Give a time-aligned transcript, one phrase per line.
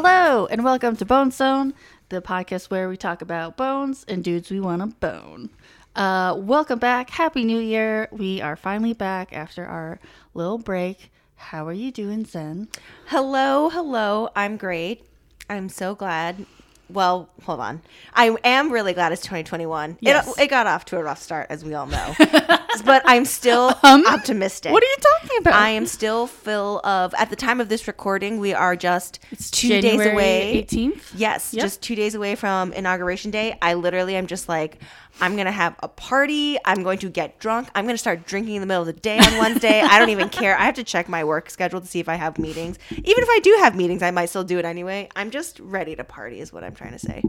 [0.00, 1.74] Hello, and welcome to Bone Zone,
[2.08, 5.50] the podcast where we talk about bones and dudes we want to bone.
[5.96, 7.10] Uh, welcome back.
[7.10, 8.06] Happy New Year.
[8.12, 9.98] We are finally back after our
[10.34, 11.10] little break.
[11.34, 12.68] How are you doing, Zen?
[13.06, 14.28] Hello, hello.
[14.36, 15.04] I'm great.
[15.50, 16.46] I'm so glad.
[16.90, 17.82] Well, hold on.
[18.14, 19.98] I am really glad it's 2021.
[20.00, 20.26] Yes.
[20.38, 22.14] It, it got off to a rough start, as we all know.
[22.84, 24.72] but I'm still Um, optimistic.
[24.72, 25.54] What are you talking about?
[25.54, 27.14] I am still full of.
[27.18, 30.66] At the time of this recording, we are just It's two January days away.
[30.66, 31.02] 18th?
[31.14, 31.62] Yes, Yep.
[31.62, 33.56] just two days away from inauguration day.
[33.60, 34.78] I literally am just like,
[35.20, 36.58] I'm gonna have a party.
[36.64, 37.68] I'm going to get drunk.
[37.74, 39.80] I'm gonna start drinking in the middle of the day on Wednesday.
[39.80, 40.56] I don't even care.
[40.56, 42.78] I have to check my work schedule to see if I have meetings.
[42.90, 45.08] Even if I do have meetings, I might still do it anyway.
[45.16, 47.22] I'm just ready to party, is what I'm trying to say.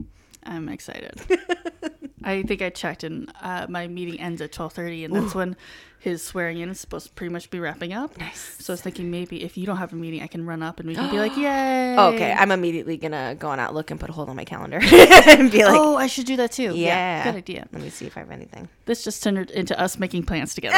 [0.49, 1.13] I'm excited.
[2.23, 5.55] I think I checked, and uh, my meeting ends at 12:30, and that's when
[5.99, 8.17] his swearing in is supposed to pretty much be wrapping up.
[8.17, 8.55] Nice.
[8.59, 10.79] So I was thinking maybe if you don't have a meeting, I can run up
[10.79, 14.09] and we can be like, "Yay!" Okay, I'm immediately gonna go on Outlook and put
[14.09, 16.73] a hold on my calendar and be like, oh, I should do that too.
[16.75, 17.67] yeah, good idea.
[17.71, 18.67] Let me see if I have anything.
[18.85, 20.77] This just turned into us making plans together.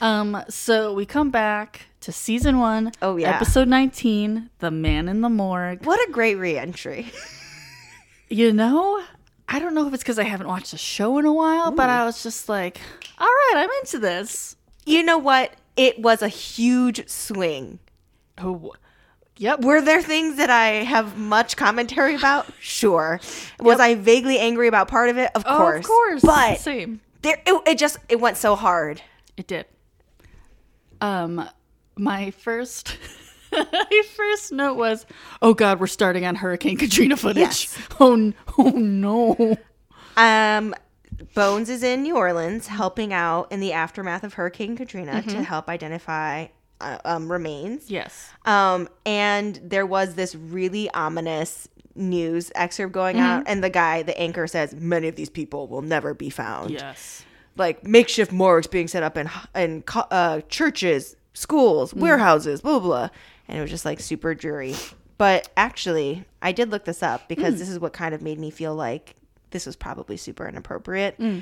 [0.00, 2.92] um, so we come back to season one.
[3.00, 3.36] Oh, yeah.
[3.36, 7.10] episode nineteen, "The Man in the Morgue." What a great reentry.
[8.32, 9.02] You know,
[9.48, 11.90] I don't know if it's because I haven't watched the show in a while, but
[11.90, 12.80] I was just like,
[13.18, 15.52] "All right, I'm into this." you know what?
[15.76, 17.78] It was a huge swing.
[18.38, 18.72] Oh,
[19.36, 19.60] yep.
[19.60, 22.46] Were there things that I have much commentary about?
[22.60, 23.20] Sure.
[23.60, 25.30] Was I vaguely angry about part of it?
[25.34, 25.78] Of Oh, course.
[25.84, 26.22] of course.
[26.22, 27.00] But same.
[27.20, 29.02] there, it, it just it went so hard.
[29.36, 29.66] It did.
[31.00, 31.48] Um,
[31.96, 32.96] my first,
[33.72, 35.06] my first note was,
[35.40, 37.78] "Oh God, we're starting on Hurricane Katrina footage." Yes.
[38.00, 39.56] Oh, oh no.
[40.16, 40.74] Um,
[41.34, 45.30] Bones is in New Orleans helping out in the aftermath of Hurricane Katrina Mm-hmm.
[45.30, 46.46] to help identify
[46.80, 47.90] uh, um, remains.
[47.90, 48.30] Yes.
[48.44, 53.24] Um, and there was this really ominous news excerpt going Mm-hmm.
[53.24, 56.70] out, and the guy, the anchor, says many of these people will never be found.
[56.70, 57.24] Yes.
[57.56, 63.08] like makeshift morgues being set up in in uh, churches, schools, warehouses, blah, blah blah,
[63.52, 64.74] and it was just like super dreary.
[65.18, 67.58] But actually, I did look this up because hmm.
[67.58, 69.14] this is what kind of made me feel like
[69.50, 71.16] this was probably super inappropriate.
[71.16, 71.40] Hmm.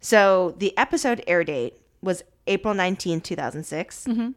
[0.00, 4.04] So the episode air date was April nineteenth, two 2006.
[4.06, 4.30] Mm-hmm.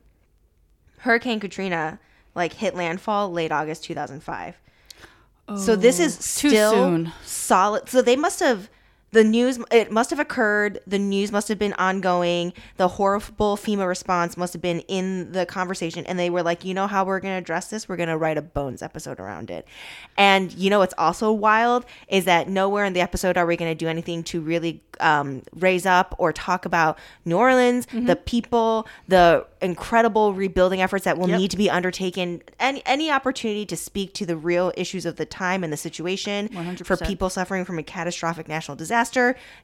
[0.97, 1.97] Hurricane Katrina
[2.35, 4.57] like hit landfall late August 2005.
[5.57, 7.11] so this is oh, too still soon.
[7.23, 7.87] solid.
[7.87, 8.69] So they must have
[9.13, 9.57] the news.
[9.71, 10.79] It must have occurred.
[10.85, 12.51] The news must have been ongoing.
[12.77, 16.73] The horrible FEMA response must have been in the conversation, and they were like, you
[16.73, 17.87] know how we're going to address this?
[17.87, 19.65] We're going to write a bones episode around it.
[20.17, 23.71] And you know what's also wild is that nowhere in the episode are we going
[23.71, 28.05] to do anything to really um, raise up or talk about New Orleans, Mm-hmm.
[28.07, 31.39] the people, the incredible rebuilding efforts that will Yep.
[31.39, 32.41] need to be undertaken.
[32.59, 36.47] Any any opportunity to speak to the real issues of the time and the situation
[36.49, 37.07] for 100%.
[37.07, 39.02] people suffering from a catastrophic national disaster.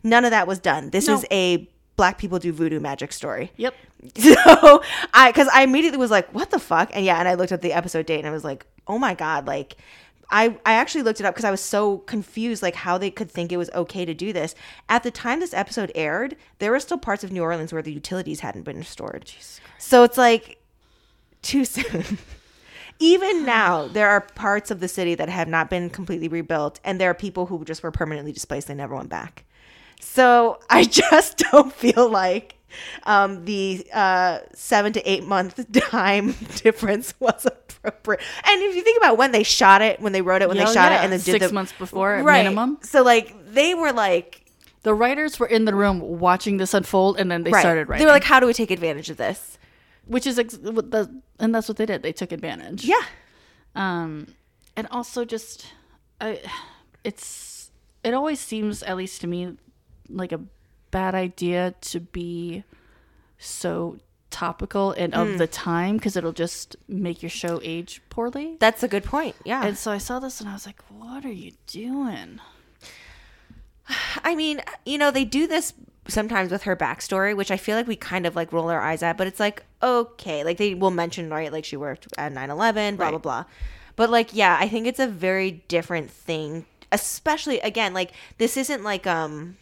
[0.04, 0.90] None of that was done.
[0.90, 1.16] This No.
[1.16, 3.52] is a black people do voodoo magic story.
[3.58, 3.74] Yep.
[4.18, 4.82] So
[5.14, 6.90] I, because I immediately was like, what the fuck?
[6.94, 9.14] And yeah, and I looked up the episode date and I was like, oh my
[9.14, 9.76] god, like.
[10.32, 13.32] I, I actually looked it up because I was so confused, like how they could
[13.32, 14.54] think it was okay to do this.
[14.88, 17.92] At the time this episode aired, there were still parts of New Orleans where the
[17.92, 19.32] utilities hadn't been restored.
[19.80, 20.62] So it's like
[21.42, 22.20] too soon.
[23.00, 27.00] Even now, there are parts of the city that have not been completely rebuilt, and
[27.00, 28.68] there are people who just were permanently displaced.
[28.68, 29.46] They never went back.
[30.02, 32.56] So I just don't feel like
[33.04, 38.22] um, the uh, seven to eight month time difference was appropriate.
[38.46, 40.66] And if you think about when they shot it, when they wrote it, when Yeah,
[40.66, 42.44] they shot yeah, it, and then did six the months before right.
[42.44, 42.80] minimum.
[42.82, 44.46] So like they were like
[44.84, 47.62] The writers were in the room watching this unfold, and then they right.
[47.62, 48.02] started writing.
[48.02, 49.58] They were like, how do we take advantage of this?
[50.06, 52.04] which is ex- what the, and that's what they did.
[52.04, 52.84] They took advantage.
[52.86, 53.04] Yeah.
[53.76, 54.28] um
[54.76, 55.74] and also just
[56.22, 56.40] i
[57.04, 57.72] it's
[58.04, 59.58] it always seems at least to me
[60.10, 60.42] like a
[60.92, 62.64] bad idea to be
[63.38, 63.98] so
[64.32, 68.88] topical and of the time because it'll just make your show age poorly That's a
[68.88, 69.36] good point.
[69.46, 69.66] Yeah.
[69.66, 72.40] and so i saw this and i was like what are you doing
[74.24, 75.74] I mean, you know, they do this
[76.10, 79.02] sometimes with her backstory, which I feel like we kind of like roll our eyes
[79.04, 82.50] at, but it's like, okay, like they will mention, right, like she worked at 9
[82.50, 83.22] 11, blah, blah, Right.
[83.22, 83.44] blah.
[83.96, 88.84] But like, yeah, I think it's a very different thing, especially again, like this isn't
[88.84, 89.58] like um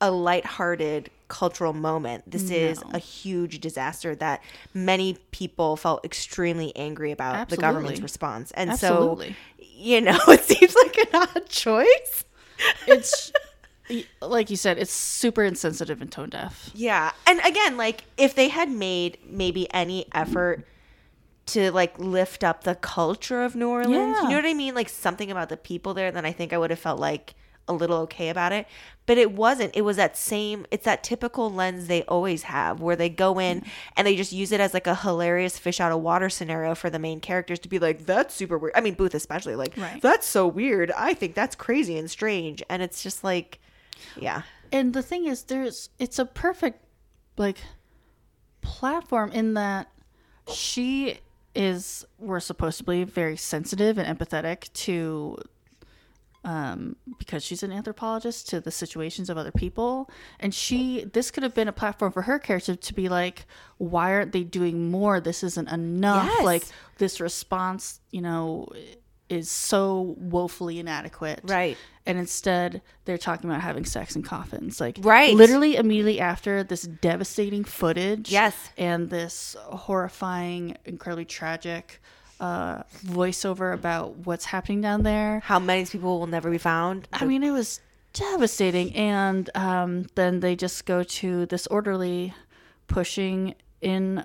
[0.00, 2.30] a lighthearted cultural moment.
[2.30, 4.42] This is a huge disaster that
[4.74, 8.50] many people felt extremely angry about the government's response.
[8.52, 9.30] And Absolutely.
[9.30, 12.24] so, you know, it seems like an odd choice.
[12.86, 13.32] it's
[14.22, 17.12] like you said it's super insensitive and tone deaf Yeah.
[17.26, 20.66] And again, like if they had made maybe any effort
[21.46, 24.16] to like lift up the culture of New Orleans.
[24.16, 24.22] Yeah.
[24.22, 24.74] You know what I mean?
[24.74, 27.34] Like something about the people there, then I think I would have felt like
[27.68, 28.66] a little okay about it.
[29.06, 29.76] But it wasn't.
[29.76, 33.62] It was that same it's that typical lens they always have where they go in
[33.96, 36.88] and they just use it as like a hilarious fish out of water scenario for
[36.88, 38.72] the main characters to be like, That's super weird.
[38.74, 40.00] I mean Booth especially, like Right.
[40.00, 40.90] that's so weird.
[40.92, 42.62] I think that's crazy and strange.
[42.70, 43.58] And it's just like
[44.20, 44.42] yeah.
[44.72, 46.84] and the thing is there's it's a perfect
[47.36, 47.58] like
[48.60, 49.88] platform in that
[50.52, 51.18] she
[51.54, 55.36] is we're supposed to be very sensitive and empathetic to
[56.44, 60.10] um because she's an anthropologist to the situations of other people
[60.40, 63.46] and she this could have been a platform for her character to be like
[63.78, 66.44] why aren't they doing more this isn't enough Yes.
[66.44, 66.64] like
[66.98, 68.68] this response you know
[69.34, 71.76] is so woefully inadequate Right.
[72.06, 75.34] and instead they're talking about having sex in coffins like Right.
[75.34, 78.54] literally immediately after this devastating footage Yes.
[78.78, 82.00] and this horrifying incredibly tragic
[82.40, 87.06] uh voiceover about what's happening down there How many people will never be found.
[87.12, 87.80] i mean it was
[88.12, 92.32] devastating and um then they just go to this orderly
[92.86, 94.24] pushing in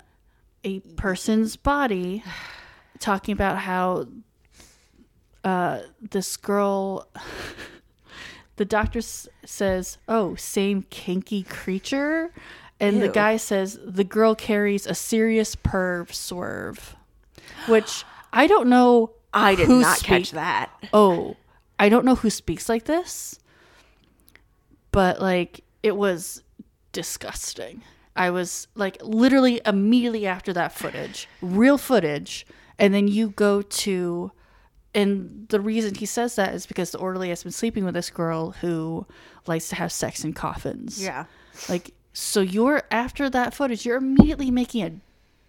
[0.63, 2.23] a person's body
[2.99, 4.05] talking about how
[5.49, 5.79] uh
[6.15, 7.07] this girl
[8.57, 12.31] the doctor s- says oh same kinky creature
[12.79, 16.95] and the guy says the girl carries a serious perv swerve
[17.67, 20.71] which i don't know I did not catch that.
[20.91, 21.35] oh,
[21.77, 23.37] I don't know who speaks like this,
[24.91, 26.41] but like it was
[26.93, 27.83] disgusting.
[28.15, 32.47] I was like literally immediately after that footage, real footage,
[32.79, 34.31] and then you go to
[34.95, 38.09] and the reason he says that is because the orderly has been sleeping with this
[38.09, 39.05] girl who
[39.45, 41.01] likes to have sex in coffins.
[41.01, 41.25] Yeah.
[41.67, 44.91] Like so you're after that footage, you're immediately making a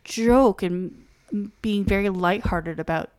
[0.04, 1.04] joke and
[1.62, 3.10] being very lighthearted about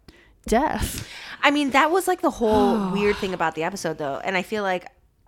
[0.46, 1.08] death.
[1.44, 4.20] I mean, that was like the whole weird thing about the episode, though.
[4.24, 4.88] And I feel like,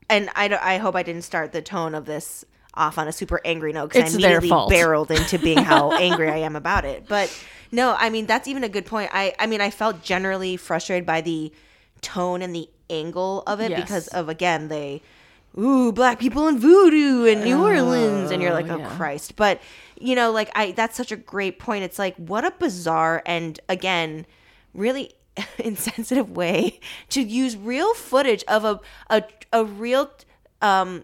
[0.10, 3.40] and I, I hope I didn't start the tone of this off on a super
[3.46, 7.08] angry note because I immediately barreled into being how angry I am about it.
[7.08, 7.30] But
[7.72, 9.10] no, I mean, that's even a good point.
[9.14, 11.52] I, I mean, I felt generally frustrated by the
[12.02, 13.82] tone and the angle of it Yes.
[13.82, 15.02] because of, again, they,
[15.58, 18.32] ooh, black people in voodoo in New Orleans.
[18.32, 18.96] And you're like, oh, yeah.
[18.96, 19.36] Christ.
[19.36, 19.62] But,
[20.00, 21.84] you know, like, I, that's such a great point.
[21.84, 24.26] It's like, what a bizarre and, again,
[24.74, 25.12] really
[25.58, 26.80] insensitive way
[27.10, 28.80] to use real footage of a
[29.10, 30.12] a, a real
[30.62, 31.04] um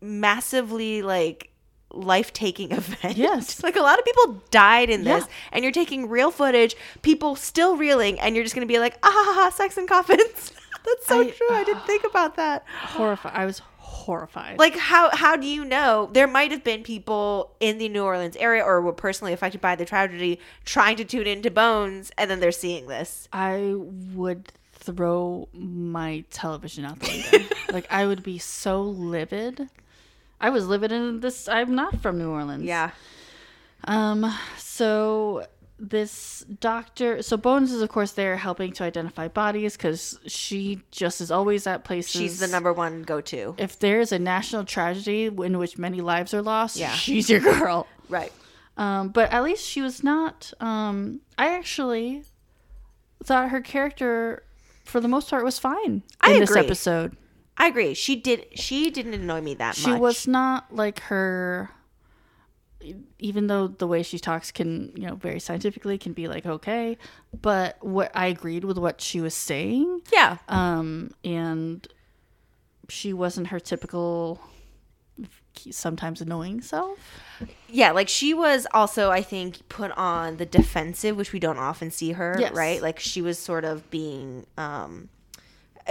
[0.00, 1.50] massively like
[1.92, 3.16] life-taking event.
[3.16, 3.62] Yes.
[3.64, 5.32] like a lot of people died in this Yeah.
[5.52, 8.96] and you're taking real footage, people still reeling and you're just going to be like,
[9.02, 10.52] "Ah, ha, ha, sex and coffins."
[10.84, 11.48] That's so I- true.
[11.50, 12.64] I didn't think about that.
[12.68, 13.32] horrified.
[13.34, 14.58] I was horrified.
[14.58, 18.36] Like how how do you know there might have been people in the New Orleans
[18.36, 22.40] area or were personally affected by the tragedy trying to tune into Bones and then
[22.40, 23.28] they're seeing this.
[23.32, 27.54] I would throw my television out the window.
[27.72, 29.68] like I would be so livid.
[30.40, 31.48] I was living in this.
[31.48, 32.64] I'm not from New Orleans.
[32.64, 32.90] Yeah.
[33.84, 34.32] Um.
[34.58, 35.46] So
[35.78, 37.22] this doctor.
[37.22, 41.66] So Bones is of course there helping to identify bodies because she just is always
[41.66, 42.12] at places.
[42.12, 43.54] She's the number one go to.
[43.58, 46.92] If there's a national tragedy in which many lives are lost, Yeah.
[46.92, 47.86] she's your girl.
[48.08, 48.32] Right.
[48.76, 50.52] Um, but at least she was not.
[50.60, 52.24] Um, I actually
[53.24, 54.42] thought her character,
[54.84, 56.62] for the most part, was fine I in this agree.
[56.64, 57.16] episode.
[57.60, 57.92] I agree.
[57.94, 58.46] She did.
[58.58, 59.96] She didn't annoy me that She much.
[59.96, 61.70] She was not like her.
[63.18, 66.96] Even though the way she talks can, you know, very scientifically can be like okay,
[67.42, 70.38] but what I agreed with what she was saying, Yeah.
[70.48, 71.86] um, and
[72.88, 74.40] she wasn't her typical,
[75.70, 76.98] sometimes annoying self.
[77.68, 77.90] Yeah.
[77.92, 82.12] Like she was also, I think, put on the defensive, which we don't often see
[82.12, 82.36] her.
[82.40, 82.54] Yes.
[82.54, 82.80] Right.
[82.80, 84.46] Like she was sort of being.
[84.56, 85.10] um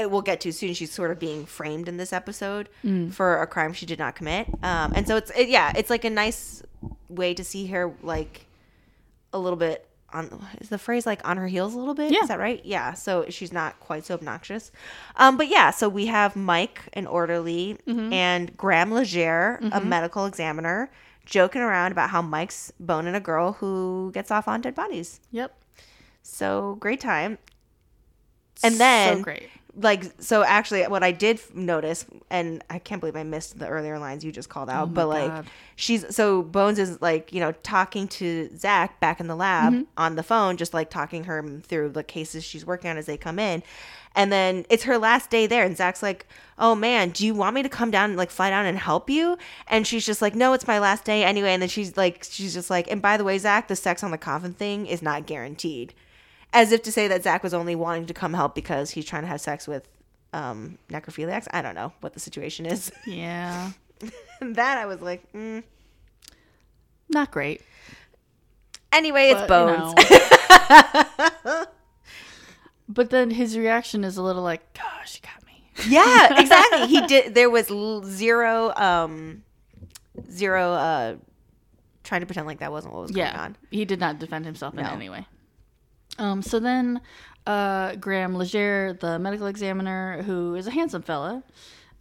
[0.06, 0.74] We'll get to soon.
[0.74, 3.12] She's sort of being framed in this episode Mm.
[3.14, 6.06] for a crime she did not commit, um, and so it's it, yeah, it's like
[6.06, 6.64] a nice
[7.10, 8.46] way to see her like
[9.34, 12.22] a little bit on is the phrase like on her heels a little bit Yeah.
[12.24, 14.72] is that right yeah so she's not quite so obnoxious
[15.18, 18.12] um but yeah so we have mike an orderly Mm-hmm.
[18.12, 20.90] and graham legere a medical examiner
[21.26, 25.56] joking around about how mike's boning a girl who gets off on dead bodies Yep.
[26.24, 27.38] so great time
[28.64, 29.50] and then so great.
[29.76, 34.00] Like so actually what i did notice and i can't believe i missed the earlier
[34.00, 35.46] lines you just called out Oh but like God.
[35.76, 39.84] she's so bones is like you know talking to zach back in the lab Mm-hmm.
[39.98, 43.16] on the phone just like talking her through the cases she's working on as they
[43.18, 43.62] come in
[44.16, 46.26] and then it's her last day there and zach's like
[46.58, 49.08] oh man do you want me to come down and like fly down and help
[49.10, 52.24] you and she's just like no it's my last day anyway and then she's like
[52.28, 55.02] she's just like and by the way zach the sex on the coffin thing is
[55.04, 55.94] not guaranteed
[56.54, 59.22] as if to say that Zach was only wanting to come help because he's trying
[59.24, 59.88] to have sex with
[60.34, 61.48] um, necrophiliacs.
[61.52, 62.92] I don't know what the situation is.
[63.06, 63.72] Yeah.
[64.42, 65.64] that I was like, mm.
[67.10, 67.62] Not great.
[68.94, 69.94] anyway, it's but, you bones.
[71.50, 71.66] know.
[72.88, 75.64] but then his reaction is a little like, gosh, you got me.
[75.94, 76.88] yeah, exactly.
[76.88, 77.34] He did.
[77.36, 79.44] There was l- zero, um,
[80.32, 81.16] zero, uh,
[82.04, 83.56] trying to pretend like that wasn't what was going on.
[83.72, 84.90] He did not defend himself in No.
[84.92, 85.26] any way.
[86.20, 87.02] Um, so then
[87.48, 91.44] uh, Graham Leger, the medical examiner, who is a handsome fella,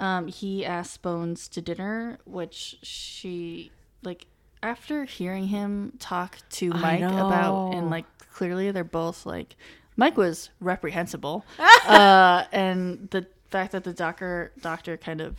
[0.00, 3.70] um, he asks Bones to dinner, which she,
[4.02, 4.26] like,
[4.62, 9.56] after hearing him talk to Mike about, and, like, clearly they're both, like,
[9.96, 11.44] Mike was reprehensible.
[11.86, 15.36] uh, and the fact that the doctor, doctor kind of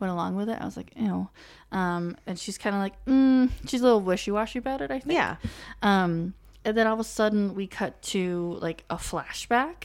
[0.00, 1.28] went along with it, I was like, ew.
[1.70, 4.98] Um, and she's kind of like, mm, she's a little wishy washy about it, I
[4.98, 5.14] think.
[5.14, 5.36] Yeah.
[5.82, 9.84] Um, and then all of a sudden we cut to like a flashback,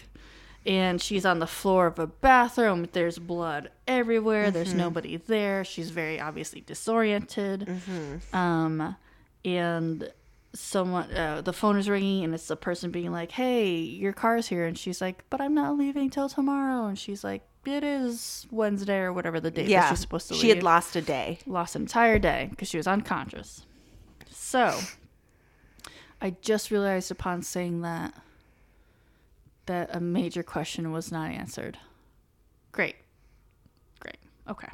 [0.66, 2.88] and she's on the floor of a bathroom.
[2.92, 4.52] There's blood everywhere.
[4.52, 5.64] There's nobody there.
[5.64, 7.68] She's very obviously disoriented.
[8.34, 8.96] Um,
[9.46, 10.12] and
[10.54, 14.48] someone, uh, the phone is ringing, and it's the person being like, "Hey, your car's
[14.48, 18.48] here," and she's like, "But I'm not leaving till tomorrow." And she's like, "It is
[18.52, 19.90] Wednesday or whatever the that Yeah.
[19.90, 21.40] she's supposed to She had lost a day.
[21.46, 23.66] lost an entire day because she was unconscious.
[24.32, 24.78] So,
[26.22, 28.14] I just realized upon saying that
[29.68, 31.78] that a major question was not answered.
[32.72, 32.96] Great.
[34.00, 34.18] Great.
[34.48, 34.68] Okay.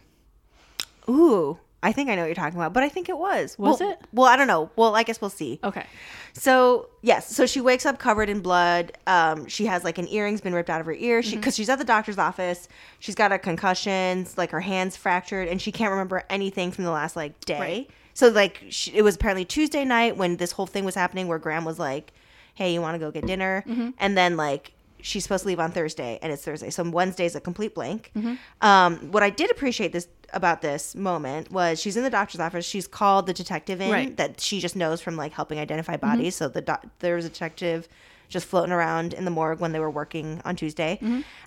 [1.10, 1.60] Ooh.
[1.84, 3.60] I think I know what you're talking about, but I think it was.
[3.60, 4.00] Was Well- it?
[4.12, 4.72] Well, I don't know.
[4.76, 5.60] Well, I guess we'll see.
[5.64, 5.86] Okay.
[6.34, 8.98] So yes, so she wakes up covered in blood.
[9.06, 11.20] Um, she has like an earring's been ripped out of her ear.
[11.22, 11.30] Mm-hmm.
[11.30, 12.68] She because she's at the doctor's office.
[13.00, 16.92] She's got a concussion, like her hands fractured, and she can't remember anything from the
[16.92, 17.60] last like day.
[17.60, 17.90] Right.
[18.16, 21.38] So like she, it was apparently Tuesday night when this whole thing was happening, where
[21.38, 22.12] Graham was like,
[22.56, 23.90] "Hey, you want to go get dinner?" Mm-hmm.
[24.00, 27.40] And then like she's supposed to leave on Thursday, and it's Thursday, so Wednesday's a
[27.42, 28.12] complete blank.
[28.16, 28.34] Mm-hmm.
[28.68, 32.66] Um, what I did appreciate this about this moment was she's in the doctor's office.
[32.66, 34.18] She's called the detective in Right.
[34.18, 36.36] that she just knows from like helping identify bodies.
[36.36, 37.88] So the doc- there was a detective
[38.30, 41.00] just floating around in the morgue when they were working on Tuesday,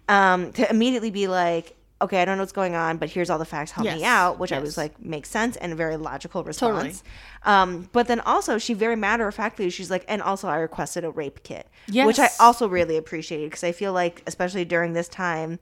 [0.08, 3.38] um, to immediately be like, "Okay, I don't know what's going on, but here's all
[3.38, 3.72] the facts.
[3.72, 6.88] Help me out," which I was like, makes sense and a very logical Totally.
[6.88, 7.02] response.
[7.44, 11.04] Um, but then also she very matter of factly she's like, and also I requested
[11.04, 11.68] a rape kit,
[12.06, 15.58] which I also really appreciated because I feel like especially during this time.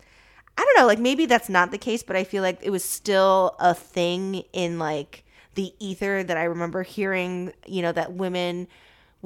[0.58, 2.82] I don't know, like maybe that's not the case, but I feel like it was
[2.82, 5.22] still a thing in like
[5.54, 8.66] the ether that I remember hearing, you know, that women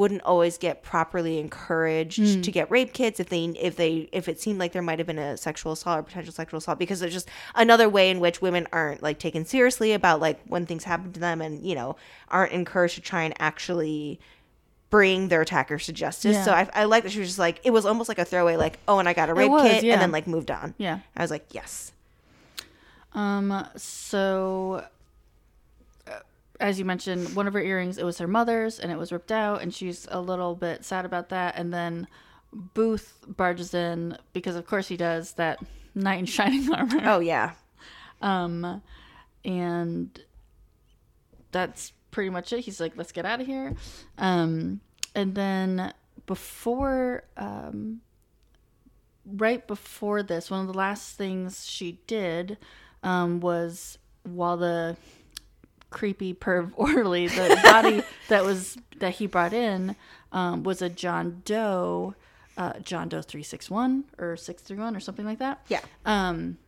[0.01, 4.41] wouldn't always get properly encouraged to get rape kits if they if they if it
[4.41, 7.13] seemed like there might have been a sexual assault or potential sexual assault because there's
[7.13, 11.13] just another way in which women aren't like taken seriously about like when things happen
[11.13, 11.97] to them and you know
[12.29, 14.19] aren't encouraged to try and actually
[14.89, 16.35] bring their attackers to justice.
[16.35, 16.45] Yeah.
[16.45, 18.57] So I, I like that she was just like it was almost like a throwaway
[18.57, 19.93] like oh and I got a rape was, kit yeah.
[19.93, 20.75] and then like moved on.
[20.79, 21.01] Yeah.
[21.15, 21.93] I was like yes.
[23.13, 23.67] Um.
[23.77, 24.87] So,
[26.61, 29.33] as you mentioned, one of her earrings it was her mother's, and it was ripped
[29.33, 31.57] out, and she's a little bit sad about that.
[31.57, 32.07] And then
[32.53, 35.59] Booth barges in because, of course, he does that
[35.95, 37.01] knight in shining armor.
[37.05, 37.53] Oh yeah.
[38.21, 38.83] Um,
[39.45, 40.21] and
[41.51, 42.61] that's pretty much it.
[42.61, 43.75] He's like, let's get out of here.
[44.19, 44.81] Um,
[45.15, 45.95] and then
[46.27, 48.03] before, um,
[49.25, 52.59] right before this, one of the last things she did
[53.03, 54.97] um, was while the
[55.91, 59.97] creepy perv orderly, the body that was that he brought in
[60.33, 62.15] um, was a John Doe,
[62.57, 65.81] uh, John Doe three six one or six three one or something like that Yeah.
[66.05, 66.59] um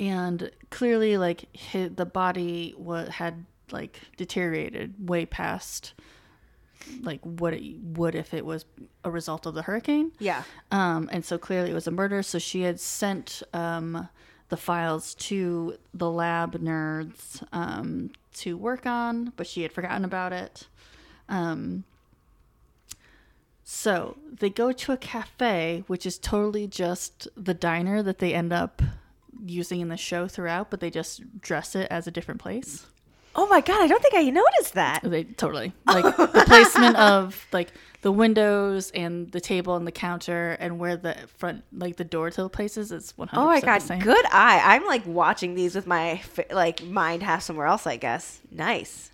[0.00, 5.94] and clearly like his, the body was had like deteriorated way past
[7.02, 8.66] like what it would if it was
[9.04, 10.42] a result of the hurricane Yeah.
[10.70, 14.08] um and so clearly it was a murder so she had sent um
[14.48, 20.32] the files to the lab nerds um to work on but she had forgotten about
[20.32, 20.68] it
[21.28, 21.84] um
[23.64, 28.52] so they go to a cafe, which is totally just the diner that they end
[28.52, 28.82] up
[29.44, 32.86] using in the show throughout, but they just dress it as a different place.
[33.36, 35.00] Oh my god, I don't think I noticed that.
[35.02, 37.72] They totally like the placement of like
[38.02, 42.30] the windows and the table and the counter and where the front like the door
[42.30, 43.42] to the places is one hundred.
[43.42, 44.60] Oh my god, good eye.
[44.62, 47.86] I'm like watching these with my like mind half somewhere else.
[47.86, 48.40] I guess.
[48.50, 49.10] Nice.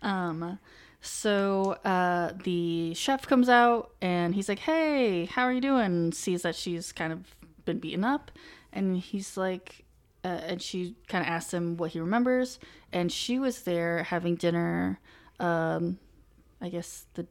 [0.00, 0.58] Um,
[1.00, 6.42] so uh, the chef comes out and he's like, "Hey, how are you doing?" Sees
[6.42, 7.34] that she's kind of
[7.64, 8.30] been beaten up,
[8.72, 9.84] and he's like,
[10.24, 12.58] uh, and she kind of asks him what he remembers,
[12.92, 15.00] and she was there having dinner.
[15.40, 15.98] Um,
[16.60, 17.26] I guess the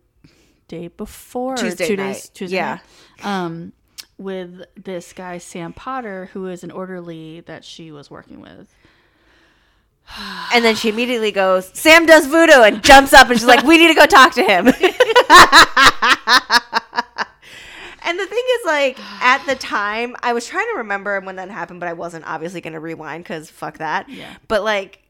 [0.68, 2.14] day before, Tuesday two night.
[2.14, 2.80] days, Tuesday Yeah.
[3.18, 3.74] night, um,
[4.18, 8.74] with this guy Sam Potter, who is an orderly that she was working with.
[10.54, 13.78] And then she immediately goes, Sam does voodoo and jumps up and she's like, we
[13.78, 14.68] need to go talk to him.
[14.68, 14.74] and
[18.18, 21.82] the thing is, like, at the time, I was trying to remember when that happened,
[21.82, 24.08] but I wasn't obviously going to rewind because fuck that.
[24.10, 24.34] Yeah.
[24.48, 25.04] But, like,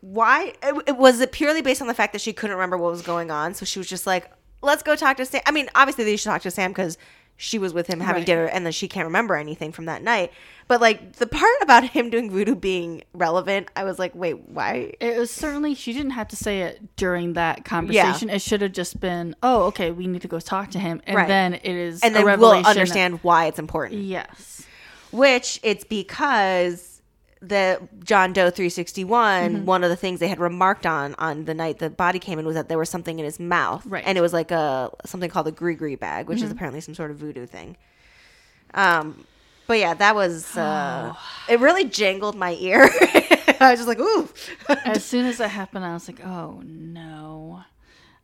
[0.00, 0.52] why?
[0.62, 3.02] It, it, was it purely based on the fact that she couldn't remember what was
[3.02, 3.54] going on?
[3.54, 4.30] So she was just like,
[4.62, 5.42] let's go talk to Sam.
[5.46, 6.96] I mean, obviously, they should talk to Sam because
[7.38, 8.26] she was with him having Right.
[8.26, 10.32] dinner and then she can't remember anything from that night.
[10.68, 14.94] But, like, the part about him doing voodoo being relevant, I was like, wait, why?
[15.00, 18.30] It was certainly she didn't have to say it during that conversation.
[18.30, 21.16] It should have just been, "Oh, okay, we need to go talk to him," and
[21.16, 21.28] Right.
[21.28, 24.00] then it is and then we'll understand why it's important.
[24.02, 24.62] Yes,
[25.10, 26.95] Which it's because
[27.42, 29.64] the John Doe 361, Mm-hmm.
[29.66, 32.46] one of the things they had remarked on on the night the body came in
[32.46, 34.02] was that there was something in his mouth, Right.
[34.06, 36.52] And it was like a something called a gree bag, which is Mm-hmm.
[36.52, 37.76] apparently some sort of voodoo thing.
[38.74, 39.24] Um,
[39.66, 41.18] but yeah, that was uh, Oh.
[41.52, 41.60] it.
[41.60, 42.82] Really jangled my ear.
[43.60, 44.28] I was just like, ooh.
[44.84, 47.62] as soon as that happened, I was like, "Oh no!"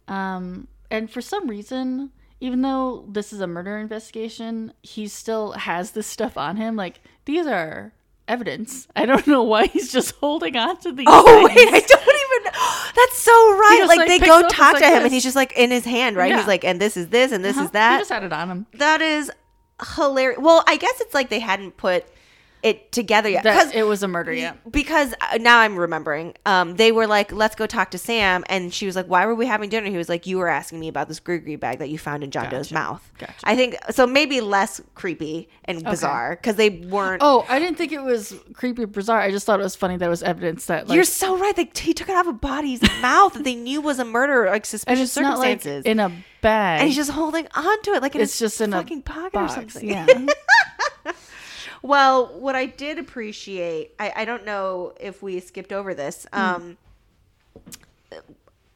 [0.09, 5.92] Um, and for some reason, even though this is a murder investigation, he still has
[5.92, 6.76] this stuff on him.
[6.76, 7.92] Like these are
[8.29, 8.88] evidence.
[8.97, 11.07] I don't know why he's just holding on to these.
[11.09, 11.57] Oh things.
[11.57, 12.52] wait, I don't even.
[12.95, 13.85] That's so right.
[13.87, 16.17] Like, like, they go talk to like him, and he's just like in his hand,
[16.17, 16.31] right?
[16.31, 16.38] Yeah.
[16.38, 17.62] He's like, and this is this, and this Huh?
[17.62, 17.73] is uh-huh.
[17.73, 17.93] that.
[17.95, 18.67] He just had it on him.
[18.75, 19.30] That is
[19.97, 20.39] hilarious.
[20.41, 22.04] Well, I guess it's like they hadn't put
[22.63, 24.33] it together yet because it was a murder.
[24.33, 24.55] Yeah.
[24.71, 26.35] because uh, now I'm remembering.
[26.47, 29.35] Um, they were like, "Let's go talk to Sam," and she was like, "Why were
[29.35, 31.89] we having dinner?" He was like, "You were asking me about this gree bag that
[31.89, 33.35] you found in John Doe's mouth." Gotcha.
[33.45, 34.07] I think so.
[34.07, 37.23] Maybe less creepy and bizarre because they weren't.
[37.25, 39.21] Oh, I didn't think it was creepy or bizarre.
[39.21, 41.57] I just thought it was funny that it was evidence that like You're so right.
[41.57, 44.47] They, he took it out of a body's mouth that they knew was a murder,
[44.47, 45.85] like and suspicious not like circumstances.
[45.85, 46.81] in a bag.
[46.81, 49.53] and he's just holding on to it like it's just in fucking a pocket box.
[49.53, 49.89] or something.
[49.89, 50.07] Yeah.
[51.82, 56.26] Well, what I did appreciate, I, I don't know if we skipped over this.
[56.32, 56.40] Hmm.
[56.40, 56.78] Um,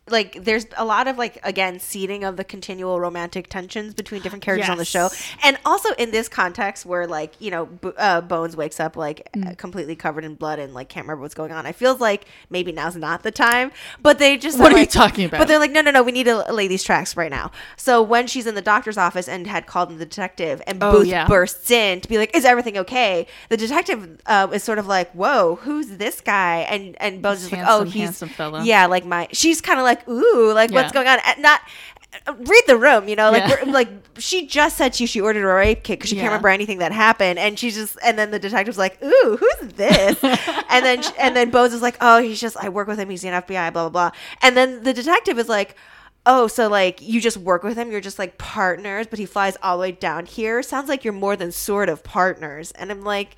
[0.09, 4.43] like there's a lot of like again seeding of the continual romantic tensions between different
[4.45, 5.09] characters on the show
[5.43, 9.29] and also in this context where like you know B- uh, bones wakes up like
[9.35, 9.49] Hmm.
[9.49, 12.25] uh, completely covered in blood and like can't remember what's going on i feels like
[12.51, 15.39] maybe now's not the time but they just What are are you talking about?
[15.39, 18.01] but they're like no no no we need to lay these tracks right now so
[18.01, 21.09] when she's in the doctor's office and had called in the detective and Oh, booth
[21.09, 21.27] yeah.
[21.27, 25.11] bursts in to be like is everything okay the detective uh, is sort of like
[25.13, 28.63] whoa who's this guy and and bones is like oh he's handsome fella.
[28.63, 31.19] yeah like my she's kind of like ooh like what's going on?
[31.25, 31.61] And not
[32.27, 33.31] uh, read the room you know?
[33.31, 33.71] Like Yeah.
[33.73, 36.23] like she just said she she ordered a rape kit because she Yeah.
[36.23, 37.39] can't remember anything that happened.
[37.39, 40.17] And she's just and then the detective's like ooh who's this?
[40.69, 43.09] And then sh- and then Bones is like oh he's just I work with him.
[43.11, 44.11] He's an FBI blah blah blah.
[44.43, 45.77] And then the detective is like
[46.27, 47.91] oh so like you just work with him?
[47.91, 50.63] You're just like partners but he flies all the way down here?
[50.63, 52.73] Sounds like you're more than sort of partners.
[52.73, 53.37] And I'm like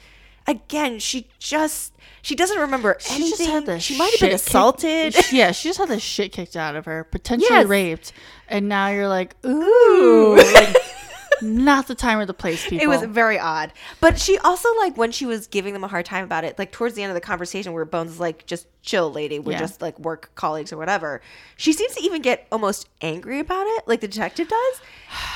[0.49, 4.33] again she just she doesn't remember She anything just had the she might have been
[4.35, 5.15] assaulted.
[5.33, 7.67] Yeah, she just had the shit kicked out of her, potentially Yes.
[7.67, 8.13] raped,
[8.49, 10.77] and now you're like, ooh, like,
[11.43, 12.83] not the time or the place, people.
[12.85, 13.73] It was very odd.
[14.01, 16.73] But she also like when she was giving them a hard time about it, like
[16.73, 19.39] towards the end of the conversation where Bones is like, just chill, lady.
[19.39, 19.59] We're Yeah.
[19.59, 21.21] just like work colleagues or whatever.
[21.57, 24.81] She seems to even get almost angry about it, like the detective does.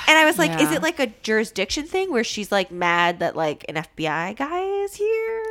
[0.09, 3.37] And I was like, is it like a jurisdiction thing where she's like mad that
[3.37, 5.43] like an FBI guy is here?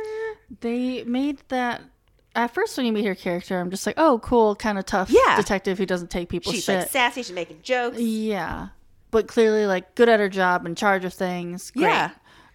[0.60, 1.82] they made that.
[2.34, 5.10] At first, when you meet her character, I'm just like, oh, cool, kind of tough
[5.10, 5.36] Yeah.
[5.36, 6.50] detective who doesn't take people.
[6.52, 6.78] She's shit.
[6.78, 7.98] like sassy, she's making jokes.
[7.98, 8.68] Yeah,
[9.12, 11.70] but clearly, like, good at her job, in charge of things.
[11.70, 11.82] Great.
[11.84, 12.10] Yeah.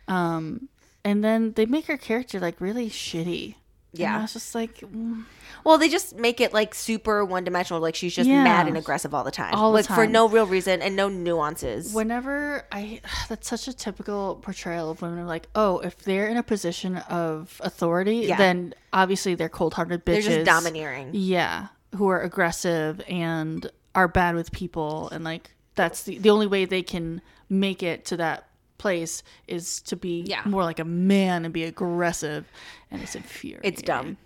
[0.10, 0.68] Um,
[1.06, 3.56] and then they make her character like really shitty.
[3.94, 4.18] And Yeah.
[4.20, 5.24] I was just like, mm,
[5.64, 8.44] Well, they just make it like super one dimensional, like she's just Yeah.
[8.44, 9.54] mad and aggressive all the time.
[9.54, 11.94] All the like for no real reason and no nuances.
[11.94, 15.20] whenever I, that's such a typical portrayal of women.
[15.20, 18.38] Are like, oh, if they're in a position of authority, Yeah.
[18.38, 20.24] then obviously they're cold-hearted bitches.
[20.26, 21.10] They're just domineering.
[21.14, 26.48] Yeah, who are aggressive and are bad with people, and like that's the the only
[26.48, 30.42] way they can make it to that place is to be Yeah.
[30.46, 32.46] more like a man and be aggressive,
[32.92, 33.62] and it's infuriating.
[33.72, 34.18] It's dumb.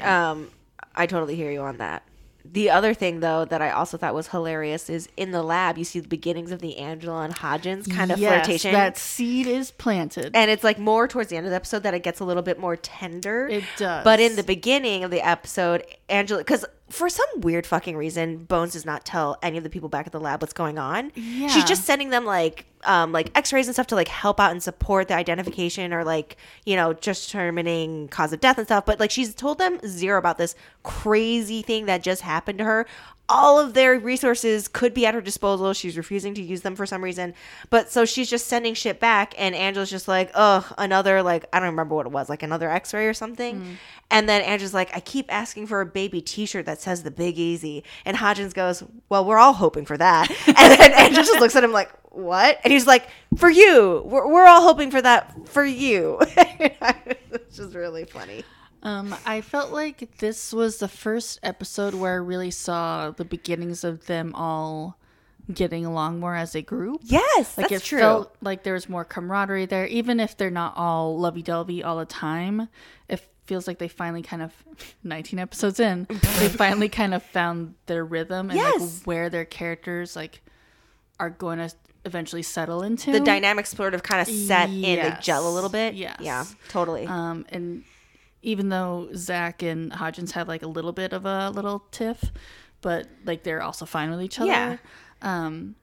[0.00, 0.50] Um,
[0.94, 2.02] I totally hear you on that.
[2.44, 5.84] the other thing though that I also thought was hilarious is in the lab you
[5.84, 8.72] see the beginnings of the Angela and Hodgins kind of Yes, flirtation.
[8.72, 10.32] That seed is planted.
[10.34, 12.42] and it's like more towards the end of the episode that it gets a little
[12.42, 13.46] bit more tender.
[13.46, 14.02] It does.
[14.02, 18.74] But in the beginning of the episode, Angela, because for some weird fucking reason, Bones
[18.74, 21.10] does not tell any of the people back at the lab what's going on.
[21.14, 21.48] Yeah.
[21.48, 24.62] She's just sending them like um like X-rays and stuff to like help out and
[24.62, 28.84] support the identification or like you know just determining cause of death and stuff.
[28.86, 32.86] But like she's told them zero about this crazy thing that just happened to her.
[33.28, 35.72] All of their resources could be at her disposal.
[35.72, 37.32] She's refusing to use them for some reason.
[37.70, 41.60] But so she's just sending shit back, and Angela's just like, ugh, another, like, I
[41.60, 43.78] don't remember what it was, like another x ray or something.
[44.10, 47.10] And then Angela's like, I keep asking for a baby t shirt that says the
[47.10, 47.84] Big Easy.
[48.04, 50.28] And Hodgins goes, Well, we're all hoping for that.
[50.48, 52.60] And then Angela just looks at him like, What?
[52.64, 54.02] And he's like, For you.
[54.06, 56.18] We're, we're all hoping for that for you.
[57.30, 58.44] Which is really funny.
[58.82, 63.84] Um, I felt like this was the first episode where I really saw the beginnings
[63.84, 64.98] of them all
[65.52, 67.00] getting along more as a group.
[67.04, 67.98] Yes, Like that's it true.
[68.00, 71.96] felt like there was more camaraderie there, even if they're not all lovey dovey all
[71.98, 72.68] the time.
[73.08, 74.52] It feels like they finally kind of,
[75.04, 80.14] 19 episodes in, they finally kind of found their rhythm and like where their characters
[80.16, 80.42] like
[81.20, 81.72] are going to
[82.04, 83.12] eventually settle into.
[83.12, 85.94] the dynamics sort of kind of set in, they gel a little bit.
[85.94, 86.16] Yes.
[86.20, 87.06] Yeah, totally.
[87.06, 87.84] Um, and
[88.42, 92.32] even though Zach and Hodgins have like a little bit of a little tiff,
[92.80, 94.48] but like they're also fine with each other.
[94.50, 94.76] Yeah.
[95.22, 95.76] Um,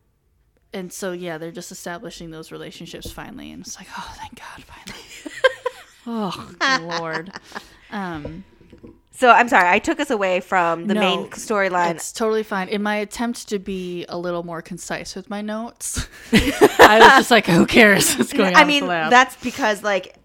[0.74, 4.64] and so yeah, they're just establishing those relationships finally, and it's like, oh, thank God,
[4.66, 5.04] finally.
[6.62, 7.32] oh Lord.
[7.92, 8.44] Um,
[9.20, 11.92] so I'm sorry, I took us away from the no, main storyline.
[11.92, 12.70] It's totally fine.
[12.70, 17.32] In my attempt to be a little more concise with my notes, I was just
[17.32, 18.62] like, who cares what's going on?
[18.62, 20.16] I mean, that's because like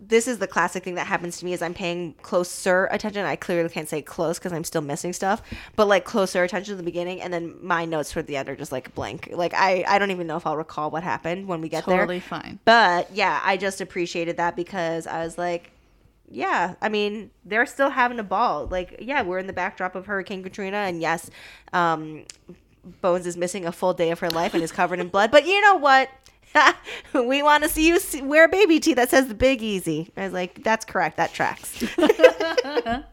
[0.00, 3.26] this is the classic thing that happens to me is I'm paying closer attention.
[3.26, 5.42] I clearly can't say close because I'm still missing stuff,
[5.74, 8.54] but like closer attention to the beginning, and then my notes toward the end are
[8.54, 9.30] just like blank.
[9.32, 11.96] Like I, I don't even know if I'll recall what happened when we get totally
[11.96, 12.06] there.
[12.06, 12.60] Totally fine.
[12.64, 15.72] But yeah, I just appreciated that because I was like,
[16.30, 18.66] yeah, I mean, they're still having a ball.
[18.70, 21.28] Like, yeah, we're in the backdrop of Hurricane Katrina, and yes,
[21.72, 22.24] um,
[23.02, 25.30] Bones is missing a full day of her life and is covered in blood.
[25.30, 26.08] But you know what?
[27.12, 30.10] we want to see you see, wear baby tee that says the Big Easy.
[30.16, 31.16] I was like, that's correct.
[31.16, 31.68] That tracks.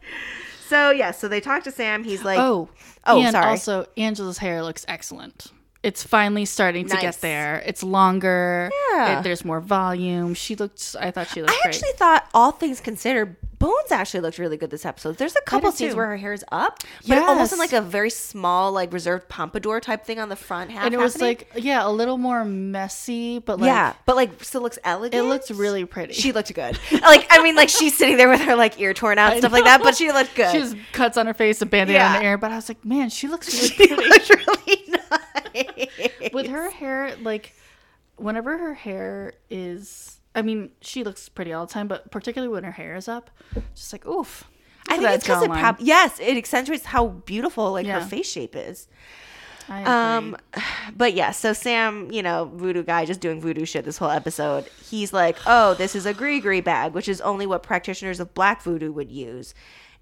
[0.68, 2.04] so yeah, so they talk to Sam.
[2.04, 2.68] He's like, Oh,
[3.04, 3.46] Oh, and sorry.
[3.46, 5.52] also Angela's hair looks excellent.
[5.82, 7.62] It's finally starting to get there.
[7.64, 8.68] It's longer.
[8.92, 9.20] Yeah.
[9.20, 10.34] It- there's more volume.
[10.34, 10.96] She looked.
[10.98, 11.74] I thought she looked I great.
[11.76, 15.16] actually thought, all things considered, Bones actually looked really good this episode.
[15.16, 15.96] There's a couple scenes too.
[15.96, 17.72] where her hair's up, but almost in Yes.
[17.72, 20.84] like a very small, like reserved pompadour type thing on the front half.
[20.84, 21.38] and it was happening.
[21.54, 25.24] like yeah, a little more messy, but like yeah, but like still looks elegant.
[25.24, 26.12] it looks really pretty.
[26.12, 26.78] She looked good.
[26.92, 29.52] Like I mean, like she's sitting there with her like ear torn out and stuff
[29.52, 30.52] like that, but she looked good.
[30.52, 32.18] She has cuts on her face, a on Yeah.
[32.18, 34.08] the air, but I was like, man, she looks really she pretty.
[34.08, 35.20] looked really nice.
[36.32, 37.54] With her hair, like
[38.16, 40.14] whenever her hair is.
[40.34, 43.30] I mean, she looks pretty all the time, but particularly when her hair is up,
[43.74, 44.44] just like oof.
[44.88, 48.00] I think it's because it prob- yes, it accentuates how beautiful like Yeah.
[48.00, 48.88] her face shape is.
[49.68, 50.34] Um,
[50.96, 54.64] but yeah, so Sam, you know, voodoo guy, just doing voodoo shit this whole episode.
[54.88, 58.62] He's like, "Oh, this is a gris-gris bag, which is only what practitioners of black
[58.62, 59.54] voodoo would use."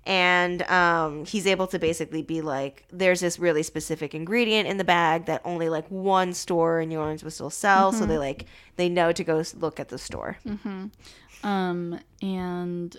[0.07, 4.85] And um, he's able to basically be like, "There's this really specific ingredient in the
[4.85, 8.47] bag that only like one store in New Orleans will still sell." So they like
[8.77, 10.39] they know to go look at the store.
[11.43, 12.97] Um, and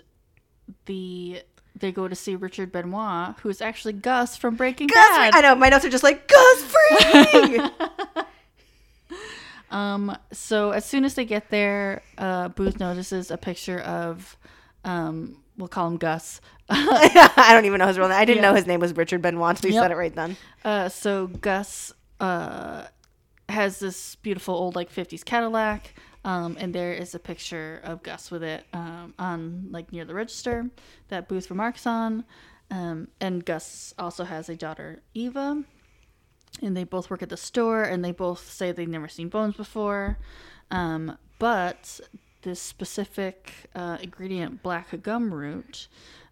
[0.84, 1.42] the
[1.78, 5.34] they go to see Richard Benoit, who's actually Gus from Breaking Gus, Bad.
[5.34, 7.70] I know my notes are just like Gus Fring.
[9.70, 14.36] Um, so as soon as they get there, uh, Booth notices a picture of,
[14.84, 16.40] um, we'll call him Gus.
[16.70, 18.18] I don't even know his real name.
[18.18, 18.50] I didn't Yeah.
[18.50, 19.50] know his name was Richard Benoit.
[19.56, 19.84] until you Yep.
[19.84, 20.36] said it right then.
[20.64, 22.84] Uh, so Gus uh,
[23.48, 25.94] has this beautiful old like 50s Cadillac.
[26.24, 30.14] Um, and there is a picture of Gus with it um, on like near the
[30.14, 30.68] register
[31.08, 32.24] that Booth remarks on.
[32.70, 35.62] Um, and Gus also has a daughter, Eva,
[36.60, 39.56] and they both work at the store, and they both say they've never seen bones
[39.56, 40.18] before.
[40.70, 41.98] Um, but
[42.42, 45.88] this specific uh, ingredient, black gum root,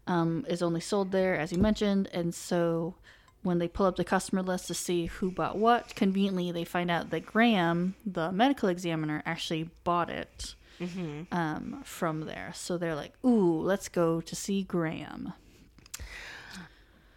[0.07, 2.95] um, is only sold there, as you mentioned, and so
[3.43, 6.91] when they pull up the customer list to see who bought what, conveniently they find
[6.91, 10.55] out that Graham, the medical examiner, actually bought it
[11.33, 12.51] um, from there.
[12.55, 15.33] So they're like, "Ooh, let's go to see Graham."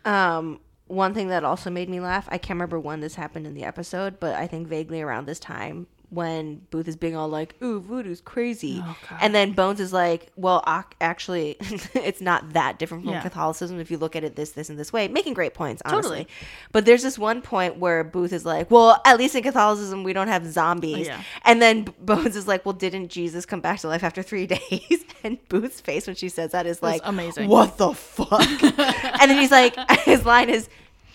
[0.05, 3.53] Um, one thing that also made me laugh, I can't remember when this happened in
[3.53, 7.55] the episode, but I think vaguely around this time when Booth is being all like,
[7.61, 10.63] "Ooh, voodoo's crazy," Oh, and then Bones is like, "Well,
[10.99, 11.55] actually,
[11.93, 13.21] it's not that different from Yeah.
[13.21, 16.01] Catholicism if you look at it this, this, and this way." Making great points, honestly.
[16.09, 16.27] Totally.
[16.71, 20.13] But there's this one point where Booth is like, "Well, at least in Catholicism we
[20.13, 21.21] don't have zombies," Yeah.
[21.45, 25.05] and then Bones is like, "Well, didn't Jesus come back to life after three days?"
[25.23, 27.49] And Booth's face when she says that is like, amazing.
[27.49, 28.41] What the fuck?
[28.63, 30.69] and then he's like, his line is.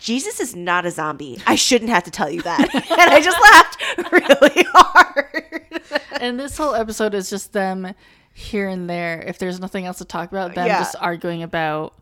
[0.05, 1.41] Jesus is not a zombie.
[1.47, 2.75] I shouldn't have to tell you that.
[2.75, 5.83] and I just laughed really hard.
[6.21, 7.95] and this whole episode is just them
[8.35, 9.23] here and there.
[9.27, 10.81] If there's nothing else to talk about, them Yeah.
[10.81, 11.95] just arguing about.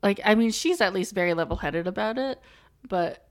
[0.00, 2.38] Like, I mean, she's at least very level headed about it,
[2.88, 3.23] but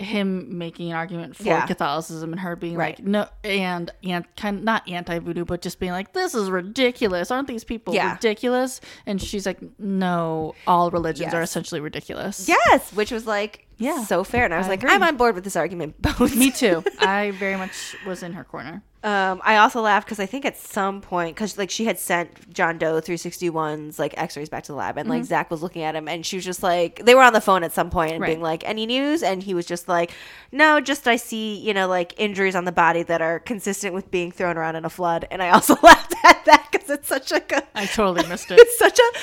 [0.00, 1.66] him making an argument for Yeah.
[1.66, 2.98] Catholicism and her being Right.
[2.98, 6.50] like no and and kind of not anti voodoo but just being like this is
[6.50, 8.14] ridiculous aren't these people Yeah.
[8.14, 14.04] ridiculous and she's like no all religions are essentially ridiculous yes, which was like Yeah.
[14.04, 14.44] so fair.
[14.44, 14.94] And I was I like, agree.
[14.94, 16.00] I'm on board with this argument.
[16.18, 16.36] Bones.
[16.36, 20.26] me too I very much was in her corner Um, I also laughed because I
[20.26, 24.64] think at some point, because like she had sent John Doe 361's like X-rays back
[24.64, 25.18] to the lab, and Mm-hmm.
[25.20, 27.40] like Zach was looking at him, and she was just like, they were on the
[27.40, 28.28] phone at some point and Right.
[28.28, 29.22] being like, any news?
[29.22, 30.12] And he was just like,
[30.52, 34.10] no, just I see, you know, like injuries on the body that are consistent with
[34.10, 35.26] being thrown around in a flood.
[35.30, 38.58] And I also laughed at that because it's such like a, I totally missed it
[38.60, 39.18] it's such a,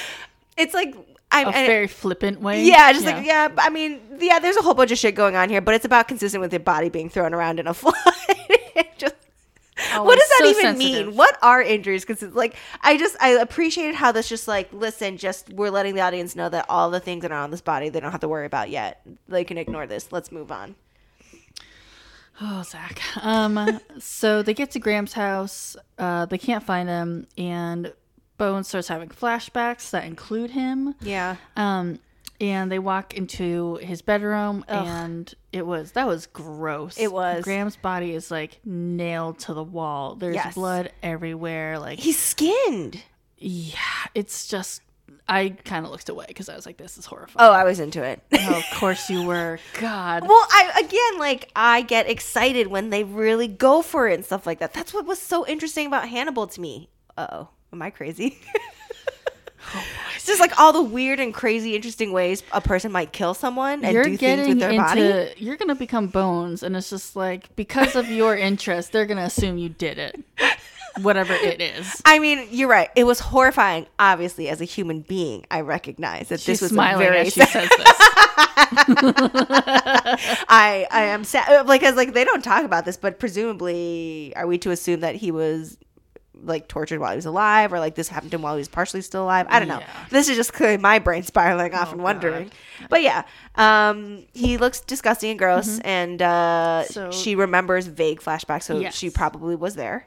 [0.58, 0.96] it's like
[1.32, 3.50] I'm a very flippant way yeah, just like yeah.
[3.58, 4.40] I mean, yeah.
[4.40, 6.62] There's a whole bunch of shit going on here, but it's about consistent with your
[6.62, 7.96] body being thrown around in a flood.
[8.98, 9.16] Just
[9.94, 11.08] Oh, what does that so even sensitive.
[11.08, 11.16] mean?
[11.16, 12.04] What are injuries?
[12.04, 16.02] Because like, I just I appreciated how this just like listen, just we're letting the
[16.02, 18.28] audience know that all the things that are on this body they don't have to
[18.28, 19.02] worry about yet.
[19.28, 20.12] They can ignore this.
[20.12, 20.76] Let's move on.
[22.42, 23.02] Oh, Zach.
[23.24, 25.76] Um, so they get to Graham's house.
[25.98, 27.94] Uh, they can't find him, and
[28.38, 30.96] Bones starts having flashbacks that include him.
[31.02, 32.00] Yeah, Um,
[32.40, 36.98] and they walk into his bedroom, and it was that was gross.
[37.00, 37.44] It was.
[37.44, 40.14] Graham's body is like nailed to the wall.
[40.16, 40.54] There's Yes.
[40.54, 41.80] blood everywhere.
[41.80, 43.02] Like, he's skinned.
[43.38, 43.80] yeah,
[44.14, 44.82] it's just.
[45.30, 47.80] I kind of looked away because I was like, "This is horrifying." Oh, I was
[47.82, 48.22] into it.
[48.40, 49.60] Oh, of course you were.
[49.80, 50.24] God.
[50.28, 54.46] Well, I again like I get excited when they really go for it and stuff
[54.48, 54.74] like that.
[54.74, 56.90] That's what was so interesting about Hannibal to me.
[57.18, 58.38] Uh oh, am I crazy?
[59.76, 59.84] Oh
[60.16, 63.84] it's just like all the weird and crazy, interesting ways a person might kill someone
[63.84, 65.34] and you're do things with their into body.
[65.36, 69.58] you're gonna become bones and it's just like because of your interest they're gonna assume
[69.58, 70.24] you did it
[71.02, 72.90] whatever it is I mean, you're right.
[72.96, 73.88] It was horrifying.
[74.00, 77.20] Obviously, as a human being, I recognize that she's this was smiling very.
[77.20, 77.98] as she says this
[80.50, 84.48] I I am sad like as like they don't talk about this, but presumably, are
[84.48, 85.78] we to assume that he was
[86.44, 88.68] like tortured while he was alive, or like this happened to him while he was
[88.68, 89.46] partially still alive?
[89.50, 89.80] I don't know.
[89.80, 89.88] Yeah.
[89.96, 92.52] Oh, This is just clearly my brain spiraling off and wondering.
[92.90, 93.24] But yeah,
[93.56, 96.94] um, he looks disgusting and gross, and uh, Mm-hmm.
[96.94, 98.96] So- she remembers vague flashbacks, so Yes.
[98.96, 100.06] she probably was there.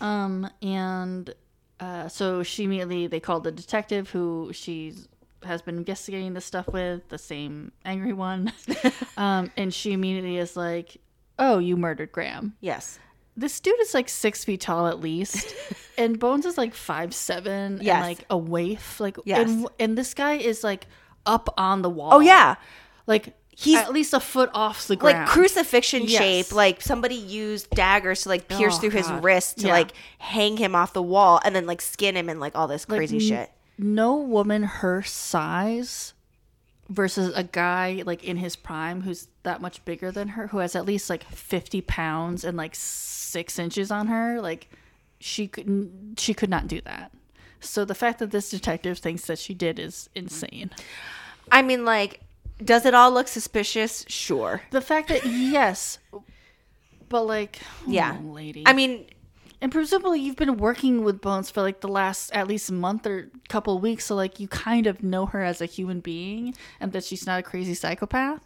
[0.00, 1.34] um and
[1.78, 5.08] uh so she immediately they called the detective who she's
[5.44, 8.52] has been investigating this stuff with the same angry one
[9.16, 10.96] um and she immediately is like
[11.38, 12.98] oh you murdered graham Yes.
[13.36, 15.54] This dude is like six feet tall at least,
[15.98, 17.96] and Bones is like five seven Yes.
[17.96, 19.00] and like a waif.
[19.00, 19.48] Like, Yes.
[19.48, 20.86] and and this guy is like
[21.26, 22.10] up on the wall.
[22.14, 22.56] Oh yeah.
[23.06, 25.18] like He's- at least a foot off the ground.
[25.18, 26.18] like crucifixion Yes.
[26.18, 29.72] shape like somebody used daggers to like pierce Oh, through his wrist to Yeah.
[29.74, 32.86] like hang him off the wall and then like skin him and like all this
[32.86, 36.14] crazy n- shit No woman her size
[36.90, 40.76] versus a guy like in his prime who's that much bigger than her, who has
[40.76, 44.40] at least like fifty pounds and like six inches on her.
[44.42, 44.68] Like
[45.18, 47.12] she could she could not do that.
[47.60, 50.70] So the fact that this detective thinks that she did is insane.
[51.52, 52.20] i mean like
[52.64, 55.98] does it all look suspicious sure The fact that yes,
[57.08, 58.16] but like Yeah.
[58.20, 58.62] oh, lady.
[58.66, 59.06] i mean
[59.62, 63.30] and presumably you've been working with Bones for like the last at least month or
[63.48, 67.04] couple weeks, so like you kind of know her as a human being, and that
[67.04, 68.40] she's not a crazy psychopath.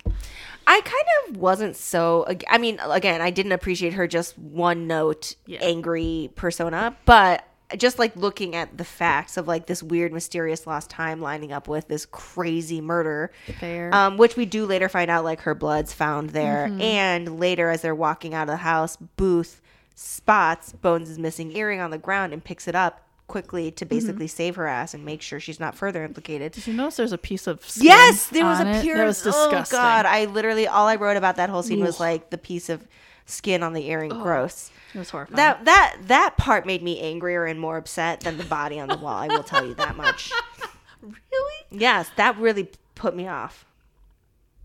[0.67, 5.37] i kind of wasn't so i mean again i didn't appreciate her just one note
[5.47, 5.59] Yeah.
[5.63, 7.45] angry persona but
[7.77, 11.67] just like looking at the facts of like this weird mysterious lost time lining up
[11.69, 13.93] with this crazy murder Fair.
[13.95, 16.81] um, which we do later find out like her blood's found there Mm-hmm.
[16.81, 19.61] and later as they're walking out of the house booth
[19.95, 23.95] spots bones' missing earring on the ground and picks it up quickly to Mm-hmm.
[23.95, 27.13] basically save her ass and make sure she's not further implicated Did you notice there's
[27.13, 29.79] a piece of skin yes there was a pure that was disgusting.
[29.79, 32.01] oh god i literally all i wrote about that whole scene was Ugh.
[32.01, 32.87] like the piece of
[33.25, 35.37] skin on the earring gross it was horrifying.
[35.37, 38.97] that that that part made me angrier and more upset than the body on the
[38.99, 40.31] wall i will tell you that much
[41.03, 41.65] really?
[41.71, 43.65] yes that really put me off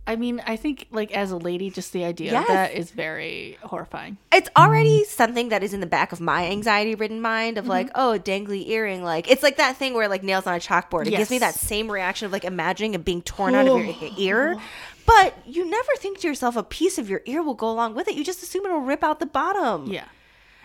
[0.09, 2.41] I mean, I think like as a lady, just the idea Yes.
[2.41, 4.17] of that is very horrifying.
[4.33, 7.69] it's already something that is in the back of my anxiety ridden mind of Mm-hmm.
[7.71, 11.05] like oh dangly earring like it's like that thing where like nails on a chalkboard
[11.07, 13.95] it gives me that same reaction of like imagining it being torn out of your
[14.17, 14.57] ear
[15.05, 18.07] but you never think to yourself a piece of your ear will go along with
[18.07, 20.05] it you just assume it'll rip out the bottom Yeah.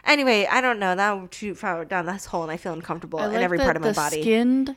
[0.07, 3.29] anyway i don't know now too far down this hole and i feel uncomfortable I
[3.29, 4.77] in every that part of my the body skinned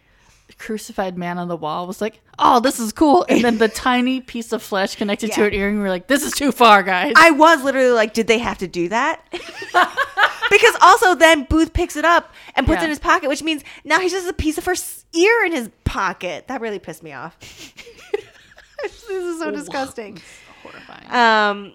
[0.58, 4.22] crucified man on the wall was like, "Oh, this is cool," and then the tiny
[4.22, 7.32] piece of flesh connected to an earring, we're like, "This is too far, guys." I
[7.32, 9.22] was literally like, did they have to do that?
[10.50, 13.64] because also then Booth picks it up and puts it in his pocket, which means
[13.84, 14.76] now he's just a piece of her
[15.14, 16.48] ear in his pocket.
[16.48, 17.38] That really pissed me off.
[18.82, 20.22] this is so disgusting.
[20.64, 21.12] horrifying.
[21.12, 21.74] Um,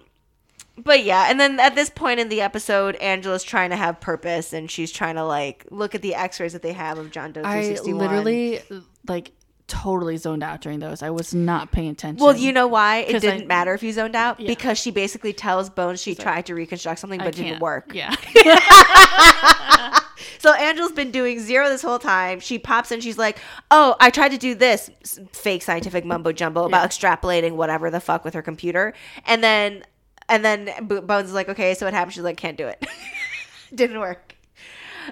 [0.77, 4.53] but yeah, and then at this point in the episode, Angela's trying to have purpose,
[4.53, 7.41] and she's trying to like look at the X-rays that they have of John Doe
[7.43, 8.61] I literally
[9.07, 9.31] like
[9.67, 11.01] totally zoned out during those.
[11.01, 12.23] I was not paying attention.
[12.23, 14.47] Well, you know why it didn't matter if you zoned out Yeah.
[14.47, 17.91] because she basically tells Bones she tried to reconstruct something but didn't work.
[17.93, 18.13] Yeah.
[20.39, 22.41] So Angela's been doing zero this whole time.
[22.41, 22.99] She pops in.
[22.99, 23.39] She's like,
[23.71, 24.89] "Oh, I tried to do this
[25.31, 27.15] fake scientific mumbo jumbo about Yeah.
[27.15, 28.93] extrapolating whatever the fuck with her computer."
[29.25, 29.83] And then,
[30.29, 32.85] and then Bones is like, "Okay, so what happened?" She's like, "Can't do it.
[33.75, 34.35] Didn't work."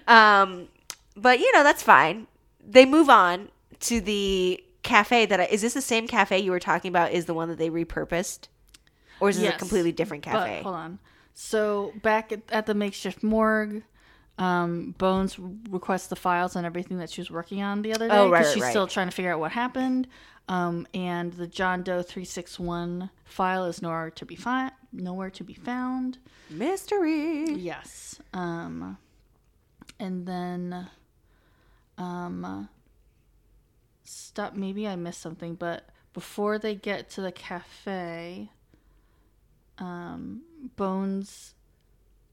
[0.08, 0.68] Um,
[1.16, 2.28] but you know that's fine.
[2.66, 3.50] They move on
[3.82, 5.26] to the cafe.
[5.26, 7.12] That I, is this the same cafe you were talking about?
[7.12, 8.48] Is the one that they repurposed,
[9.20, 10.62] or is this a completely different But cafe?
[10.64, 11.00] hold on.
[11.34, 13.84] So back at, at the makeshift morgue,
[14.38, 18.14] um, Bones requests the files and everything that she was working on the other day
[18.16, 18.70] Oh, right, because right, she's right.
[18.70, 20.08] still trying to figure out what happened.
[20.48, 24.72] Um, and the John Doe three six one file is nowhere to be found.
[24.92, 26.18] Nowhere to be found.
[26.50, 27.54] Mystery.
[27.54, 28.20] Yes.
[28.34, 28.98] Um,
[30.00, 30.90] and then,
[31.98, 32.68] um,
[34.04, 34.56] stop.
[34.56, 38.52] Maybe I missed something, but before they get to the cafe,
[39.78, 40.42] um,
[40.76, 41.54] Bones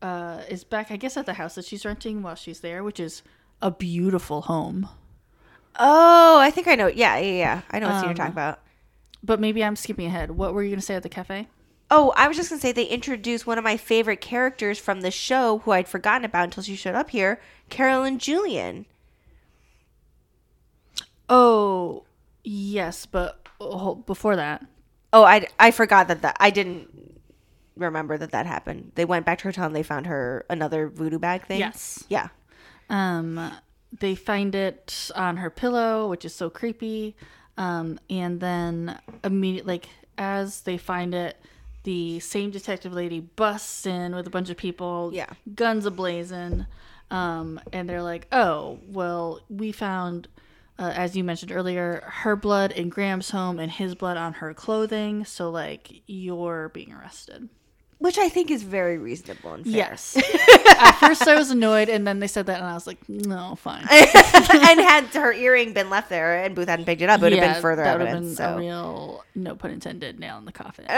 [0.02, 2.98] uh, is back, I guess, at the house that she's renting while she's there, which
[2.98, 3.22] is
[3.62, 4.88] a beautiful home.
[5.78, 6.88] Oh, I think I know.
[6.88, 7.60] Yeah, yeah, yeah.
[7.70, 8.60] I know what scene you're Um, talking about.
[9.22, 10.32] But maybe I'm skipping ahead.
[10.32, 11.48] What were you going to say at the cafe?
[11.90, 15.10] Oh, I was just gonna say they introduced one of my favorite characters from the
[15.10, 18.84] show, who I'd forgotten about until she showed up here, Carolyn Julian.
[21.28, 22.04] Oh,
[22.44, 24.64] yes, but oh, before that.
[25.12, 26.88] Oh, I I forgot that that I didn't
[27.76, 28.92] remember that that happened.
[28.94, 31.58] They went back to her hotel and they found her another voodoo bag thing.
[31.60, 32.04] Yes.
[32.10, 32.28] Yeah.
[32.90, 33.50] Um,
[33.92, 37.16] they find it on her pillow, which is so creepy.
[37.56, 41.36] Um, and then immediately, like as they find it,
[41.84, 45.30] the same detective lady busts in with a bunch of people, Yeah.
[45.54, 46.66] guns ablazing.
[47.10, 50.28] Um, and they're like, "Oh, well, we found."
[50.80, 54.54] Uh, as you mentioned earlier, her blood in Graham's home and his blood on her
[54.54, 55.24] clothing.
[55.24, 57.48] So, like, you're being arrested.
[57.98, 59.74] Which I think is very reasonable and fair.
[59.74, 60.16] Yes.
[60.78, 63.56] At first, I was annoyed, and then they said that, and I was like, no,
[63.56, 63.80] fine.
[63.90, 67.32] and had her earring been left there and Booth hadn't picked it up, it would
[67.32, 68.26] have been further that evidence.
[68.26, 68.54] been so.
[68.54, 70.84] a real, no pun intended, nail in the coffin.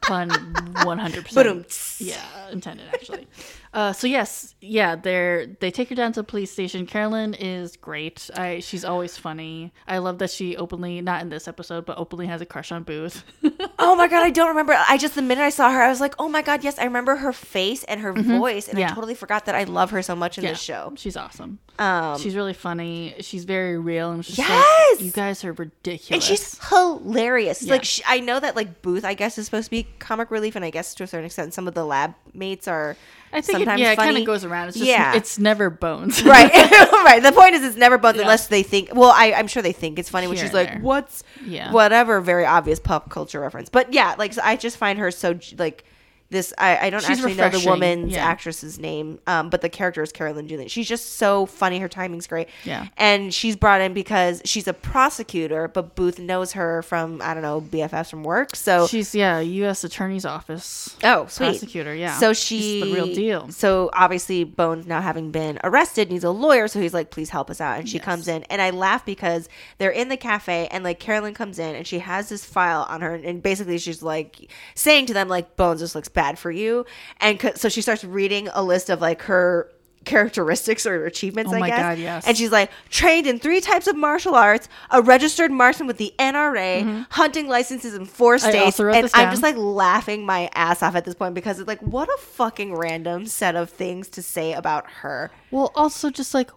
[0.00, 1.34] pun 100%.
[1.34, 1.64] Ba-dum.
[1.98, 3.26] Yeah, intended actually.
[3.72, 6.86] Uh, so yes, yeah, they're they take her down to the police station.
[6.86, 8.28] Carolyn is great.
[8.34, 9.72] I she's always funny.
[9.86, 12.82] I love that she openly, not in this episode, but openly has a crush on
[12.82, 13.22] Booth.
[13.82, 14.74] Oh my god, I don't remember.
[14.76, 16.84] I just the minute I saw her, I was like, oh my god, yes, I
[16.84, 18.94] remember her face and her voice, and I Mm-hmm.
[18.94, 20.92] Totally forgot that I love her so much in yeah, this show.
[20.98, 21.60] she's awesome.
[21.78, 23.14] Um, she's really funny.
[23.20, 24.12] She's very real.
[24.12, 24.96] And just Yes!
[24.96, 26.10] like, you guys are ridiculous.
[26.10, 27.62] and she's hilarious.
[27.62, 27.72] Yeah.
[27.72, 30.56] Like she, I know that like Booth, I guess, is supposed to be comic relief,
[30.56, 32.96] and I guess to a certain extent, some of the lab mates are.
[33.32, 34.68] I think it, sometimes yeah, it kind of goes around.
[34.68, 35.14] It's just, Yeah.
[35.14, 36.22] it's never bones.
[36.24, 36.50] right,
[37.04, 37.22] right.
[37.22, 38.22] The point is, it's never bones Yeah.
[38.22, 38.90] unless they think.
[38.94, 40.80] Well, I, I'm sure they think it's funny when Here she's like, there.
[40.80, 41.70] "What's Yeah.
[41.72, 45.38] whatever?" Very obvious pop culture reference, but yeah, like so I just find her so
[45.58, 45.84] like
[46.30, 46.52] this.
[46.58, 48.24] I, I don't She's actually know the woman's yeah.
[48.24, 50.68] actress's name, um, but the character is Carolyn Julian.
[50.68, 51.78] She's just so funny.
[51.78, 52.48] Her timing's great.
[52.64, 52.86] Yeah.
[52.96, 57.42] and she's brought in because she's a prosecutor, but Booth knows her from I don't
[57.42, 58.54] know BFFs from work.
[58.54, 59.82] So She's yeah, U.S.
[59.84, 60.96] Attorney's Office.
[61.02, 61.46] Oh, sweet.
[61.46, 62.18] Prosecutor, yeah.
[62.18, 63.48] So She's she the real deal.
[63.50, 67.50] So obviously Bones now having been arrested needs a lawyer, so he's like, please help
[67.50, 67.78] us out.
[67.78, 68.04] And she Yes.
[68.04, 71.74] comes in and I laugh because they're in the cafe and like Carolyn comes in
[71.74, 75.56] and she has this file on her and basically she's like saying to them like
[75.56, 76.86] Bones just looks bad for you.
[77.20, 79.70] And so she starts reading a list of like her
[80.04, 81.80] characteristics or achievements Oh I my guess.
[81.80, 82.26] God, yes.
[82.26, 86.14] And she's like trained in three types of martial arts, a registered marksman with the
[86.18, 88.78] NRA, hunting licenses in four states.
[88.78, 88.94] Mm-hmm.
[88.94, 92.08] and I'm just like laughing my ass off at this point because it's like what
[92.08, 95.30] a fucking random set of things to say about her.
[95.50, 96.50] Well, also just like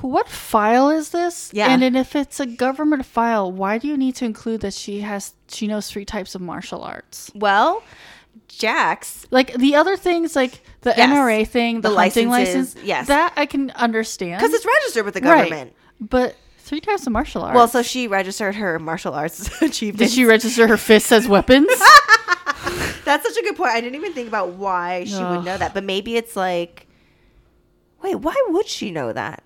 [0.00, 1.50] what file is this?
[1.52, 1.68] Yeah.
[1.68, 5.00] And, then if it's a government file, why do you need to include that she
[5.00, 7.30] has she knows three types of martial arts?
[7.34, 7.82] Well,
[8.48, 9.26] Jax.
[9.30, 11.10] Like the other things, like the Yes.
[11.10, 13.06] NRA thing, the, The hunting licenses, license, yes.
[13.08, 15.44] that I can understand Because it's registered with the Right.
[15.50, 15.72] government.
[16.00, 17.54] But three types of martial arts.
[17.54, 20.12] Well, so she registered her martial arts achievements.
[20.12, 21.68] did she register her fists as weapons?
[23.04, 23.70] That's such a good point.
[23.70, 25.36] I didn't even think about why she Ugh.
[25.36, 25.74] would know that.
[25.74, 26.86] But maybe it's like,
[28.02, 29.42] wait, why would she know that?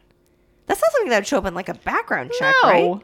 [0.67, 3.03] That's not something that would show up in like a background check, no, right?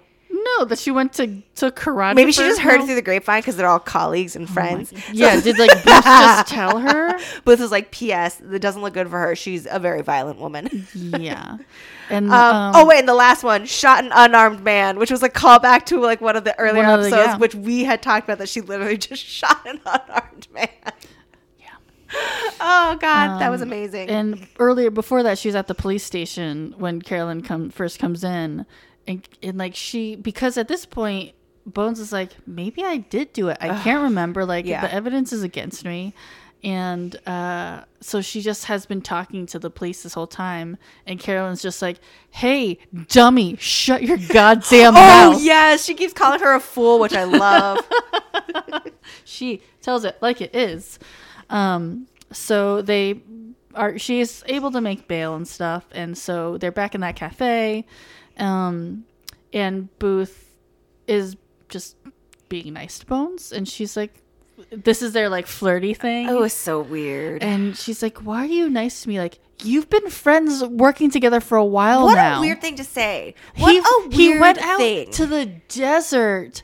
[0.59, 2.15] No, that she went to to karate.
[2.15, 4.91] Maybe she just heard it through the grapevine because they're all colleagues and friends.
[4.91, 7.19] So- Yeah, did like Booth just tell her?
[7.45, 8.37] Booth was like, P.S.
[8.43, 9.35] That doesn't look good for her.
[9.37, 10.87] She's a very violent woman.
[10.95, 11.59] Yeah,
[12.11, 15.23] and Um, um, oh wait, and the last one, shot an unarmed man, which was
[15.23, 17.37] a callback to like one of the earlier of the- episodes, yeah.
[17.39, 20.69] which we had talked about that she literally just shot an unarmed man.
[21.59, 21.67] Yeah.
[22.61, 24.09] Oh god, that was Um, amazing.
[24.09, 28.23] And earlier, before that, she was at the police station when Carolyn come first comes
[28.25, 28.65] in,
[29.07, 31.33] and and like she because at this point,
[31.67, 33.59] Bones is like, maybe I did do it.
[33.61, 34.45] I can't remember.
[34.45, 34.81] Like Yeah.
[34.83, 36.15] the evidence is against me,
[36.63, 40.77] and uh, so she just has been talking to the police this whole time,
[41.07, 41.99] and Carolyn's just like,
[42.31, 42.79] "Hey,
[43.09, 47.25] dummy, shut your goddamn oh mouth." yes, she keeps calling her a fool, which I
[47.25, 47.79] love.
[49.25, 50.99] she tells it like it is.
[51.51, 53.21] Um, so they
[53.75, 53.99] are.
[53.99, 57.85] She is able to make bail and stuff, and so they're back in that cafe.
[58.39, 59.05] Um,
[59.53, 60.51] and Booth
[61.07, 61.37] is
[61.69, 61.97] just
[62.49, 64.23] being nice to Bones, and she's like,
[64.71, 67.43] "This is their like flirty thing." it was so weird.
[67.43, 69.19] and she's like, "Why are you nice to me?
[69.19, 72.85] Like you've been friends working together for a while what now." a weird thing to
[72.85, 73.35] say.
[73.57, 75.11] What he, a weird he went out thing.
[75.13, 76.63] to the desert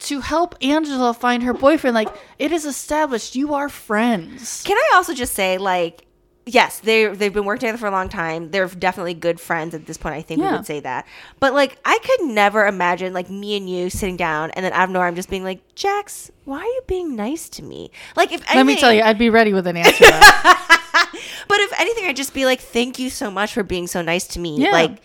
[0.00, 1.94] to help Angela find her boyfriend.
[1.94, 4.62] Like it is established, you are friends.
[4.64, 6.03] Can I also just say, like,
[6.46, 8.50] yes, they they've been working together for a long time.
[8.50, 10.14] They're definitely good friends at this point.
[10.14, 10.56] I think we Yeah.
[10.56, 11.06] would say that.
[11.40, 14.84] But like, I could never imagine like me and you sitting down, and then out
[14.84, 17.90] of nowhere, I'm just being like, Jax, why are you being nice to me?
[18.16, 20.04] Like, if anything, Let me tell you, I'd be ready with an answer.
[20.04, 24.26] but if anything, I'd just be like, thank you so much for being so nice
[24.28, 24.58] to me.
[24.58, 24.70] Yeah.
[24.70, 25.00] Like.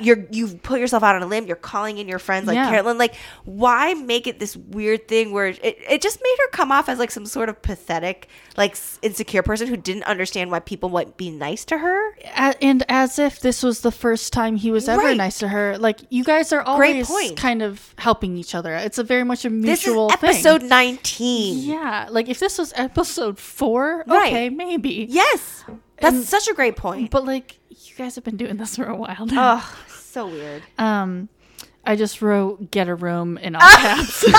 [0.00, 1.46] You're you've put yourself out on a limb.
[1.46, 2.70] You're calling in your friends like Yeah.
[2.70, 2.96] Carolyn.
[2.96, 3.14] Like,
[3.44, 6.98] why make it this weird thing where it, it just made her come off as
[6.98, 11.30] like some sort of pathetic, like insecure person who didn't understand why people might be
[11.30, 12.16] nice to her.
[12.62, 15.16] And as if this was the first time he was ever Right.
[15.16, 15.76] nice to her.
[15.76, 17.36] Like you guys are Great always point.
[17.36, 18.74] kind of helping each other.
[18.74, 20.30] It's a very much a This is mutual thing.
[20.30, 21.58] episode 19.
[21.68, 24.32] Yeah, like if this was episode four, Right.
[24.32, 25.06] okay, maybe.
[25.10, 25.64] Yes.
[26.00, 27.10] That's And- such a great point.
[27.10, 27.58] But like
[27.98, 29.62] you guys have been doing this for a while now.
[29.62, 30.62] Oh, so weird.
[30.78, 31.28] Um,
[31.84, 34.24] I just wrote "get a room" in all caps.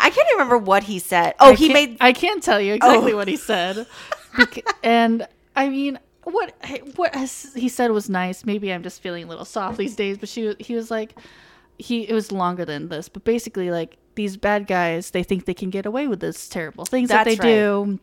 [0.00, 1.34] I can't remember what he said.
[1.40, 3.16] Oh, I he made I can't tell you exactly Oh.
[3.16, 3.86] what he said,
[4.36, 6.54] Bec- and I mean, what
[6.96, 7.14] what
[7.54, 8.44] he said was nice.
[8.44, 11.18] Maybe I'm just feeling a little soft these days, but she he was like,
[11.78, 15.54] he it was longer than this, but basically like these bad guys, they think they
[15.54, 17.40] can get away with this terrible things that they right.
[17.42, 18.00] do.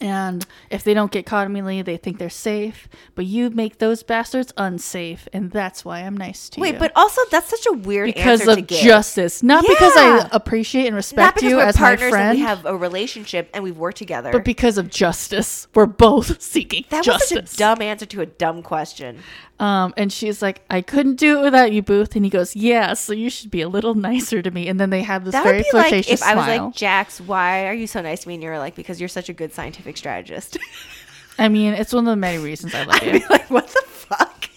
[0.00, 2.88] And if they don't get caught immediately, they think they're safe.
[3.14, 6.62] But you make those bastards unsafe, and that's why I'm nice to you.
[6.62, 8.80] Wait, but also that's such a weird because answer of to give.
[8.82, 10.24] justice, not because Yeah.
[10.24, 12.30] I appreciate and Not respect because you we're as my partners friend.
[12.30, 14.32] and we have a relationship and we've worked together.
[14.32, 15.68] but because of justice.
[15.74, 17.40] We're both seeking that justice.
[17.40, 19.20] was such a dumb answer to a dumb question.
[19.60, 22.94] um, and she's like, "I couldn't do it without you, Booth." And he goes, "Yeah,
[22.94, 25.44] so you should be a little nicer to me." And then they have this That
[25.44, 26.64] very would be like flirtatious if I was smile.
[26.66, 28.34] like, Jax, why are you so nice to me?
[28.34, 30.58] And you're like, because you're such a good scientific strategist.
[31.38, 34.48] I mean, it's one of the many reasons I love you like, what the fuck?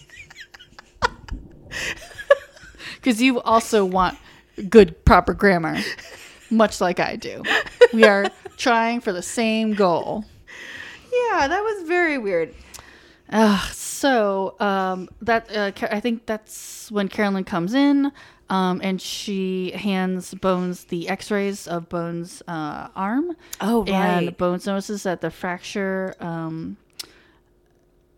[2.96, 4.18] because you also want
[4.68, 5.78] good, proper grammar,
[6.50, 7.42] much like I do.
[7.92, 10.24] We are trying for the same goal.
[11.12, 12.54] Yeah, that was very weird.
[13.28, 18.12] Uh, so um, that uh, I think that's when Carolyn comes in,
[18.48, 23.36] um, and she hands Bones the X-rays of Bones' uh, arm.
[23.60, 24.28] Oh, right.
[24.28, 24.36] And.
[24.36, 26.76] Bones notices that the fracture um,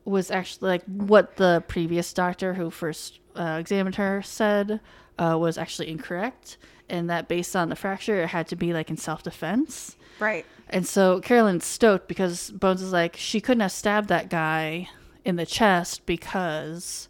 [0.04, 4.80] was actually like what the previous doctor who first uh, examined her said
[5.18, 6.58] uh, was actually incorrect,
[6.88, 9.96] and that based on the fracture, it had to be like in self-defense.
[10.20, 10.44] Right.
[10.70, 14.88] And so Carolyn's stoked because Bones is like, she couldn't have stabbed that guy
[15.24, 17.08] in the chest because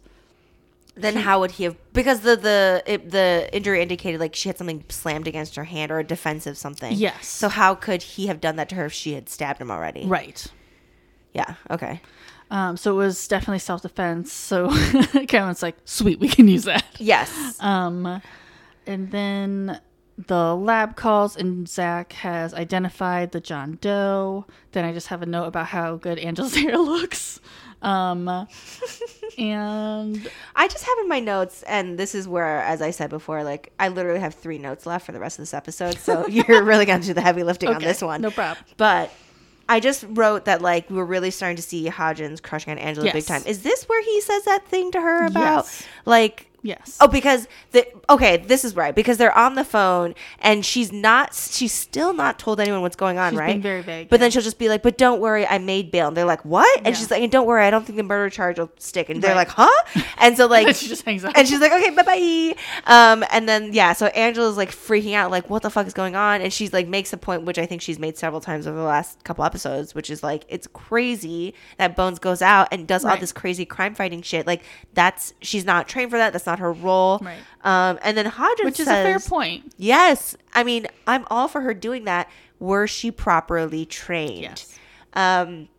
[1.01, 1.75] Then how would he have?
[1.93, 5.91] Because the the it, the injury indicated like she had something slammed against her hand
[5.91, 6.93] or a defensive something.
[6.93, 7.27] Yes.
[7.27, 10.05] So how could he have done that to her if she had stabbed him already?
[10.05, 10.45] right.
[11.33, 11.55] Yeah.
[11.69, 12.01] Okay.
[12.51, 14.31] Um, so it was definitely self defense.
[14.31, 14.69] So
[15.27, 16.85] Carolyn's like, sweet, we can use that.
[16.97, 17.57] Yes.
[17.61, 18.21] Um,
[18.87, 19.79] and then
[20.27, 24.45] the lab calls and Zach has identified the John Doe.
[24.71, 27.39] Then I just have a note about how good Angela's hair looks.
[27.81, 28.47] Um,
[29.37, 33.43] and I just have in my notes, and this is where, as I said before,
[33.43, 35.97] like I literally have three notes left for the rest of this episode.
[35.97, 38.21] So you're really going to do the heavy lifting on this one.
[38.21, 38.65] no problem.
[38.77, 39.11] But
[39.67, 43.25] I just wrote that like we're really starting to see Hodgins crushing on Angela big
[43.25, 43.43] time.
[43.45, 45.83] Is this where he says that thing to her about Yes.
[46.05, 46.47] like?
[46.63, 46.97] Yes.
[46.99, 51.33] Oh, because the okay, this is right because they're on the phone and she's not.
[51.33, 53.61] She's still not told anyone what's going on, She's right?
[53.61, 54.21] very vague, But yeah.
[54.25, 56.77] then she'll just be like, "But don't worry, I made bail." And they're like, "What?"
[56.79, 56.93] And Yeah.
[56.93, 59.35] she's like, "And don't worry, I don't think the murder charge will stick." And they're
[59.35, 59.47] Right.
[59.47, 61.33] like, "Huh?" And so like she just hangs up.
[61.35, 62.55] and she's like, okay, bye bye.
[62.85, 66.15] Um, and then yeah, so Angela's like freaking out, like, what the fuck is going
[66.15, 66.41] on?
[66.41, 68.83] And she's like makes a point, which I think she's made several times over the
[68.83, 73.15] last couple episodes, which is like, it's crazy that Bones goes out and does all
[73.17, 74.47] this crazy crime fighting shit.
[74.47, 76.33] Like that's she's not trained for that.
[76.33, 77.19] That's not her role.
[77.21, 77.37] Right.
[77.63, 79.73] Um, and then Hodgins which is says, a fair point.
[79.77, 82.29] Yes, I mean, I'm all for her doing that.
[82.59, 84.41] Were she properly trained?
[84.41, 84.79] Yes.
[85.13, 85.69] Um,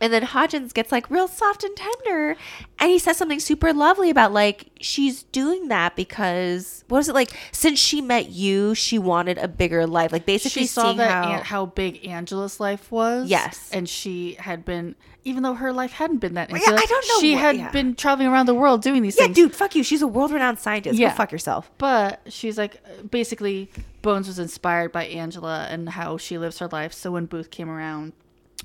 [0.00, 2.36] and then Hodgins gets like real soft and tender,
[2.78, 7.14] and he says something super lovely about like she's doing that because what was it
[7.14, 7.30] like?
[7.52, 10.12] Since she met you, she wanted a bigger life.
[10.12, 13.28] Like basically She saw that how, An- how big Angela's life was.
[13.28, 13.70] Yes.
[13.72, 14.94] and she had been,
[15.24, 16.50] even though her life hadn't been that.
[16.50, 17.70] Yeah, I don't know She what- had yeah.
[17.70, 19.36] been traveling around the world doing these yeah, things.
[19.36, 19.82] dude, fuck you.
[19.84, 20.98] She's a world-renowned scientist.
[20.98, 21.10] Yeah.
[21.10, 21.70] Go fuck yourself.
[21.78, 23.70] But she's like, basically,
[24.02, 26.92] Bones was inspired by Angela and how she lives her life.
[26.94, 28.14] So when Booth came around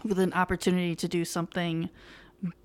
[0.04, 1.90] with an opportunity to do something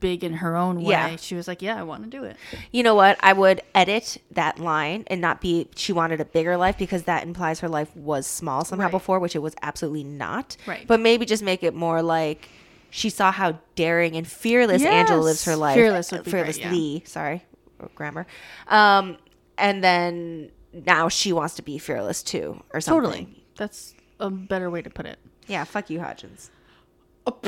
[0.00, 1.16] big in her own way, Yeah.
[1.16, 2.36] she was like, "Yeah, I want to do it."
[2.70, 3.16] You know what?
[3.22, 7.22] I would edit that line and not be she wanted a bigger life because that
[7.22, 8.90] implies her life was small somehow Right.
[8.90, 10.56] before, which it was absolutely not.
[10.66, 10.86] Right.
[10.86, 12.48] But maybe just make it more like
[12.90, 15.76] she saw how daring and fearless Angela lives her life.
[15.76, 17.44] Fearless would be great, fearlessly, sorry,
[17.94, 18.26] grammar.
[18.68, 19.16] Um,
[19.56, 23.02] and then now she wants to be fearless too, or something.
[23.26, 25.18] Totally, that's a better way to put it.
[25.46, 26.50] Yeah, fuck you, Hodgins.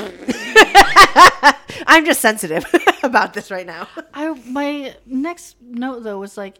[1.86, 2.64] I'm just sensitive
[3.02, 3.88] about this right now.
[4.14, 6.58] I my next note though was like,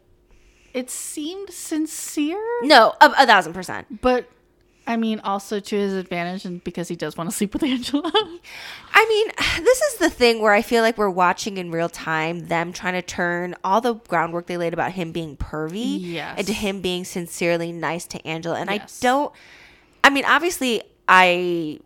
[0.75, 4.01] it seemed sincere, No, a, a thousand percent.
[4.01, 4.29] but
[4.85, 8.11] I mean, also to his advantage, and because he does want to sleep with Angela.
[8.93, 12.49] I mean, this is the thing where I feel like we're watching in real time
[12.49, 16.41] them trying to turn all the groundwork they laid about him being pervy Yes.
[16.41, 18.59] into him being sincerely nice to Angela.
[18.59, 18.99] And Yes.
[19.01, 19.33] I don't
[20.05, 21.79] I mean, obviously I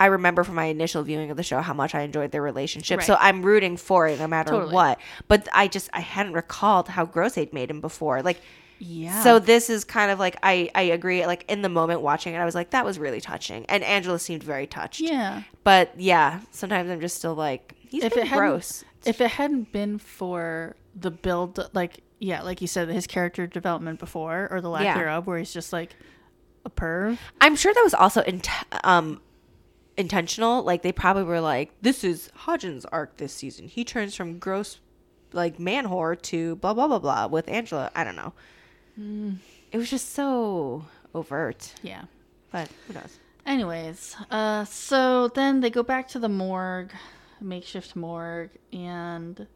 [0.00, 3.02] I remember from my initial viewing of the show how much I enjoyed their relationship.
[3.02, 4.72] So I'm rooting for it no matter Totally.
[4.72, 5.00] what.
[5.26, 8.22] But I just I hadn't recalled how gross they'd made him before.
[8.22, 8.40] Like
[8.78, 9.22] yeah.
[9.24, 12.38] so this is kind of like I I agree like in the moment watching it
[12.38, 15.00] I was like that was really touching and Angela seemed very touched.
[15.00, 15.42] yeah.
[15.64, 18.84] But yeah, sometimes I'm just still like, he's if it gross.
[19.04, 23.98] if it hadn't been for the build, like yeah, like you said, his character development
[23.98, 24.94] before or the lack Yeah.
[24.96, 25.94] thereof, where he's just like
[26.64, 27.18] a perv.
[27.40, 28.42] I'm sure that was also in,
[28.84, 29.20] um
[29.98, 30.62] intentional.
[30.62, 33.68] Like they probably were like, this is Hodgins' arc this season.
[33.68, 34.78] He turns from gross,
[35.32, 37.90] like man whore to blah blah blah blah with Angela.
[37.94, 38.32] I don't know.
[38.94, 39.32] Hmm.
[39.70, 41.74] It was just so overt.
[41.82, 42.04] Yeah.
[42.50, 43.18] But who knows?
[43.44, 46.92] Anyways, uh, so then they go back to the morgue,
[47.40, 49.46] makeshift morgue, and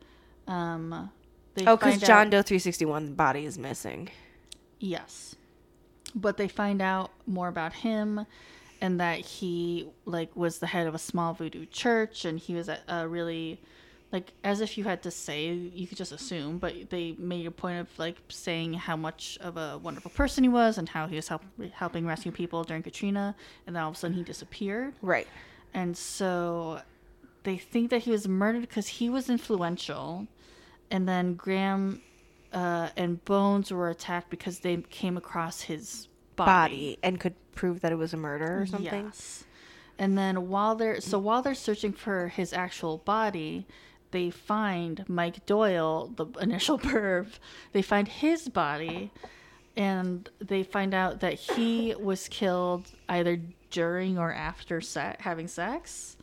[0.46, 1.10] um,
[1.54, 4.08] they Oh, because John out- Doe 361 body is missing.
[4.78, 5.36] Yes.
[6.14, 8.26] But they find out more about him
[8.82, 12.68] and that he like was the head of a small voodoo church and he was
[12.68, 13.58] a, a really
[14.10, 17.50] like as if you had to say you could just assume but they made a
[17.50, 21.16] point of like saying how much of a wonderful person he was and how he
[21.16, 23.34] was help, helping rescue people during Katrina
[23.66, 25.26] and then all of a sudden he disappeared Right.
[25.72, 26.82] and so
[27.44, 30.28] they think that he was murdered because he was influential.
[30.92, 32.00] And then Graham
[32.52, 36.06] uh, and Bones were attacked because they came across his
[36.36, 36.46] body.
[36.46, 39.06] Body and could prove that it was a murder or something.
[39.06, 39.44] Yes.
[39.98, 43.66] And then while they're so while they're searching for his actual body,
[44.10, 47.26] they find Mike Doyle, the initial perv.
[47.72, 49.10] They find his body,
[49.76, 53.40] and they find out that he was killed either
[53.70, 56.16] during or after se- having sex.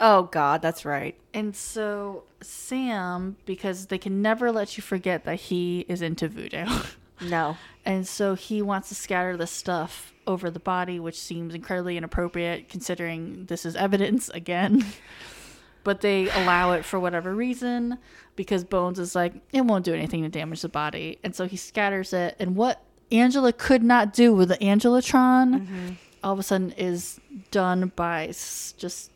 [0.00, 1.16] Oh God, that's right.
[1.32, 6.66] And so Sam, because they can never let you forget that he is into voodoo.
[7.20, 7.56] No.
[7.84, 12.68] And so he wants to scatter the stuff over the body, which seems incredibly inappropriate
[12.68, 14.84] considering this is evidence again.
[15.84, 17.98] but they allow it for whatever reason
[18.36, 21.18] because Bones is like, it won't do anything to damage the body.
[21.22, 22.36] And so he scatters it.
[22.40, 25.88] And what Angela could not do with the Angelatron mm-hmm.
[26.22, 29.10] all of a sudden is done by just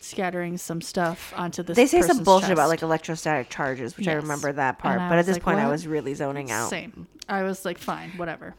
[0.00, 4.14] scattering some stuff onto this They say some bullshit about like electrostatic charges, which I
[4.14, 4.98] remember that part.
[5.00, 6.70] And But at this like, point, I was really zoning out.
[6.70, 7.06] Same.
[7.28, 8.54] I was like, fine, whatever.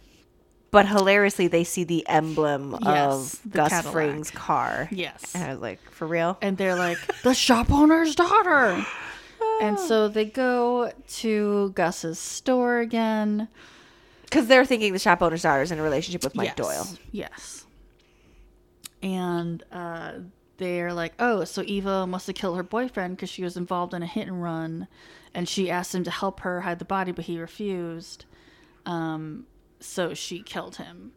[0.71, 3.11] But hilariously, they see the emblem Yes,
[3.43, 3.91] of the Gus Cadillac.
[3.93, 4.87] Fring's car.
[4.91, 5.33] Yes.
[5.33, 6.37] And I was like, for real?
[6.41, 8.85] and they're like the shop owner's daughter
[9.61, 13.47] and so they go to gus's store again
[14.23, 16.55] Because they're thinking the shop owner's daughter is in a relationship with Mike yes.
[16.55, 16.87] Doyle.
[17.11, 17.65] yes
[19.01, 20.11] and uh,
[20.60, 24.03] they're like oh so eva must have killed her boyfriend because she was involved in
[24.03, 24.88] a hit and run
[25.34, 28.26] and she asked him to help her hide the body but he refused
[28.86, 29.45] um,
[29.80, 31.12] so she killed him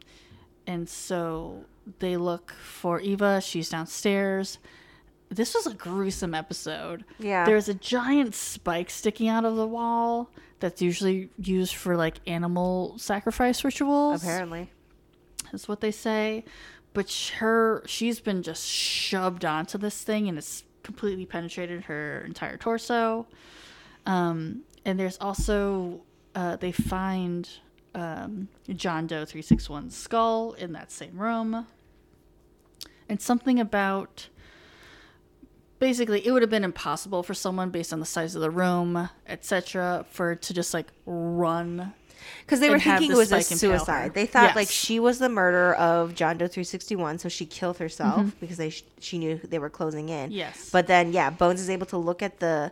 [0.65, 1.65] and so
[1.99, 4.57] they look for eva she's downstairs
[5.35, 7.05] this was a gruesome episode.
[7.19, 7.45] Yeah.
[7.45, 10.29] There's a giant spike sticking out of the wall
[10.59, 14.23] that's usually used for like animal sacrifice rituals.
[14.23, 14.69] Apparently.
[15.51, 16.45] Is what they say.
[16.93, 22.57] But her she's been just shoved onto this thing and it's completely penetrated her entire
[22.57, 23.27] torso.
[24.05, 26.01] Um and there's also
[26.35, 27.49] uh they find
[27.95, 31.67] um John Doe 361's skull in that same room.
[33.09, 34.29] And something about
[35.79, 39.09] basically it would have been impossible for someone based on the size of the room
[39.27, 41.93] etc for to just like run
[42.45, 44.13] Because they were thinking it was a suicide.
[44.13, 48.19] They thought like she was the murderer of John Doe 361, so she killed herself
[48.21, 48.29] Mm-hmm.
[48.39, 50.31] because they sh- she knew they were closing in.
[50.31, 50.69] Yes.
[50.71, 52.71] But then, yeah, Bones is able to look at the,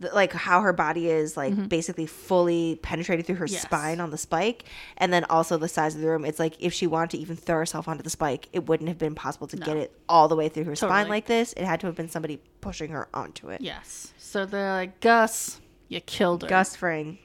[0.00, 3.52] the like how her body is like basically fully penetrated through her Mm-hmm.
[3.54, 3.62] Yes.
[3.62, 4.64] spine on the spike,
[4.96, 6.24] and then also the size of the room.
[6.24, 8.98] It's like if she wanted to even throw herself onto the spike, it wouldn't have
[8.98, 11.52] been possible to get it all the way through her spine like this.
[11.54, 13.60] It had to have been somebody pushing her onto it.
[13.60, 17.18] yes so they're like gus you killed her Gus Fring.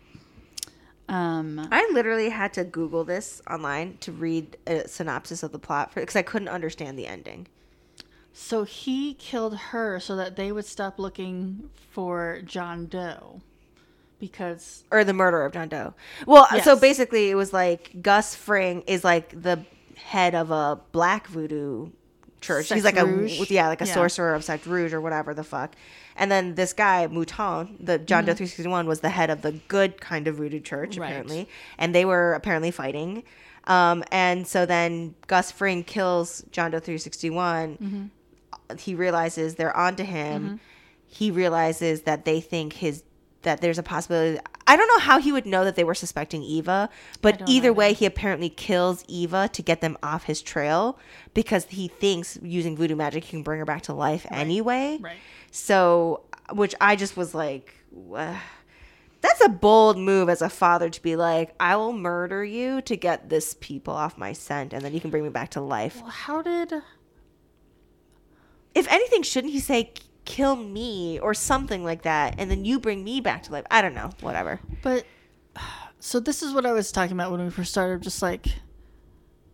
[1.10, 5.92] Um I literally had to Google this online to read a synopsis of the plot
[5.96, 7.48] because I couldn't understand the ending.
[8.34, 13.42] so he killed her so that they would stop looking for john doe
[14.20, 15.94] because Or the murder of John Doe.
[16.26, 19.64] Well, so basically, it was like Gus Fring is like the
[19.96, 21.90] head of a black voodoo
[22.42, 22.72] church.
[22.72, 23.40] He's like Rouge?
[23.40, 23.94] a yeah, like a Yeah.
[23.94, 25.74] sorcerer of Sect Rouge or whatever the fuck.
[26.16, 28.28] And then this guy Mouton, the John Mm-hmm.
[28.32, 31.08] Doe three sixty one, was the head of the good kind of voodoo church Right.
[31.08, 33.24] apparently, and they were apparently fighting.
[33.66, 37.78] Um, and so then Gus Fring kills John Doe three sixty one.
[37.78, 38.78] Mm-hmm.
[38.78, 40.60] He realizes they're onto him.
[41.06, 43.04] He realizes that they think his
[43.48, 44.40] that there's a possibility.
[44.68, 46.90] I don't know how he would know that they were suspecting Eva,
[47.22, 51.00] but either way, he apparently kills Eva to get them off his trail
[51.34, 54.98] because he thinks using voodoo magic he can bring her back to life anyway.
[55.02, 55.18] right
[55.52, 56.22] So,
[56.52, 58.36] which I just was like, "Wha-
[59.22, 62.96] that's a bold move as a father to be like, I will murder you to
[62.96, 66.02] get this people off my scent, and then you can bring me back to life.
[66.02, 66.74] well how did
[68.76, 69.92] If anything, shouldn't he say,
[70.28, 73.66] kill me or something like that, and then you bring me back to life?
[73.72, 74.60] I don't know, whatever.
[74.84, 75.06] But
[76.00, 78.04] so this is what I was talking about when we first started.
[78.04, 78.46] Just like,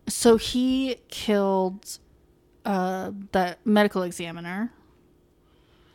[0.07, 1.99] so he killed
[2.65, 4.73] uh, that medical examiner.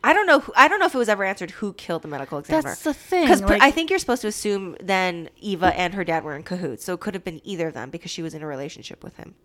[0.01, 0.39] I don't know.
[0.39, 2.69] Who, I don't know if it was ever answered who killed the medical examiner.
[2.69, 3.25] That's the thing.
[3.25, 6.43] Because like- I think you're supposed to assume then Eva and her dad were in
[6.43, 9.03] cahoots, so it could have been either of them because she was in a relationship
[9.03, 9.35] with him,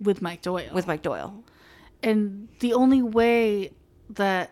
[0.00, 0.70] with Mike Doyle.
[0.74, 1.44] with Mike Doyle.
[2.02, 3.72] And the only way
[4.10, 4.50] that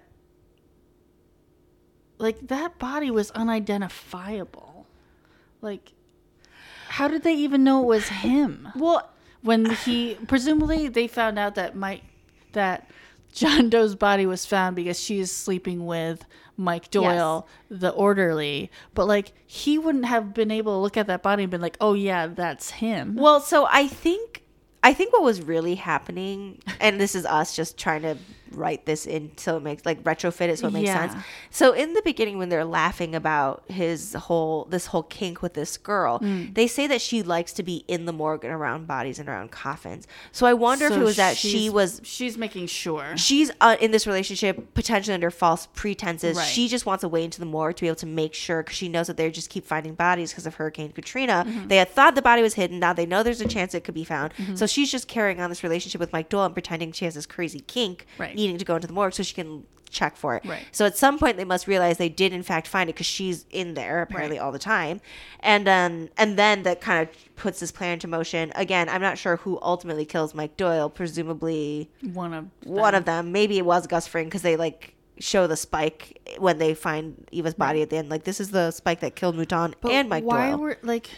[2.18, 4.86] like that body was unidentifiable.
[5.60, 5.92] Like
[6.88, 8.68] how did they even know it was him?
[8.76, 9.10] Well,
[9.42, 12.02] when he presumably they found out that Mike
[12.52, 12.90] that
[13.32, 16.24] John Doe's body was found because she's sleeping with
[16.56, 18.70] Mike Doyle, the orderly.
[18.94, 21.76] But like he wouldn't have been able to look at that body and been like,
[21.80, 24.43] "Oh yeah, that's him." Well, so I think
[24.84, 28.18] I think what was really happening, and this is us just trying to
[28.54, 31.08] write this in so it makes like retrofit it so it makes Yeah.
[31.10, 31.24] sense.
[31.50, 35.76] So in the beginning, when they're laughing about his whole this whole kink with this
[35.76, 36.54] girl, Mm.
[36.54, 39.50] they say that she likes to be in the morgue and around bodies and around
[39.50, 40.06] coffins.
[40.32, 43.16] So I wonder if it was that she was she's making sure.
[43.16, 46.36] she's uh, in this relationship potentially under false pretenses.
[46.36, 46.46] Right.
[46.46, 48.76] She just wants a way into the morgue to be able to make sure because
[48.76, 51.44] she knows that they just keep finding bodies because of Hurricane Katrina.
[51.46, 51.68] Mm-hmm.
[51.68, 52.78] They had thought the body was hidden.
[52.78, 54.32] Now they know there's a chance it could be found.
[54.54, 57.26] So she's just carrying on this relationship with Mike Doyle and pretending she has this
[57.26, 58.36] crazy kink, Right.
[58.46, 60.44] Needing to go into the morgue so she can check for it.
[60.44, 60.64] Right.
[60.72, 63.46] So at some point they must realize they did in fact find it because she's
[63.50, 64.44] in there apparently Right.
[64.44, 65.00] all the time,
[65.40, 68.52] and um and then that kind of puts this plan into motion.
[68.56, 70.90] Again, I'm not sure who ultimately kills Mike Doyle.
[70.90, 72.98] Presumably one of one them.
[73.00, 73.32] of them.
[73.32, 77.54] Maybe it was Gus Fring because they like show the spike when they find Eva's
[77.54, 78.08] body at the end.
[78.10, 80.58] Like this is the spike that killed Mouton But and Mike why Doyle.
[80.58, 81.08] were like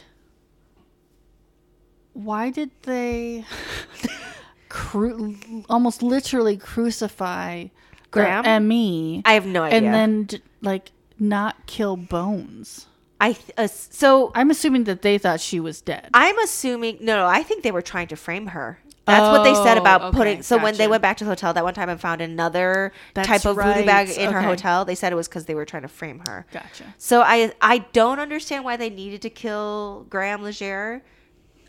[2.12, 3.44] why did they
[4.76, 5.36] cru-
[5.70, 7.66] almost literally crucify
[8.10, 8.44] Graham?
[8.44, 9.78] and me I have no idea.
[9.78, 12.86] and then like not kill bones
[13.18, 16.10] I th- uh, so I'm assuming that they thought she was dead.
[16.12, 18.78] I'm assuming no, no, I think they were trying to frame her.
[19.06, 20.42] That's what they said Oh, about okay, putting.
[20.42, 23.26] So when they went back to the hotel that one time and found another That's
[23.28, 25.64] type of voodoo bag right, in her hotel, they said it was because they were
[25.64, 26.44] trying to frame her.
[26.52, 26.84] gotcha.
[26.98, 31.02] So I I don't understand why they needed to kill Graham Legere.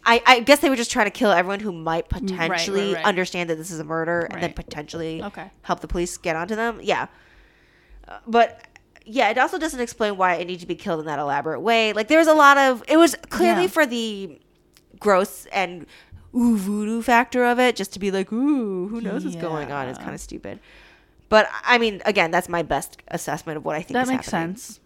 [0.10, 2.96] I, I guess they were just trying to kill everyone who might potentially right.
[2.96, 5.52] then understand that this is a murder and then potentially Okay.
[5.64, 6.80] help the police get onto them.
[6.82, 7.08] Yeah.
[8.08, 8.62] Uh, but
[9.06, 11.92] yeah, it also doesn't explain why it needed to be killed in that elaborate way.
[11.94, 13.68] Like there was a lot of it was clearly Yeah.
[13.68, 14.40] for the
[15.00, 15.86] gross and
[16.36, 19.88] ooh voodoo factor of it, just to be like, ooh, who knows what's going on?
[19.90, 20.60] It's kind of stupid.
[21.30, 23.94] But I mean, again, that's my best assessment of what I think.
[23.94, 24.56] That is makes happening.
[24.56, 24.80] sense.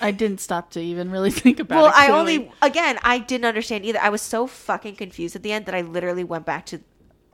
[0.00, 1.94] I didn't stop to even really think about Well, it.
[2.08, 3.98] Well, I only again I didn't understand either.
[4.00, 6.80] I was so fucking confused at the end that I literally went back to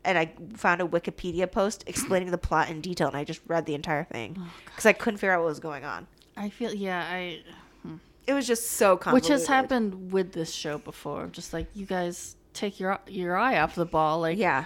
[0.04, 3.66] and I found a Wikipedia post explaining the plot in detail, and I just read
[3.66, 6.06] the entire thing Oh, because I couldn't figure out what was going on.
[6.36, 7.40] I feel yeah, I
[7.82, 7.96] hmm.
[8.26, 9.30] It was just so complicated.
[9.30, 11.26] which has happened with this show before.
[11.32, 14.20] Just like you guys take your your eye off the ball.
[14.20, 14.64] Like Yeah,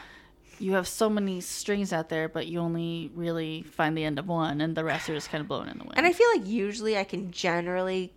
[0.63, 4.29] you have so many strings out there, but you only really find the end of
[4.29, 5.95] one, and the rest are just kind of blown in the wind.
[5.97, 8.13] and I feel like usually I can generally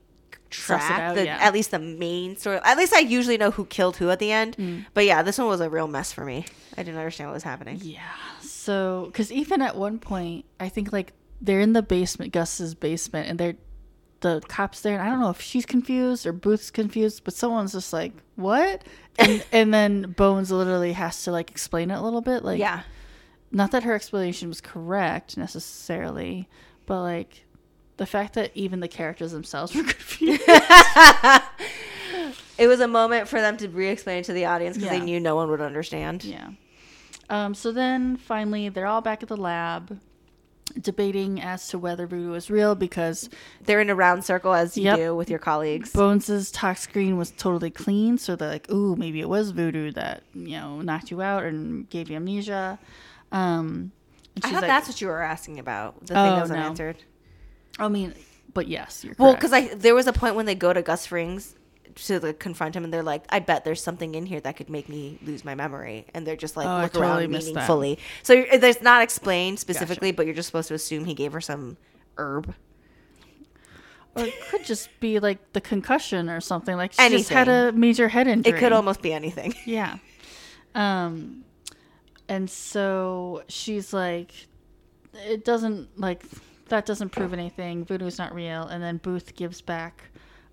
[0.50, 1.38] track out, the yeah.
[1.42, 2.60] at least the main story.
[2.64, 4.58] At least I usually know who killed who at the end.
[4.58, 4.86] Mm.
[4.94, 6.46] But yeah, this one was a real mess for me.
[6.78, 7.80] I didn't understand what was happening.
[7.82, 8.02] Yeah.
[8.42, 13.28] So, because even at one point, I think like they're in the basement, Gus's basement,
[13.28, 13.56] and they're
[14.22, 17.74] the cops there, and I don't know if she's confused or Booth's confused, but someone's
[17.74, 18.84] just like, "What?"
[19.18, 22.82] And and then Bones literally has to like explain it a little bit, like, yeah,
[23.52, 26.48] not that her explanation was correct necessarily,
[26.86, 27.46] but like
[27.98, 30.42] the fact that even the characters themselves were confused.
[32.58, 35.00] it was a moment for them to re-explain it to the audience because Yeah.
[35.00, 36.24] they knew no one would understand.
[36.24, 36.50] Yeah.
[37.30, 40.00] Um, so then finally, they're all back at the lab,
[40.82, 43.30] debating as to whether voodoo is real because
[43.64, 44.98] They're in a round circle as you Yep.
[44.98, 45.92] do with your colleagues.
[45.92, 48.18] Bones's tox screen was totally clean.
[48.18, 51.90] So they're like, "Ooh, maybe it was voodoo that you know knocked you out and
[51.90, 52.80] gave you amnesia."
[53.32, 53.92] Um,
[54.38, 56.00] I thought like, that's what you were asking about.
[56.02, 56.58] The thing Oh, that was no.
[56.58, 56.98] unanswered.
[57.80, 58.14] I mean,
[58.54, 61.08] but yes, you're Well, because I there was a point when they go to Gus
[61.08, 61.54] Frings
[61.96, 64.70] to like, confront him, and they're like, "I bet there's something in here that could
[64.70, 67.54] make me lose my memory," and they're just like Oh, look totally around missed that.
[67.54, 68.00] meaningfully.
[68.24, 71.78] So there's not explained specifically, but you're just supposed to assume he gave her some
[72.18, 72.54] herb.
[74.16, 76.76] or it could just be like the concussion or something.
[76.78, 78.54] Like she just had a major head injury.
[78.54, 79.54] It could almost be anything.
[79.66, 79.98] Yeah.
[80.74, 81.44] Um
[82.28, 84.32] and so she's like
[85.14, 86.24] it doesn't like
[86.70, 87.86] that doesn't prove anything.
[87.86, 88.64] Voodoo's not real.
[88.64, 90.04] And then Booth gives back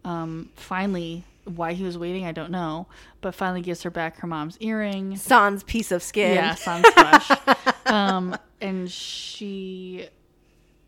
[0.04, 2.86] um finally why he was waiting, I don't know,
[3.20, 5.16] but finally gives her back her mom's earring.
[5.16, 6.34] Sans piece of skin.
[6.34, 7.30] Yeah, sans flesh.
[7.86, 10.08] um and she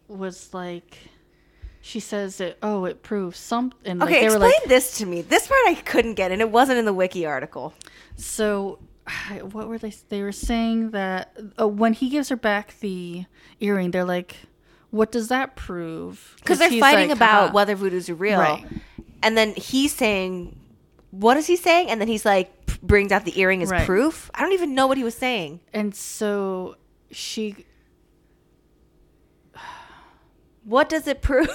[0.08, 0.98] was like
[1.80, 5.06] she says that oh it proves something like, Okay, they were explain like this to
[5.06, 5.22] me.
[5.22, 7.74] This part I couldn't get, and it wasn't in the wiki article.
[8.16, 8.78] So,
[9.42, 9.92] what were they?
[10.08, 13.26] They were saying that uh, when he gives her back the
[13.60, 14.36] earring, they're like,
[14.92, 18.38] "What does that prove?" Because they're fighting like, about "Huh." whether voodoo's are real.
[18.38, 18.64] Right.
[19.24, 20.60] And then he's saying,
[21.10, 21.88] what is he saying?
[21.90, 23.86] And then he's like, p- brings out the earring as Right.
[23.86, 24.30] proof.
[24.34, 25.60] I don't even know what he was saying.
[25.72, 26.76] And so
[27.10, 27.64] she,
[30.64, 31.48] What does it prove?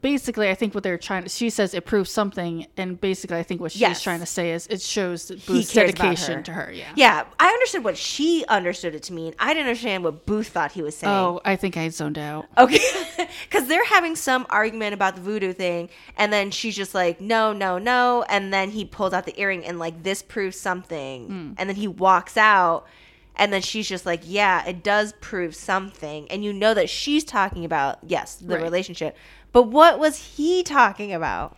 [0.00, 1.28] Basically, I think what they're trying to.
[1.28, 4.02] She says it proves something, and basically, I think what she's Yes.
[4.02, 6.42] trying to say is it shows that Booth's dedication her.
[6.42, 6.72] to her.
[6.72, 6.84] Yeah.
[6.96, 9.34] yeah, I understood what she understood it to mean.
[9.38, 11.12] I didn't understand what Booth thought he was saying.
[11.12, 12.46] Oh, I think I zoned out.
[12.58, 12.78] Okay.
[13.48, 17.52] Because they're having some argument about the voodoo thing, and then she's just like, no,
[17.52, 18.24] no, no.
[18.28, 21.26] And then he pulls out the earring and, like, this proves something.
[21.26, 21.52] Hmm.
[21.56, 22.86] And then he walks out,
[23.36, 26.30] and then she's just like, yeah, it does prove something.
[26.30, 28.62] And you know that she's talking about, yes, the Right.
[28.62, 29.16] relationship.
[29.54, 31.56] But what was he talking about?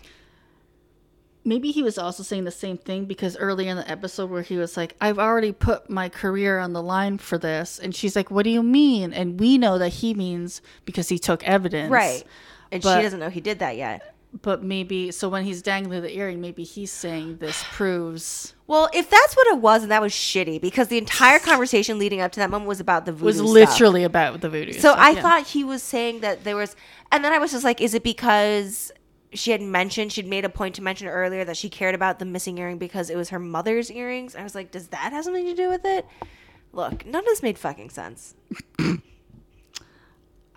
[1.47, 4.59] Maybe he was also saying the same thing because earlier in the episode where he
[4.59, 7.79] was like, I've already put my career on the line for this.
[7.79, 9.15] And she's like, What do you mean?
[9.15, 11.91] And we know that he means because he took evidence.
[11.91, 12.23] Right.
[12.71, 14.15] And But- she doesn't know he did that yet.
[14.43, 19.09] But maybe, so when he's dangling the earring, maybe he's saying this proves, Well, if
[19.09, 22.41] that's what it was, and that was shitty because the entire conversation leading up to
[22.41, 23.49] that moment was about the voodoo was stuff.
[23.49, 24.73] literally about the voodoo.
[24.73, 25.23] So stuff, I yeah.
[25.23, 26.75] thought he was saying that there was,
[27.13, 28.91] and then I was just like, is it because
[29.33, 32.25] she had mentioned she'd made a point to mention earlier that she cared about the
[32.25, 34.35] missing earring because it was her mother's earrings?
[34.35, 36.05] I was like, does that have something to do with it?
[36.73, 38.35] Look, none of this made fucking sense.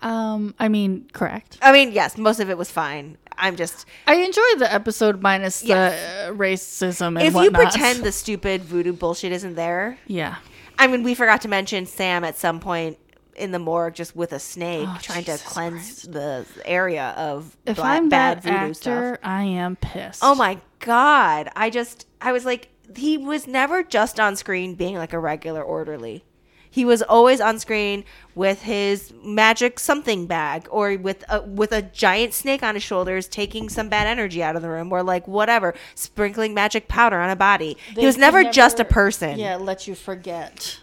[0.02, 1.58] Um, I mean, correct.
[1.60, 3.18] I mean, yes, most of it was fine.
[3.40, 6.26] I'm just, I enjoyed the episode minus Yes.
[6.26, 10.36] the uh, racism and if you pretend the stupid voodoo bullshit isn't there, yeah,
[10.78, 12.98] I mean, we forgot to mention Sam at some point
[13.36, 17.56] in the morgue just with a snake Oh, trying to Jesus cleanse the area of
[17.66, 19.18] If I'm bad voodoo stuff.
[19.22, 20.20] I am pissed.
[20.22, 21.48] Oh my god.
[21.56, 25.62] I just I was like he was never just on screen being like a regular
[25.62, 26.24] orderly.
[26.70, 28.04] He was always on screen
[28.34, 33.26] with his magic something bag or with a with a giant snake on his shoulders
[33.26, 37.28] taking some bad energy out of the room or like whatever, sprinkling magic powder on
[37.28, 37.76] a body.
[37.94, 39.38] They he was could never, just a person.
[39.38, 40.78] Yeah, let you forget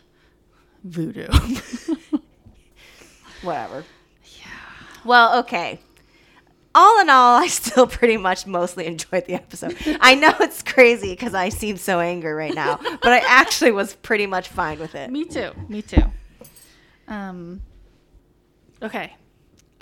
[0.84, 1.28] voodoo.
[3.42, 3.86] Whatever.
[4.40, 4.48] Yeah.
[5.06, 5.80] Well, okay.
[6.78, 9.76] All in all, I still pretty much mostly enjoyed the episode.
[10.00, 13.96] I know it's crazy because I seem so angry right now, but I actually was
[13.96, 15.10] pretty much fine with it.
[15.10, 15.54] Me too.
[15.68, 16.04] Me too.
[17.08, 17.64] Um.
[18.84, 19.16] Okay.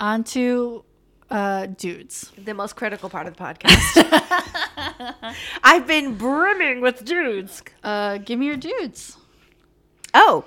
[0.00, 0.86] On to
[1.30, 2.32] uh, dudes.
[2.42, 5.34] The most critical part of the podcast.
[5.62, 7.62] I've been brimming with dudes.
[7.84, 9.18] Uh, give me your dudes.
[10.14, 10.46] Oh,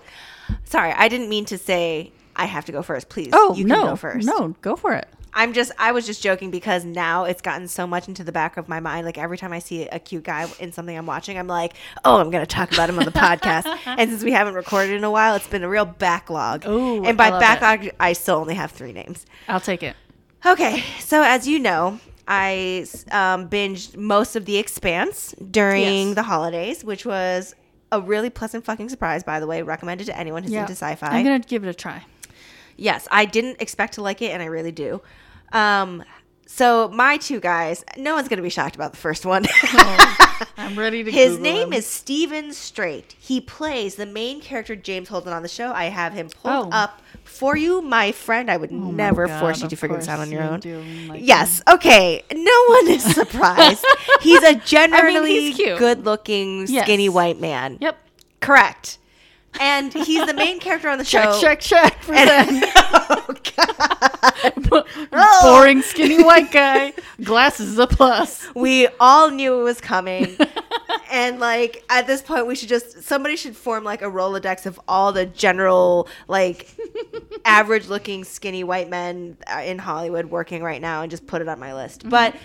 [0.64, 0.93] sorry.
[0.93, 3.08] I didn't mean to say I have to go first.
[3.08, 3.30] Please.
[3.34, 4.26] Oh you no, can go first.
[4.26, 5.08] no, go for it.
[5.34, 8.58] I'm just I was just joking because now it's gotten so much into the back
[8.58, 9.06] of my mind.
[9.06, 11.74] Like every time I see a cute guy in something I'm watching, I'm like,
[12.04, 13.66] oh, I'm gonna talk about him on the podcast.
[13.86, 16.66] And since we haven't recorded in a while, it's been a real backlog.
[16.68, 19.26] Ooh, and by I backlog, I still only have three names.
[19.48, 19.96] I'll take it.
[20.46, 26.16] Okay, so as you know, I um, binged most of The Expanse during Yes.
[26.16, 27.56] the holidays, which was
[27.92, 29.24] a really pleasant fucking surprise.
[29.24, 31.08] By the way, recommended to anyone who's into sci-fi.
[31.08, 32.06] I'm gonna give it a try.
[32.80, 35.02] Yes, I didn't expect to like it, and I really do.
[35.52, 36.04] Um,
[36.46, 39.46] so my two guys, no one's gonna be shocked about the first one.
[40.58, 41.12] I'm ready to.
[41.12, 41.16] Go.
[41.18, 41.74] His Google name him.
[41.74, 43.16] is Steven Strait.
[43.20, 45.72] He plays the main character James Holden on the show.
[45.72, 46.76] I have him pulled Oh.
[46.76, 48.50] up for you, my friend.
[48.50, 51.08] I would Oh never God, force you to figure this out on your you own.
[51.10, 51.62] like Yes.
[51.70, 52.24] Okay.
[52.34, 53.86] No one is surprised.
[54.22, 55.78] he's a generally he's cute.
[55.78, 56.86] good-looking, Yes.
[56.86, 57.78] skinny white man.
[57.82, 57.98] Yep.
[58.40, 58.98] Correct.
[59.60, 61.39] And he's the main character on the show.
[61.39, 62.10] Check, check, check.
[62.10, 64.86] And- oh God.
[65.41, 66.93] Boring, skinny white guy.
[67.24, 68.47] Glasses a plus.
[68.55, 70.38] we all knew it was coming
[71.12, 74.80] and like at this point we should just somebody should form like a rolodex of
[74.88, 76.68] all the general like
[77.45, 81.47] average looking skinny white men uh, in hollywood working right now and just put it
[81.47, 82.36] on my list but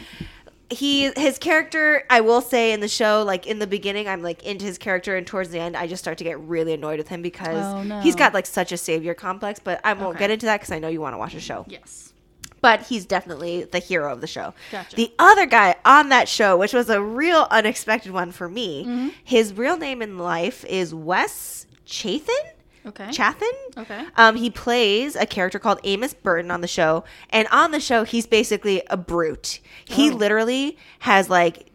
[0.71, 4.43] he his character i will say in the show like in the beginning i'm like
[4.45, 7.09] into his character and towards the end i just start to get really annoyed with
[7.09, 8.01] him because Oh, no.
[8.01, 10.21] he's got like such a savior complex but i won't Okay.
[10.21, 12.13] get into that because i know you want to watch the show Yes.
[12.63, 14.55] but he's definitely the hero of the show.
[14.73, 14.97] Gotcha.
[14.97, 19.09] The other guy on that show, which was a real unexpected one for me, Mm-hmm.
[19.23, 22.35] his real name in life is Wes Chatham.
[22.87, 23.11] Okay.
[23.11, 23.49] Chatham.
[23.79, 24.05] Okay.
[24.17, 28.05] Um, he plays a character called Amos Burton on the show, and on the show,
[28.05, 29.61] he's basically a brute.
[29.87, 30.15] He Oh.
[30.15, 31.71] literally has like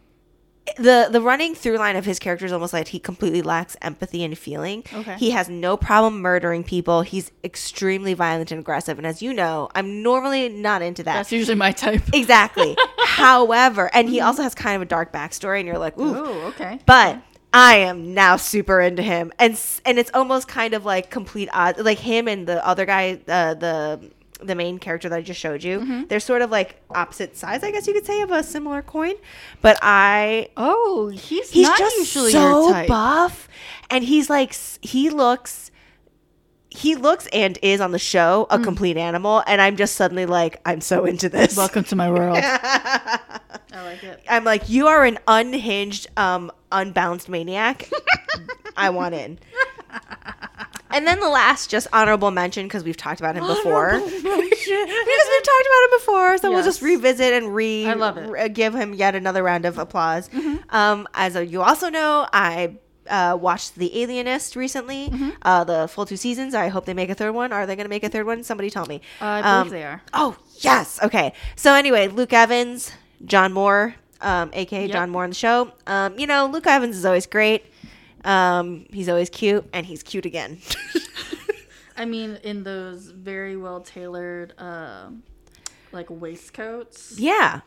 [0.76, 4.22] the the running through line of his character is almost like he completely lacks empathy
[4.22, 4.84] and feeling.
[4.94, 5.16] Okay.
[5.16, 7.02] He has no problem murdering people.
[7.02, 11.14] He's extremely violent and aggressive, and as you know, I'm normally not into that.
[11.14, 12.02] That's usually my type.
[12.12, 12.76] Exactly.
[12.98, 16.14] However, and he also has kind of a dark backstory, and you're like, ooh.
[16.16, 16.78] Oh, okay.
[16.86, 17.20] But
[17.52, 21.78] I am now super into him, and and it's almost kind of like complete odd.
[21.78, 24.10] Like him and the other guy, uh, the
[24.42, 26.02] the main character that I just showed you, Mm-hmm.
[26.08, 29.14] they're sort of like opposite sides, I guess you could say, of a similar coin.
[29.60, 33.48] But I Oh, he's, he's not just usually so buff,
[33.90, 35.69] and he's like he looks.
[36.70, 40.60] He looks and is on the show a complete animal, and I'm just suddenly like,
[40.64, 41.56] I'm so into this.
[41.56, 42.38] Welcome to my world.
[42.42, 43.18] I
[43.72, 44.22] like it.
[44.28, 47.90] I'm like, you are an unhinged, um, unbalanced maniac.
[48.76, 49.38] I want in.
[50.92, 53.92] And then the last, just honorable mention, because we've talked about him before.
[54.00, 57.86] because we've talked about him before, so we'll just revisit and re.
[57.86, 58.28] I love it.
[58.28, 60.28] re- give him yet another round of applause.
[60.70, 62.76] Um, as you also know, I
[63.08, 66.54] uh, watched The Alienist recently, uh, the full two seasons.
[66.54, 67.52] I hope they make a third one.
[67.52, 68.42] Are they going to make a third one?
[68.44, 69.00] Somebody tell me.
[69.20, 70.02] I believe Um, they are.
[70.12, 70.98] Oh yes.
[71.02, 71.32] Okay.
[71.56, 72.92] So anyway, Luke Evans,
[73.24, 74.92] John Moore, um, aka Yep.
[74.92, 75.72] John Moore on the show.
[75.86, 77.64] Um, you know, Luke Evans is always great.
[78.24, 80.58] Um, he's always cute, and he's cute again.
[81.96, 85.10] I mean, in those very well tailored, uh,
[85.92, 87.18] like waistcoats.
[87.18, 87.60] yeah.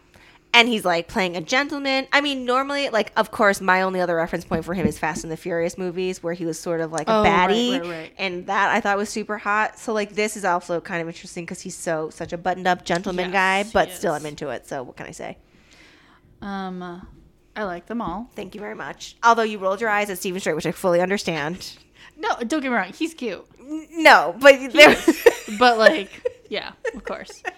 [0.56, 2.08] And he's like playing a gentleman.
[2.14, 5.24] I mean, normally, like, of course, my only other reference point for him is Fast
[5.24, 8.14] and the Furious movies, where he was sort of like a Oh, baddie, right, right.
[8.20, 9.80] and that I thought was super hot.
[9.80, 12.86] So, like, this is also kind of interesting because he's so such a buttoned up
[12.86, 14.14] gentleman Yes, guy, but still.
[14.14, 14.68] I'm into it.
[14.68, 15.38] So, what can I say?
[16.42, 17.00] Um, uh,
[17.56, 18.30] I like them all.
[18.36, 19.16] Thank you very much.
[19.24, 21.78] Although you rolled your eyes at Steven Strait, which I fully understand.
[22.16, 22.92] No, don't get me wrong.
[22.94, 24.96] He's cute, No, but there.
[25.58, 26.12] but like,
[26.50, 27.42] yeah, of course.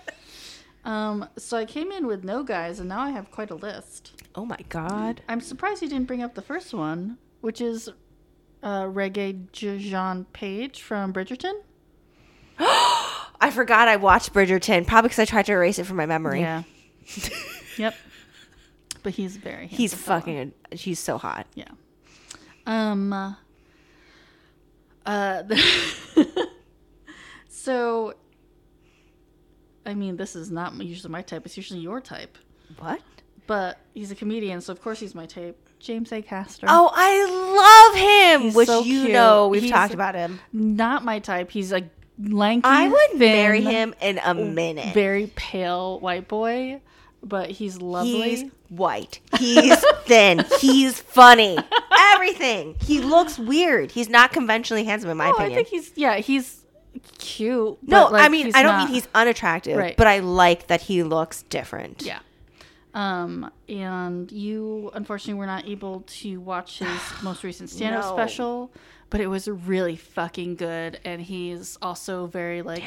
[0.86, 4.24] Um, so I came in with no guys, and now I have quite a list.
[4.36, 5.22] oh my god.
[5.28, 7.90] I'm surprised you didn't bring up the first one, which is
[8.62, 11.54] uh, Regé-Jean Page from Bridgerton.
[12.60, 16.42] I forgot I watched Bridgerton, probably because I tried to erase it from my memory.
[16.42, 16.64] Yeah.
[17.78, 17.96] yep.
[19.04, 19.68] But he's very.
[19.68, 20.54] He's fucking.
[20.72, 21.48] He's so hot.
[21.54, 21.70] Yeah.
[22.66, 23.36] Um.
[25.06, 25.44] Uh.
[27.48, 28.14] so.
[29.86, 31.46] I mean, this is not usually my type.
[31.46, 32.38] It's usually your type.
[32.80, 33.02] What?
[33.48, 35.58] But he's a comedian, so of course he's my type.
[35.80, 36.66] James Acaster.
[36.68, 37.96] Oh, I love
[38.42, 38.42] him.
[38.48, 39.12] He's which so you cute.
[39.12, 40.40] know we've He's- talked about him.
[40.52, 41.52] Not my type.
[41.52, 41.84] He's a
[42.20, 42.66] lanky.
[42.68, 44.94] I would thin, marry him in a minute.
[44.96, 46.82] Very pale white boy,
[47.22, 48.22] but he's lovely.
[48.38, 49.20] He's white.
[49.38, 50.44] He's thin.
[50.60, 51.58] He's funny.
[52.16, 52.76] Everything.
[52.82, 53.92] He looks weird.
[53.92, 55.52] He's not conventionally handsome, in my opinion.
[55.52, 56.64] oh, I think he's yeah, he's
[57.18, 57.78] cute.
[57.84, 59.96] no, but, like, I mean I don't not- mean he's unattractive, Right.
[59.98, 62.02] but I like that he looks different.
[62.04, 62.20] Yeah.
[62.94, 68.14] Um, and you unfortunately were not able to watch his most recent stand-up No.
[68.16, 68.72] special,
[69.10, 71.00] but it was really fucking good.
[71.04, 72.84] And he's also very like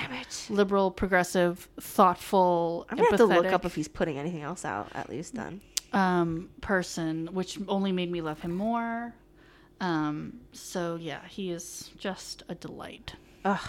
[0.49, 4.89] liberal, progressive, thoughtful, I'm gonna have to look up if he's putting anything else out.
[4.95, 5.61] At least then.
[5.93, 9.15] um person, which only made me love him more.
[9.81, 13.15] Um, so yeah, he is just a delight.
[13.45, 13.61] Ugh.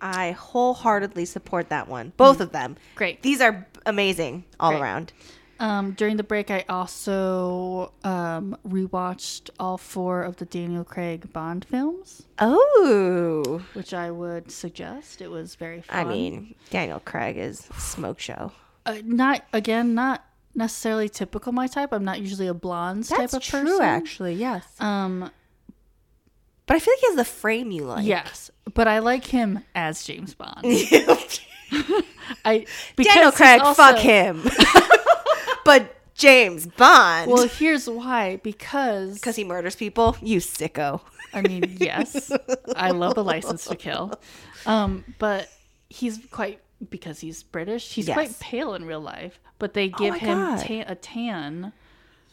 [0.00, 2.12] I wholeheartedly support that one.
[2.16, 2.76] Both of them.
[2.94, 3.22] Great.
[3.22, 4.80] These are amazing all Great.
[4.82, 5.12] around.
[5.60, 11.64] Um, during the break, I also um, rewatched all four of the Daniel Craig Bond
[11.64, 13.62] films, Oh.
[13.74, 15.22] which I would suggest.
[15.22, 15.96] It was very fun.
[15.96, 18.52] I mean, Daniel Craig is smoke show.
[18.84, 20.24] uh, not again, not
[20.56, 21.92] necessarily typical my type.
[21.92, 23.82] I'm not usually a blonde type of true, person.
[23.82, 24.34] actually.
[24.34, 24.64] Yes.
[24.80, 25.30] Um,
[26.66, 28.06] But I feel like he has the frame you like.
[28.06, 30.64] yes, but I like him as James Bond.
[32.44, 34.42] I because Daniel he's Craig, also- fuck him.
[35.64, 38.36] but James Bond, Well, here's why.
[38.42, 41.00] Because because he murders people, you sicko.
[41.32, 42.30] I mean, yes,
[42.76, 44.12] I love a license to kill.
[44.66, 45.48] Um, but
[45.90, 46.60] he's quite
[46.90, 47.92] because he's British.
[47.92, 48.14] He's Yes.
[48.14, 50.60] quite pale in real life, but they give my him God.
[50.60, 51.72] tan, a tan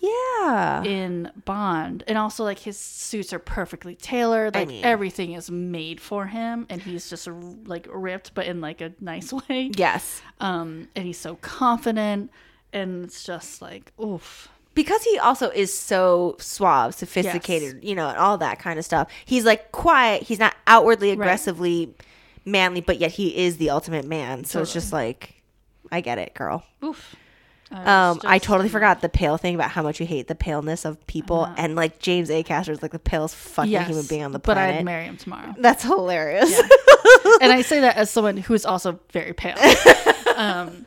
[0.02, 0.84] Yeah.
[0.84, 4.56] in Bond, and also like his suits are perfectly tailored.
[4.56, 7.28] Like mean- everything is made for him, and he's just
[7.66, 9.72] like ripped, but in like a nice way.
[9.76, 10.22] yes.
[10.40, 12.32] Um, and he's so confident,
[12.74, 14.50] and it's just like oof.
[14.74, 19.12] Because he also is so suave, sophisticated, you know, and all that kind of stuff.
[19.26, 20.24] He's like quiet.
[20.24, 21.94] He's not outwardly aggressively
[22.46, 24.46] manly, but yet he is the ultimate man.
[24.46, 25.44] So it's just like,
[25.92, 26.64] I get it, girl.
[26.84, 27.16] Oof.
[27.72, 30.84] I Um, I totally forgot the pale thing about how much you hate the paleness
[30.86, 34.32] of people, and like James Acaster is like the palest fucking Yes, human being on
[34.34, 34.74] the planet.
[34.76, 34.80] but.
[34.80, 35.54] I'd marry him tomorrow.
[35.60, 36.52] That's hilarious.
[37.42, 39.58] and I say that as someone who is also very pale.
[40.36, 40.86] um,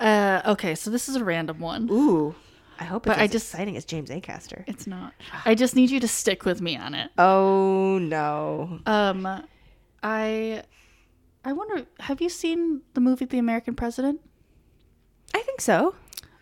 [0.00, 1.88] uh, okay, so this is a random one.
[1.90, 2.34] Ooh,
[2.80, 4.64] I hope But I just- exciting as James Acaster.
[4.66, 5.12] It's not.
[5.44, 7.10] I just need you to stick with me on it.
[7.18, 9.28] Oh no, Um,
[10.02, 10.64] I,
[11.44, 11.86] I wonder.
[12.00, 14.20] Have you seen the movie The American President?
[15.34, 15.94] I think so.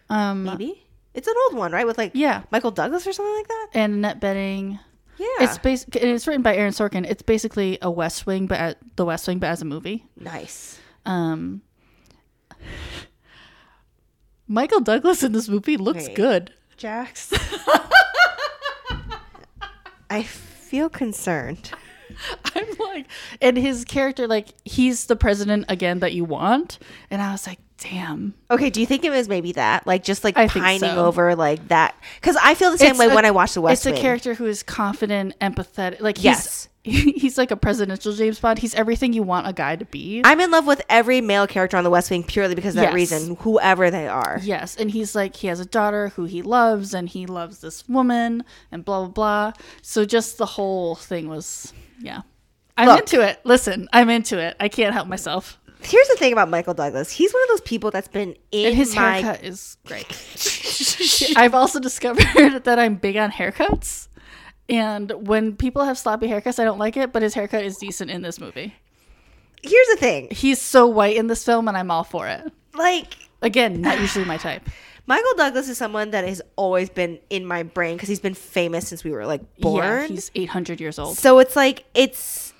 [0.08, 0.82] Um, Maybe
[1.14, 1.86] it's an old one, right?
[1.86, 3.68] With like Yeah, Michael Douglas or something like that.
[3.74, 4.78] and Annette Bening.
[5.18, 7.04] Yeah, It's bas- It's written by Aaron Sorkin.
[7.08, 10.06] It's basically a West Wing, but at, the West Wing, but as a movie.
[10.16, 10.78] nice.
[11.06, 11.60] Um,
[14.48, 16.16] Michael Douglas in this movie looks Wait.
[16.16, 16.52] good.
[16.76, 17.32] Jax.
[20.10, 21.70] I feel concerned.
[22.54, 23.06] I'm like,
[23.40, 26.78] and his character, like, he's the president again that you want.
[27.10, 28.34] And I was like, damn.
[28.50, 31.06] Okay, do you think it was maybe that, like, just like I pining so.
[31.06, 31.94] over like that?
[32.20, 33.94] Because I feel the same It's way a- when I watch The West Wing.
[33.94, 34.04] it's Wing.
[34.04, 36.00] a character who is confident, empathetic.
[36.00, 36.66] Like, he's, Yes.
[36.82, 38.58] he's like a presidential James Bond.
[38.58, 40.22] He's everything you want a guy to be.
[40.24, 42.88] I'm in love with every male character on The West Wing purely because of that
[42.88, 42.94] Yes.
[42.94, 44.40] reason, whoever they are.
[44.42, 44.76] yes.
[44.76, 48.44] And he's like, he has a daughter who he loves, and he loves this woman,
[48.72, 49.52] and blah, blah, blah.
[49.82, 52.22] So just the whole thing was, yeah.
[52.76, 53.00] I'm Look.
[53.00, 53.40] into it.
[53.44, 54.56] Listen, I'm into it.
[54.58, 55.58] I can't help myself.
[55.82, 57.10] Here's the thing about Michael Douglas.
[57.10, 60.06] He's one of those people that's been in And his my haircut is great.
[61.36, 64.08] I've also discovered that I'm big on haircuts.
[64.68, 68.10] And when people have sloppy haircuts, I don't like it, but his haircut is decent
[68.10, 68.74] in this movie.
[69.62, 70.28] Here's the thing.
[70.30, 72.52] He's so white in this film, and I'm all for it.
[72.74, 74.62] Like Again, not usually my type.
[75.10, 78.86] Michael Douglas is someone that has always been in my brain because he's been famous
[78.86, 79.82] since we were like born.
[79.82, 81.18] Yeah, he's 800 years old.
[81.18, 82.54] So it's like it's.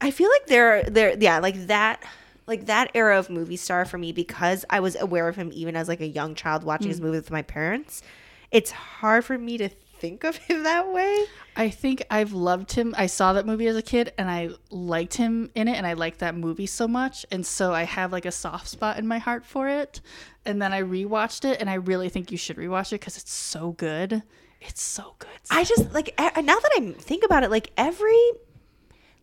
[0.00, 2.04] I feel like there, there, yeah, like that,
[2.46, 5.74] like that era of movie star for me because I was aware of him even
[5.74, 6.90] as like a young child watching Hmm.
[6.90, 8.04] his movies with my parents.
[8.52, 11.24] It's hard for me to think of him that way.
[11.56, 12.94] I think I've loved him.
[12.98, 15.92] I saw that movie as a kid, and I liked him in it, and I
[15.94, 19.18] liked that movie so much, and so I have like a soft spot in my
[19.18, 20.00] heart for it.
[20.44, 23.32] And then I rewatched it, and I really think you should rewatch it because it's
[23.32, 24.22] so good.
[24.60, 25.28] It's so good.
[25.50, 28.18] I just like now that I think about it, like every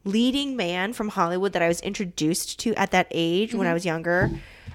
[0.03, 3.73] leading man from Hollywood that I was introduced to at that age when I Mm-hmm.
[3.75, 4.31] was younger.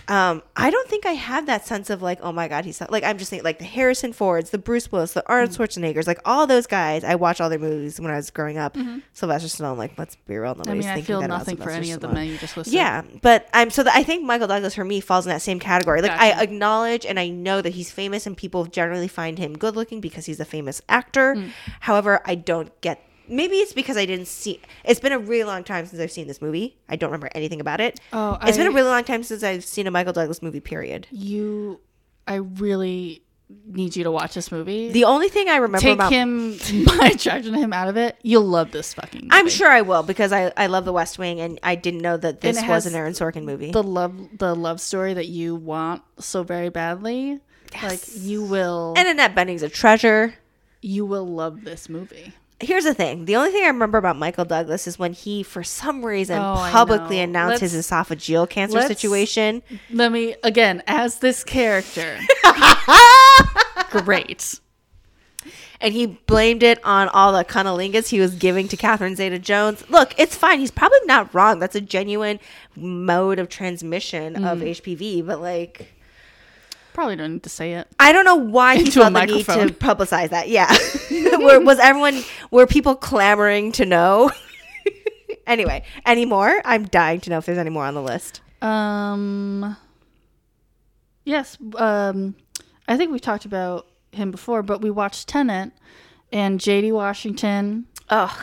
[0.08, 2.86] Um, I don't think I have that sense of like, oh my god, he's so,
[2.90, 5.62] like I'm just thinking like the Harrison Fords, the Bruce Willis, the Arnold Mm-hmm.
[5.62, 7.02] Schwarzeneggers, like all those guys.
[7.02, 8.76] I watched all their movies when I was growing up.
[9.12, 10.70] Sylvester Stallone, like let's be real, nobody's Mm-hmm.
[10.70, 12.56] I mean, I thinking feel that about nothing for any of the men you just
[12.56, 12.74] listed.
[12.74, 15.58] Yeah, but I'm so that I think Michael Douglas for me falls in that same
[15.58, 16.02] category.
[16.02, 19.74] Like I acknowledge and I know that he's famous and people generally find him good
[19.76, 21.34] looking because he's a famous actor.
[21.34, 21.50] Mm.
[21.80, 25.64] However, I don't get maybe it's because I didn't see it's been a really long
[25.64, 26.76] time since I've seen this movie.
[26.88, 28.00] I don't remember anything about it.
[28.12, 31.06] Oh, it's been a really long time since I've seen a Michael Douglas movie, period.
[31.10, 31.80] You,
[32.26, 33.22] I really
[33.68, 34.90] need you to watch this movie.
[34.90, 36.50] The only thing I remember Take about him,
[36.98, 38.16] my attraction to him out of it.
[38.22, 39.22] You'll love this fucking.
[39.22, 39.30] Movie.
[39.32, 42.16] I'm sure I will because I, I love the West Wing and I didn't know
[42.16, 43.70] that this was an Aaron Sorkin movie.
[43.70, 47.38] the love, the love story that you want so very badly.
[47.72, 47.82] Yes.
[47.82, 50.34] Like you will, and Annette Bening's a treasure.
[50.82, 52.32] you will love this movie.
[52.58, 53.26] Here's the thing.
[53.26, 56.54] The only thing I remember about Michael Douglas is when he, for some reason, Oh,
[56.72, 59.62] publicly announced his Let's- esophageal cancer situation.
[59.90, 62.18] Let me again as this character.
[63.90, 64.60] Great.
[65.80, 69.84] And he blamed it on all the cunnilingus he was giving to Catherine Zeta Jones.
[69.90, 70.58] Look, it's fine.
[70.58, 71.58] He's probably not wrong.
[71.58, 72.40] That's a genuine
[72.74, 74.70] mode of transmission of Mm.
[74.70, 75.26] HPV.
[75.26, 75.92] But, like,
[76.96, 77.88] Probably don't need to say it.
[78.00, 80.48] I don't know why he felt the need to publicize that.
[80.48, 80.74] Yeah.
[81.38, 84.30] were, was everyone, were people clamoring to know?
[85.46, 86.58] anyway, any more?
[86.64, 88.40] I'm dying to know if there's any more on the list.
[88.62, 89.76] Um.
[91.24, 91.58] Yes.
[91.74, 92.34] Um.
[92.88, 95.72] I think we talked about him before, but we watched Tenet
[96.32, 96.92] and J.D.
[96.92, 98.42] Washington Ugh.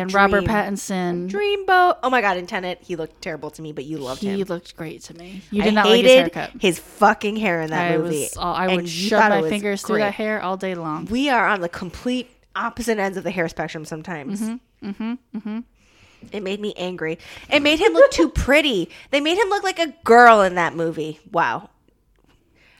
[0.00, 0.44] And Robert.
[0.44, 1.30] Pattinson.
[1.30, 1.98] Dreamboat.
[2.02, 4.36] Oh my god, in Tenet, he looked terrible to me, but you loved He him.
[4.36, 5.42] He looked great to me.
[5.50, 6.50] You I did not like his haircut.
[6.60, 8.22] his fucking hair in that I movie.
[8.22, 8.36] was.
[8.36, 10.02] all- I and would shove my fingers through great.
[10.04, 11.06] that hair all day long.
[11.06, 14.40] We are on the complete opposite ends of the hair spectrum sometimes.
[14.82, 15.60] Mm-hmm,
[16.32, 17.18] It made me angry.
[17.50, 18.90] It made him look too pretty.
[19.10, 21.18] They made him look like a girl in that movie.
[21.32, 21.70] Wow.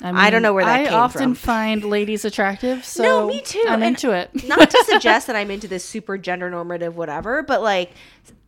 [0.03, 1.35] I don't know where that I came often from.
[1.35, 3.63] find ladies attractive, so No, me too.
[3.67, 4.31] I'm And into it.
[4.49, 7.93] not to suggest that I'm into this super gender normative whatever, but like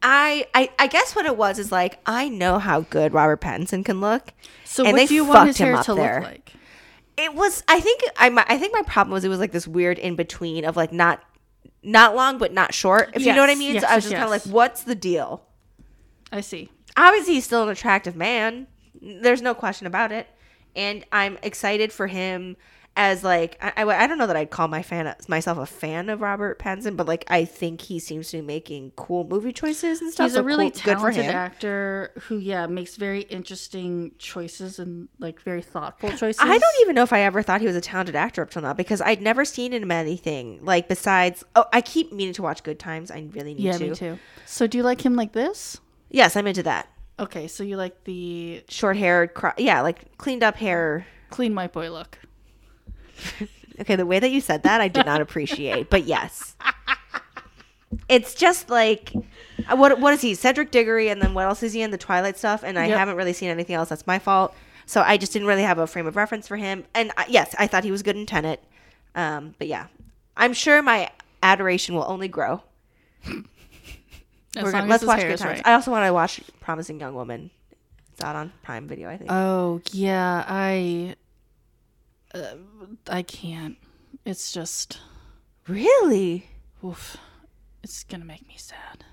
[0.02, 3.84] I, I I guess what it was is like I know how good Robert Pattinson
[3.84, 4.32] can look.
[4.64, 6.20] so, and what do you want his hair to there.
[6.20, 6.52] look like?
[7.16, 9.68] It was I think I my, I think my problem was it was like this
[9.68, 11.22] weird in between of like not
[11.82, 13.10] not long but not short.
[13.14, 13.74] If you know what I mean.
[13.74, 15.44] yes, so I was yes, just kind of like, what's the deal?
[16.32, 16.70] I see.
[16.96, 18.66] Obviously, he's still an attractive man.
[19.00, 20.26] There's no question about it,
[20.76, 22.56] and I'm excited for him
[22.96, 26.08] as like I, I, I don't know that I'd call my fan myself a fan
[26.08, 30.00] of Robert Pattinson, but like I think he seems to be making cool movie choices
[30.00, 30.26] and stuff.
[30.26, 35.40] He's so a really cool, talented actor who, yeah, makes very interesting choices and like
[35.40, 36.38] very thoughtful choices.
[36.40, 38.62] I don't even know if I ever thought he was a talented actor up till
[38.62, 41.44] now because I'd never seen him in anything like besides.
[41.56, 43.10] Oh, I keep meaning to watch Good Times.
[43.10, 43.84] I really need Yeah, to.
[43.84, 44.18] Yeah, me too.
[44.46, 45.80] So, do you like him like this?
[46.10, 46.88] Yes, I'm into that.
[47.18, 51.06] Okay, so you like the Short haired, cro- yeah, like cleaned up hair.
[51.30, 52.18] clean white boy look.
[53.80, 56.54] Okay, the way that you said that, I did not appreciate, but yes,
[58.08, 59.12] it's just like
[59.68, 60.34] uh, what what is he?
[60.36, 62.62] Cedric Diggory, and then what else is he in the Twilight stuff?
[62.62, 62.98] And I Yep.
[62.98, 63.88] haven't really seen anything else.
[63.88, 64.54] That's my fault.
[64.86, 66.84] So I just didn't really have a frame of reference for him.
[66.94, 68.62] And uh, yes, I thought he was good in Tenet.
[69.16, 69.88] Um, but yeah,
[70.36, 71.10] I'm sure my
[71.42, 72.62] adoration will only grow.
[74.56, 75.58] As We're gonna, let's watch Good Times.
[75.58, 75.62] right.
[75.66, 77.50] I also want to watch Promising Young Woman.
[78.12, 79.30] It's out on Prime Video, I think.
[79.30, 81.16] Oh yeah, I.
[82.32, 82.54] Uh,
[83.08, 83.76] I can't.
[84.24, 85.00] It's just,
[85.66, 86.46] really?
[86.84, 87.16] oof.
[87.82, 89.04] It's gonna make me sad.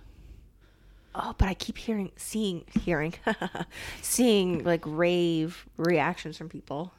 [1.14, 3.14] Oh, but I keep hearing, seeing, hearing,
[4.02, 6.94] seeing like rave reactions from people.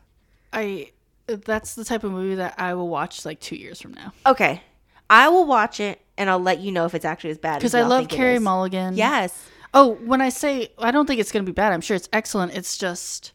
[0.53, 0.91] I.
[1.29, 4.13] That's the type of movie that I will watch like two years from now.
[4.27, 4.61] Okay,
[5.13, 7.59] I will watch it and I'll let you know if it's actually as bad.
[7.59, 8.39] Because I love Carrie.
[8.39, 8.97] Mulligan.
[8.97, 12.09] Yes, Oh, when I say I don't think it's gonna be bad, I'm sure it's
[12.13, 12.55] excellent.
[12.55, 13.33] It's just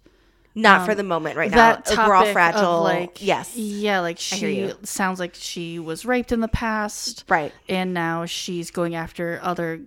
[0.53, 1.75] not for the moment right now.
[1.75, 2.77] Um, We're all fragile.
[2.77, 7.51] Of like yes, yeah, like she sounds like she was raped in the past, right.
[7.67, 9.81] and now she's going after other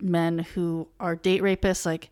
[0.00, 1.86] men who are date rapists.
[1.86, 2.10] Like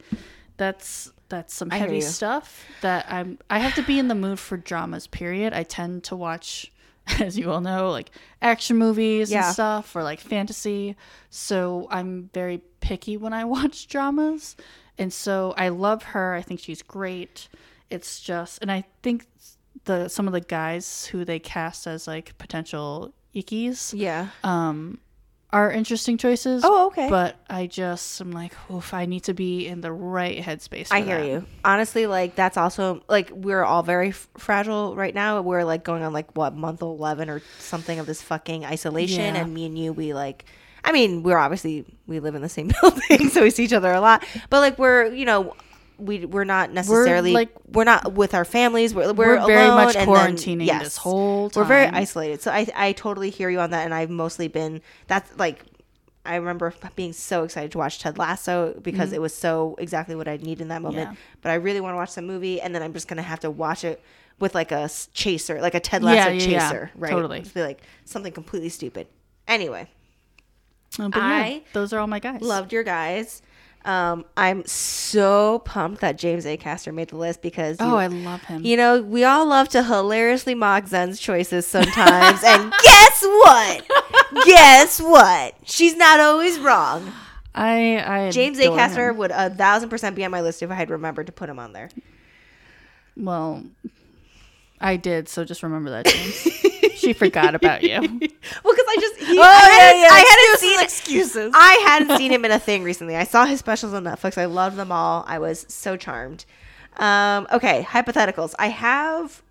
[0.56, 3.38] that's that's some heavy stuff that I'm.
[3.50, 5.08] I have to be in the mood for dramas.
[5.08, 5.52] Period.
[5.52, 6.70] I tend to watch.
[7.20, 8.10] As you all know, like
[8.42, 9.46] action movies Yeah.
[9.46, 10.96] and stuff, or like fantasy.
[11.30, 14.56] So I'm very picky when I watch dramas.
[14.98, 16.34] And so I love her.
[16.34, 17.48] I think she's great.
[17.90, 19.26] It's just, and I think
[19.84, 24.28] the some of the guys who they cast as like potential ickies Yeah.
[24.42, 24.98] um,
[25.52, 26.62] are interesting choices.
[26.64, 27.08] Oh, okay.
[27.08, 30.88] But I just am like, oof, I need to be in the right headspace.
[30.90, 31.26] I hear that.
[31.26, 31.46] you.
[31.64, 35.40] Honestly, like that's also like we're all very f- fragile right now.
[35.40, 39.42] We're like going on like what month eleven or something of this fucking isolation, Yeah.
[39.42, 40.44] and me and you, we like.
[40.84, 43.92] I mean, we're obviously we live in the same building, so we see each other
[43.92, 44.24] a lot.
[44.50, 45.54] But like we're you know
[45.98, 48.94] we we're not necessarily like- we're not with our families.
[48.94, 51.62] We're we're, We're very much and then- quarantining this whole time.
[51.62, 52.42] We're very isolated.
[52.42, 55.62] So I I totally hear you on that, and I've mostly been that's like.
[56.28, 60.26] I remember being so excited to watch Ted Lasso because it was so exactly what
[60.26, 61.04] I need in that moment.
[61.04, 61.12] Mm-hmm.
[61.12, 61.20] Yeah.
[61.40, 63.50] But I really want to watch the movie, and then I'm just gonna have to
[63.52, 64.02] watch it
[64.40, 67.12] with like a chaser, like a Ted Lasso Yeah, yeah, chaser, right?
[67.12, 67.42] Totally.
[67.42, 69.06] Just be like something completely stupid.
[69.46, 69.88] Anyway,
[70.98, 72.40] yeah, I those are all my guys.
[72.42, 73.40] loved your guys.
[73.86, 78.42] Um, I'm so pumped that James Acaster made the list because Oh, you, I love
[78.42, 78.64] him.
[78.64, 83.86] you know we all love to hilariously mock Zen's choices sometimes, and guess what?
[84.44, 85.54] guess what?
[85.64, 87.12] She's not always wrong.
[87.54, 89.16] I, I James Acaster him.
[89.18, 91.58] would a thousand percent be on my list if I had remembered to put him
[91.58, 91.88] on there.
[93.16, 93.64] Well,
[94.80, 95.28] I did.
[95.28, 96.34] So just remember that, James.
[96.96, 98.00] she forgot about you.
[98.64, 100.08] Well, because I just he, Oh, I yeah, hadn't, yeah.
[100.10, 101.52] I hadn't seen excuses.
[101.54, 103.16] I hadn't seen him in a thing recently.
[103.16, 104.38] I saw his specials on Netflix.
[104.38, 105.24] I loved them all.
[105.26, 106.44] I was so charmed.
[106.96, 108.54] Um, okay, hypotheticals.
[108.58, 109.42] I have.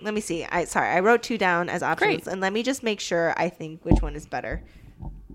[0.00, 0.44] Let me see.
[0.44, 2.26] I sorry, I wrote two down as options, Great.
[2.26, 4.62] and let me just make sure I think which one is better.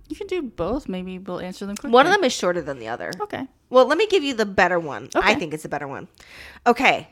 [0.09, 0.87] You can do both.
[0.89, 1.91] Maybe we'll answer them quickly.
[1.93, 3.11] One of them is shorter than the other.
[3.21, 3.47] Okay.
[3.69, 5.09] Well, let me give you the better one.
[5.15, 6.07] I think it's a better one.
[6.67, 7.07] Okay.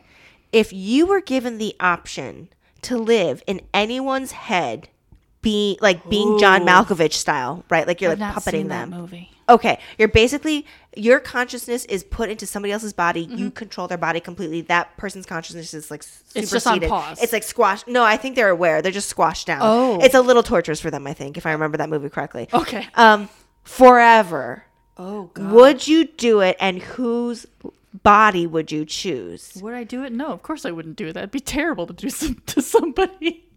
[0.53, 2.47] If you were given the option
[2.83, 4.87] to live in anyone's head,
[5.41, 7.85] be like being John Malkovich style, right?
[7.85, 8.91] Like you're I've like puppeting them.
[8.91, 9.29] movie.
[9.49, 10.65] Okay, you're basically
[10.95, 13.21] your consciousness is put into somebody else's body.
[13.23, 13.49] You Mm-hmm.
[13.49, 14.61] control their body completely.
[14.61, 17.21] That person's consciousness is like It's just on pause.
[17.21, 17.87] It's like squashed.
[17.89, 18.81] No, I think they're aware.
[18.81, 19.59] They're just squashed down.
[19.61, 19.99] Oh.
[20.01, 21.05] it's a little torturous for them.
[21.07, 22.47] I think if I remember that movie correctly.
[22.53, 22.87] Okay.
[22.95, 23.27] Um,
[23.63, 24.63] forever.
[24.97, 25.51] Oh God.
[25.51, 27.45] Would you do it, and whose
[28.01, 29.53] body would you choose?
[29.61, 30.11] Would I do it?
[30.11, 31.13] No, of course I wouldn't do it.
[31.13, 31.19] that.
[31.19, 33.49] It'd be terrible to do some, to somebody.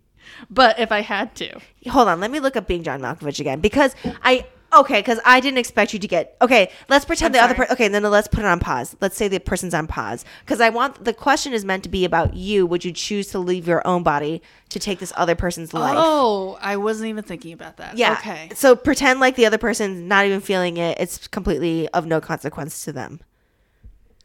[0.51, 3.61] But if I had to, Hold on, let me look up being John Malkovich again
[3.61, 3.95] because
[4.25, 4.45] I
[4.77, 6.71] okay because I didn't expect you to get okay.
[6.89, 7.67] Let's pretend I'm the other sorry.
[7.69, 7.73] person.
[7.75, 8.97] Okay, then let's put it on pause.
[9.01, 12.05] Let's say the person's on pause because I want the question is meant to be
[12.05, 12.67] about you.
[12.67, 15.95] Would you choose to leave your own body to take this other person's life?
[15.97, 17.97] oh, I wasn't even thinking about that.
[17.97, 18.15] Yeah.
[18.15, 18.51] Okay.
[18.55, 20.99] So pretend like the other person's not even feeling it.
[20.99, 23.21] It's completely of no consequence to them.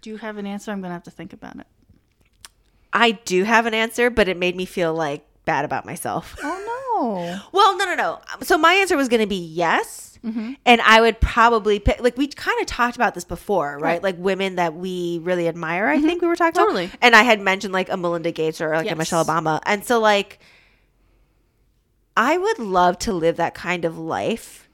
[0.02, 0.72] Do you have an answer?
[0.72, 1.68] I'm gonna have to think about it.
[2.94, 6.36] I do have an answer, but it made me feel like bad about myself.
[6.42, 6.78] Oh no.
[7.52, 8.22] Well, no, no, no.
[8.44, 10.20] So my answer was going to be yes.
[10.24, 10.54] Mm-hmm.
[10.68, 13.82] And I would probably pick, like, we kind of talked about this before, right?
[13.82, 13.96] Right.
[13.96, 14.04] Mm-hmm.
[14.04, 16.86] Like women that we really admire, I think we were talking Totally.
[16.86, 16.98] about.
[17.02, 19.62] And I had mentioned like a Melinda Gates or like a Michelle Obama.
[19.66, 20.40] And so, like,
[22.16, 24.70] I would love to live that kind of life.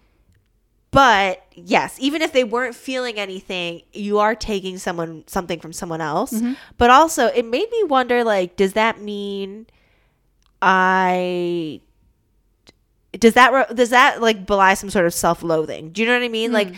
[0.92, 6.02] But yes, even if they weren't feeling anything, you are taking someone something from someone
[6.02, 6.32] else.
[6.32, 6.54] Mm-hmm.
[6.78, 9.68] But also, it made me wonder like, does that mean
[10.62, 11.82] I
[13.14, 16.24] does that re- does that like belie some sort of self-loathing do you know what
[16.24, 16.74] i mean like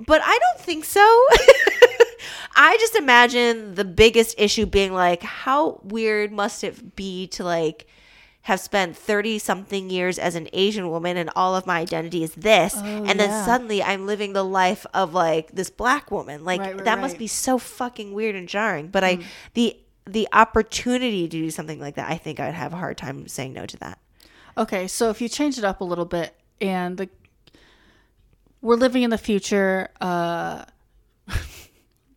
[0.00, 1.00] but i don't think so
[2.56, 7.86] i just imagine the biggest issue being like how weird must it be to like
[8.44, 12.34] have spent 30 something years as an asian woman and all of my identity is
[12.34, 12.74] this.
[12.76, 13.44] And then yeah.
[13.44, 16.44] suddenly i'm living the life of like this black woman.
[16.44, 18.88] Like Right, right, that must be so fucking weird and jarring.
[18.88, 19.18] But i
[19.54, 19.76] the
[20.06, 23.54] the opportunity to do something like that i think i'd have a hard time saying
[23.54, 23.98] no to that.
[24.56, 27.08] Okay, so if you change it up a little bit and the
[28.60, 30.64] we're living in the future, uh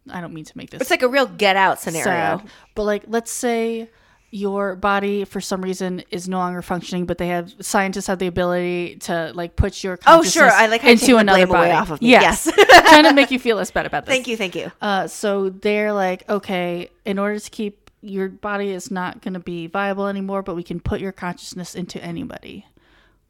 [0.09, 2.03] I don't mean to make this It's like a real get out scenario.
[2.03, 3.89] sad, but like let's say
[4.29, 8.27] your body for some reason is no longer functioning, but they have scientists have the
[8.27, 10.49] ability to like put your Oh, sure.
[10.51, 12.09] I like into the another body off of me.
[12.09, 12.67] Yes, Yes.
[12.89, 14.13] trying to make you feel less bad about this.
[14.13, 14.71] Thank you, thank you.
[14.81, 19.39] Uh, so they're like, okay, in order to keep your body is not going to
[19.39, 22.65] be viable anymore, but we can put your consciousness into anybody.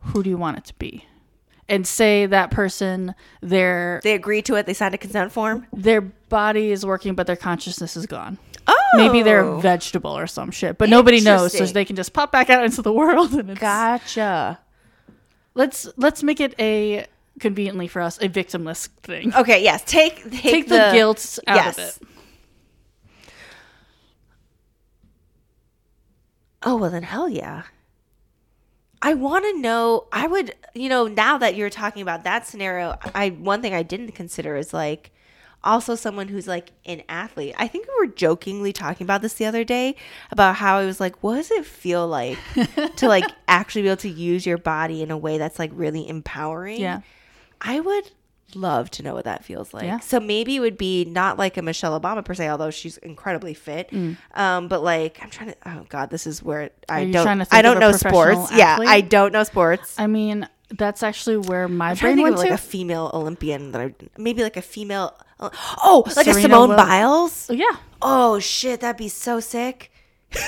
[0.02, 1.06] Who do you want it to be?
[1.70, 4.66] And say that person, their They agreed to it.
[4.66, 5.68] They signed a consent form.
[5.74, 8.38] their body is working, but their consciousness is gone.
[8.98, 9.60] Oh, Maybe they're a oh.
[9.60, 11.74] vegetable or some shit, but nobody knows, so Interesting.
[11.74, 13.34] they can just pop back out into the world.
[13.34, 14.60] And it's, gotcha.
[15.54, 17.06] let's let's make it a
[17.40, 19.34] conveniently for us a victimless thing.
[19.36, 19.84] Okay, yes.
[19.86, 22.00] Take take, Take the, guilt out of it.
[26.64, 27.64] Oh well, then hell yeah.
[29.02, 30.08] I want to know.
[30.12, 33.84] I would, you know, now that you're talking about that scenario, I one thing I
[33.84, 35.12] didn't consider is like
[35.64, 37.56] also someone who's like an athlete.
[37.58, 39.96] I think we were jokingly talking about this the other day
[40.32, 42.38] about how I was like, what does it feel like
[42.98, 46.08] to like actually be able to use your body in a way that's like really
[46.08, 46.80] empowering?
[46.80, 47.02] Yeah.
[47.60, 48.12] I would
[48.56, 49.84] love to know what that feels like.
[49.84, 50.00] Yeah.
[50.00, 53.54] So maybe it would be not like a Michelle Obama per se, although she's incredibly
[53.54, 53.92] fit.
[54.36, 55.56] Um, but like I'm trying to.
[55.66, 57.12] Oh God, this is where I Mm.
[57.14, 57.54] don't.
[57.54, 58.52] I don't know sports.
[58.56, 58.78] Yeah.
[58.80, 60.00] I don't know sports.
[60.00, 63.72] I mean, that's actually where my I'm brain to went of like a female Olympian
[63.72, 65.14] that I maybe like a female.
[65.40, 65.50] Uh,
[65.84, 67.48] oh, like a Simone Will- Biles.
[67.50, 67.78] Oh, yeah.
[68.02, 69.92] Oh shit, that'd be so sick.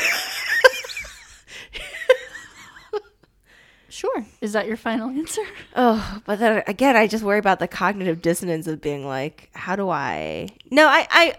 [3.99, 4.25] Sure.
[4.39, 5.41] Is that your final answer?
[5.75, 9.75] Oh, but then again, I just worry about the cognitive dissonance of being like, how
[9.75, 10.47] do I?
[10.71, 11.35] No, I, I,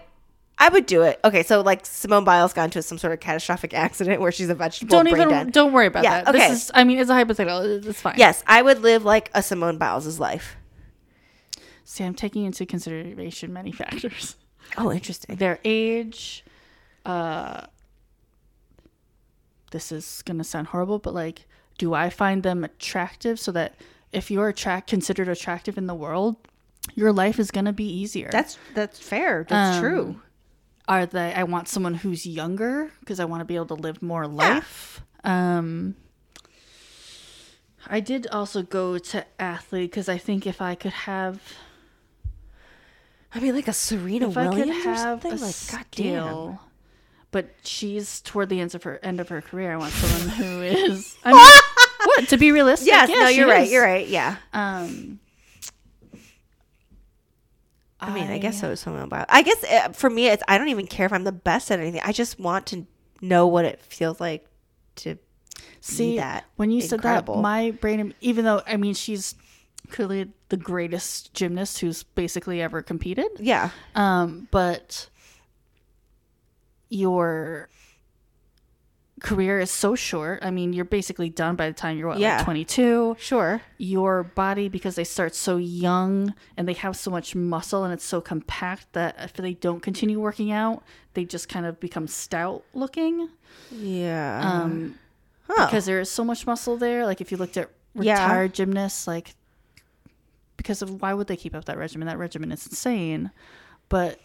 [0.61, 1.19] I would do it.
[1.25, 4.55] Okay, so like Simone Biles got into some sort of catastrophic accident where she's a
[4.55, 4.91] vegetable.
[4.91, 5.51] don't brain even dead.
[5.51, 6.27] don't worry about Yeah, that.
[6.35, 6.49] okay.
[6.49, 7.59] This is I mean it's a hypothetical.
[7.89, 8.15] It's fine.
[8.17, 10.55] Yes, I would live like a Simone Biles' life.
[11.83, 14.35] See, I'm taking into consideration many factors.
[14.77, 15.35] Oh, interesting.
[15.35, 16.45] Their age,
[17.05, 17.65] uh
[19.71, 21.47] this is gonna sound horrible, but like,
[21.77, 23.75] do I find them attractive so that
[24.11, 26.35] if you're attract considered attractive in the world,
[26.93, 28.29] your life is gonna be easier.
[28.31, 29.45] That's that's fair.
[29.47, 30.21] That's Um, true.
[30.91, 34.01] Are they i want someone who's younger because i want to be able to live
[34.01, 35.95] more life um
[37.87, 41.39] i did also go to athlete because i think if i could have
[43.33, 45.31] I mean, like a Serena if i could Williams or have something.
[45.31, 45.85] a Like, goddamn.
[45.91, 46.59] skill
[47.31, 50.61] but she's toward the end of her end of her career i want someone who
[50.63, 51.61] is i mean
[52.07, 53.63] what to be realistic Yes, yeah, no, you're right.
[53.63, 53.71] is.
[53.71, 54.05] You're right.
[54.07, 54.35] Yeah.
[54.51, 55.20] um
[58.01, 58.73] I mean, I, guess so.
[58.75, 59.27] Simone Biles.
[59.29, 61.79] I guess uh, for me, it's I don't even care if I'm the best at
[61.79, 62.01] anything.
[62.03, 62.87] I just want to
[63.21, 64.47] know what it feels like
[64.97, 65.17] to
[65.81, 67.35] See that when you incredible.
[67.35, 69.35] said that, my brain, even though I mean she's
[69.89, 73.71] clearly the greatest gymnast who's basically ever competed, yeah.
[73.95, 75.09] um, but
[76.89, 77.67] your
[79.21, 80.39] career is so short.
[80.43, 82.37] I mean, you're basically done by the time you're what, Yeah.
[82.37, 83.15] like 22.
[83.19, 83.61] Sure.
[83.77, 88.03] Your body, because they start so young and they have so much muscle and it's
[88.03, 90.83] so compact that if they don't continue working out,
[91.13, 93.29] they just kind of become stout looking.
[93.71, 94.41] Yeah.
[94.43, 94.95] Um,
[95.47, 95.65] Huh.
[95.67, 97.05] because there is so much muscle there.
[97.05, 98.23] Like if you looked at Yeah.
[98.23, 99.35] retired gymnasts, like
[100.57, 102.07] because of why would they keep up that regimen?
[102.07, 103.31] That regimen is insane.
[103.89, 104.19] But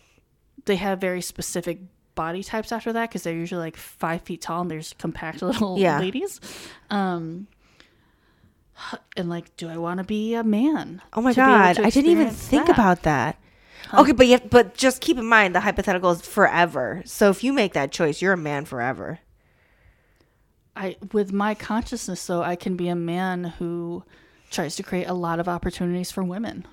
[0.65, 1.81] they have very specific
[2.17, 5.79] body types after that because they're usually like five feet tall and there's compact little
[5.79, 6.01] Yeah.
[6.01, 6.41] ladies.
[6.91, 7.47] Um,
[9.17, 11.01] and like, do I want to be a man?
[11.15, 12.75] oh my to be able god, I didn't even think that?
[12.75, 13.39] about that.
[13.95, 17.03] Okay, but you have, but just keep in mind the hypothetical is forever.
[17.07, 19.21] So if you make that choice, you're a man forever.
[20.75, 24.03] I with my consciousness though, I can be a man who
[24.51, 26.67] tries to create a lot of opportunities for women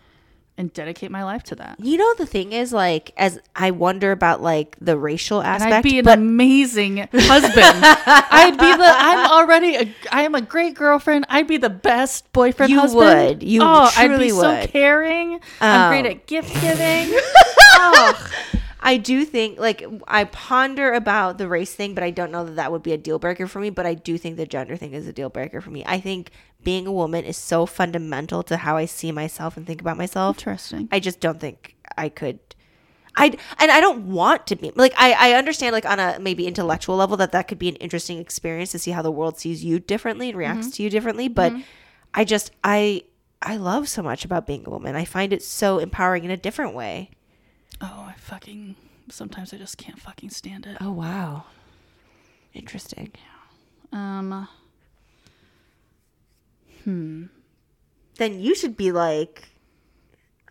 [0.58, 1.80] and dedicate my life to that.
[1.80, 5.74] You know the thing is like as I wonder about like the racial And aspect,
[5.74, 7.84] I'd be an but amazing husband.
[7.84, 8.86] I'd be the.
[8.86, 9.76] I'm already.
[9.76, 11.26] A, I am a great girlfriend.
[11.30, 12.72] I'd be the best boyfriend.
[12.72, 13.30] You husband.
[13.40, 13.44] would.
[13.44, 14.70] You oh, I'd truly be so would.
[14.70, 15.40] caring.
[15.60, 17.18] I'm great Um, at gift giving.
[17.76, 18.30] oh,
[18.86, 22.58] I do think like I ponder about the race thing, but I don't know that
[22.58, 23.70] that would be a deal breaker for me.
[23.70, 25.84] But I do think the gender thing is a deal breaker for me.
[25.86, 26.32] I think
[26.64, 30.38] being a woman is so fundamental to how I see myself and think about myself.
[30.38, 30.90] interesting.
[30.92, 32.40] I just don't think I could.
[33.16, 36.48] I and I don't want to be like I I understand like on a maybe
[36.48, 39.64] intellectual level that that could be an interesting experience to see how the world sees
[39.64, 41.28] you differently and reacts to you differently.
[41.28, 41.54] But
[42.14, 43.04] I just I
[43.42, 44.96] I love so much about being a woman.
[44.96, 47.12] I find it so empowering in a different way.
[47.82, 48.76] Oh, I fucking.
[49.10, 50.78] Sometimes I just can't fucking stand it.
[50.80, 51.44] Oh wow,
[52.54, 53.12] interesting.
[53.92, 54.48] Um.
[56.84, 57.26] Hmm.
[58.18, 59.50] Then you should be like.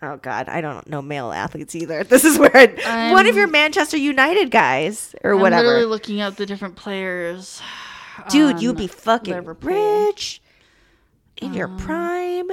[0.04, 2.02] Oh God, I don't know male athletes either.
[2.08, 5.62] This is where I, one of your Manchester United guys or I'm whatever.
[5.62, 7.62] literally looking up the different players.
[8.28, 10.06] Dude, you'd be fucking Liverpool.
[10.06, 10.42] rich
[11.36, 12.50] in your prime.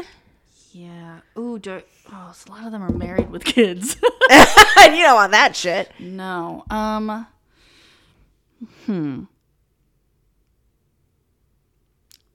[0.71, 1.21] Yeah.
[1.37, 1.81] Ooh, do
[2.13, 3.97] oh, so a lot of them are married with kids.
[4.29, 5.91] and you don't want that shit.
[5.99, 6.63] no.
[6.69, 7.25] Um.
[8.85, 9.23] Hmm.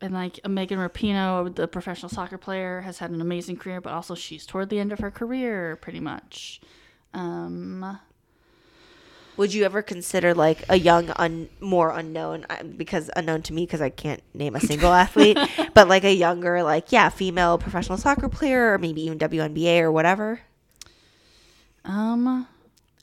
[0.04, 4.14] And like Megan Rapinoe, the professional soccer player, has had an amazing career, but also
[4.14, 6.60] she's toward the end of her career, pretty much.
[7.14, 7.98] Um.
[9.38, 13.64] Would you ever consider like a young, un, more unknown, uh, because unknown to me
[13.64, 15.38] because I can't name a single athlete,
[15.72, 19.90] but like a younger, like yeah, female professional soccer player or maybe even WNBA or
[19.90, 20.40] whatever?
[21.86, 22.46] Um,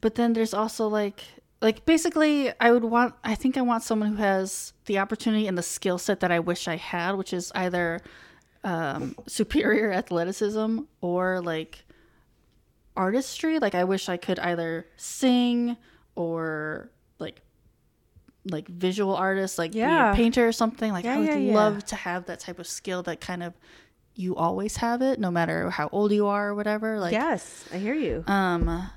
[0.01, 1.23] but then there's also like
[1.61, 5.57] like basically I would want I think I want someone who has the opportunity and
[5.57, 7.99] the skill set that I wish I had, which is either
[8.63, 11.83] um superior athleticism or like
[12.97, 13.59] artistry.
[13.59, 15.77] Like I wish I could either sing
[16.15, 16.89] or
[17.19, 17.41] like
[18.49, 20.11] like visual artist, like be Yeah.
[20.11, 20.91] a painter or something.
[20.91, 21.53] Like Yeah, I would yeah.
[21.53, 23.53] love to have that type of skill that kind of
[24.15, 26.99] you always have it, no matter how old you are or whatever.
[26.99, 28.23] Like yes, I hear you.
[28.27, 28.89] um, I'm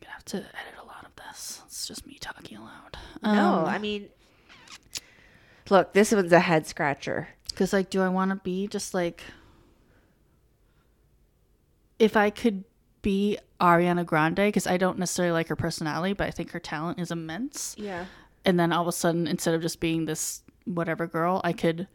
[0.00, 1.62] gonna have to edit a lot of this.
[1.66, 2.96] It's just me talking aloud.
[3.22, 4.08] Um, no, I mean,
[5.68, 7.28] Look, this one's a head scratcher.
[7.48, 9.22] Because, like, do I want to be just like.
[11.98, 12.64] If I could
[13.02, 16.98] be Ariana Grande, because I don't necessarily like her personality, but I think her talent
[16.98, 17.74] is immense.
[17.78, 18.06] Yeah.
[18.44, 21.86] And then all of a sudden, instead of just being this whatever girl, I could.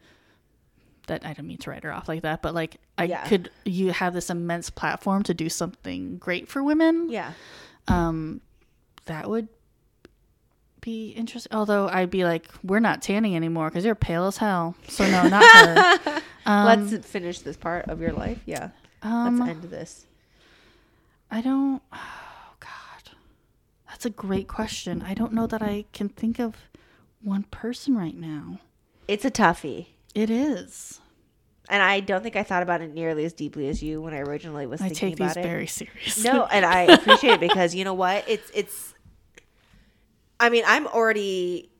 [1.08, 3.24] That I don't mean to write her off like that, but like I Yeah.
[3.28, 7.08] could, you have this immense platform to do something great for women.
[7.10, 7.32] Yeah.
[7.88, 8.40] Um,
[9.06, 9.48] that would
[10.80, 11.54] be interesting.
[11.56, 14.74] Although I'd be like, we're not tanning anymore because you're pale as hell.
[14.88, 15.44] So no, not
[16.04, 16.22] her.
[16.46, 18.38] Um, Let's finish this part of your life.
[18.46, 18.68] Yeah.
[19.02, 20.06] um, Let's end this.
[21.28, 21.82] I don't.
[21.92, 21.98] Oh
[22.60, 23.16] God,
[23.88, 25.02] that's a great question.
[25.02, 26.54] I don't know that I can think of
[27.20, 28.60] one person right now.
[29.08, 29.86] It's a toughie.
[30.14, 31.00] It is.
[31.68, 34.18] And I don't think I thought about it nearly as deeply as you when I
[34.20, 35.48] originally was I thinking take these about it.
[35.48, 36.30] very seriously.
[36.30, 38.24] No, and I appreciate it because you know what?
[38.28, 38.94] It's it's
[40.38, 41.70] I mean, I'm already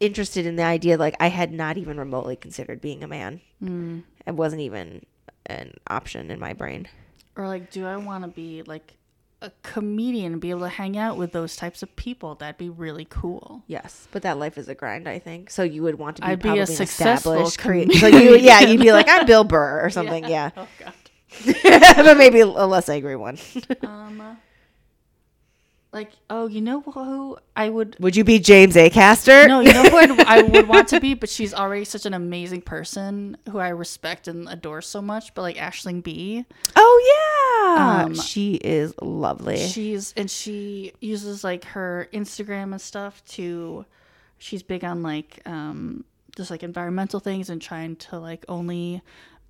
[0.00, 3.40] interested in the idea like I had not even remotely considered being a man.
[3.62, 4.02] Mm.
[4.26, 5.04] It wasn't even
[5.46, 6.88] an option in my brain.
[7.36, 8.94] Or like, do I want to be like
[9.46, 12.34] a comedian and be able to hang out with those types of people?
[12.34, 13.62] That'd be really cool.
[13.66, 15.50] Yes, but that life is a grind, I think.
[15.50, 18.00] So you would want to be I'd be probably a successful established crea- comedian.
[18.00, 20.50] So you, yeah, you'd be like, I'm Bill Burr or something, yeah.
[20.56, 20.92] Oh God.
[21.96, 23.38] but maybe a less angry one.
[23.82, 24.38] Um.
[25.92, 29.48] Like, oh, you know who I would would you be James Acaster?
[29.48, 32.12] No, you know who I'd, I would want to be, but she's already such an
[32.12, 35.32] amazing person who I respect and adore so much.
[35.34, 36.44] But like Aisling Bea,
[36.74, 37.35] Oh yeah,
[37.66, 39.58] Um, she is lovely.
[39.66, 43.84] she's and she uses like her Instagram and stuff to.
[44.38, 46.04] She's big on like um
[46.36, 49.00] just like environmental things and trying to like only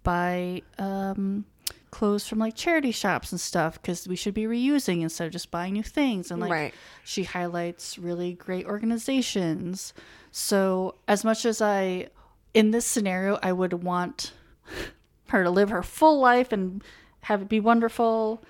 [0.04, 1.44] buy um
[1.90, 5.50] clothes from like charity shops and stuff because we should be reusing instead of just
[5.50, 6.74] buying new things and like Right.
[7.04, 9.92] she highlights really great organizations
[10.30, 12.08] so as much as i
[12.54, 14.32] in this scenario i would want
[15.28, 16.82] her to live her full life and
[17.26, 18.40] have it be wonderful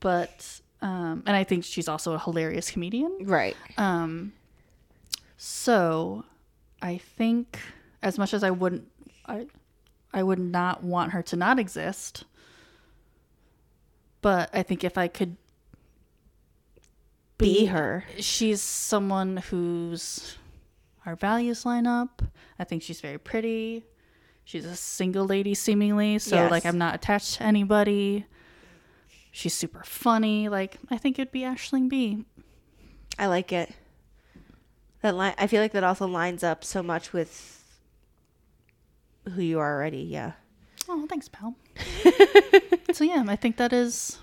[0.00, 3.54] but um and i think she's also a hilarious comedian right.
[3.76, 4.32] um
[5.36, 6.24] so
[6.80, 7.58] i think
[8.02, 8.88] as much as i wouldn't
[9.26, 9.46] i
[10.14, 12.24] i would not want her to not exist
[14.22, 15.36] but i think if i could
[17.36, 18.04] Be her.
[18.18, 20.38] she's someone whose
[21.04, 22.22] our values line up
[22.58, 23.84] i think she's very pretty
[24.46, 26.50] she's a single lady seemingly so Yes.
[26.50, 28.24] like i'm not attached to anybody
[29.32, 32.24] she's super funny like i think it'd be Aisling Bea
[33.18, 33.72] I like it.
[35.00, 35.32] That line.
[35.38, 37.64] I feel like that also lines up so much with
[39.34, 40.02] who you are already.
[40.02, 40.32] Yeah.
[40.86, 41.54] Oh, thanks, pal.
[42.92, 44.18] so yeah, I think that is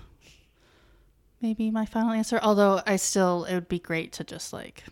[1.42, 2.38] maybe my final answer.
[2.40, 4.84] Although I still, it would be great to just like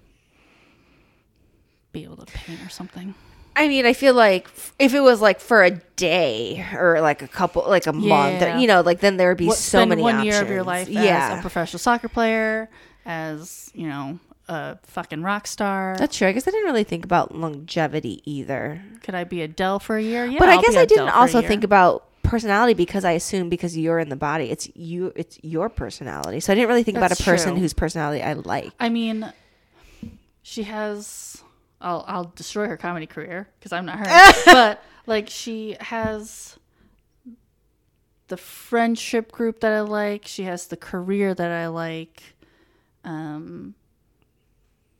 [1.92, 3.14] be able to paint or something.
[3.54, 4.48] I mean, I feel like
[4.78, 8.58] if it was like for a day or like a couple, like a month, Yeah.
[8.58, 10.26] you know, like then there would be What- so spend many one options.
[10.34, 12.68] year of your life yeah, as a professional soccer player,
[13.04, 14.18] as you know,
[14.48, 15.96] a fucking rock star.
[15.98, 16.28] that's true.
[16.28, 18.82] I guess I didn't really think about longevity either.
[19.02, 20.24] Could I be Adele for a year?
[20.26, 21.48] Yeah, but I I'll guess be I didn't for a also year.
[21.48, 25.68] think about personality because I assume because you're in the body, it's you, it's your
[25.68, 26.40] personality.
[26.40, 27.60] So I didn't really think about That's a person true.
[27.60, 28.70] whose personality I like.
[28.80, 29.32] I mean,
[30.42, 31.42] she has.
[31.82, 34.32] I'll I'll destroy her comedy career because I'm not her.
[34.46, 36.58] but like she has
[38.28, 40.26] the friendship group that I like.
[40.26, 42.34] She has the career that I like.
[43.04, 43.74] Um,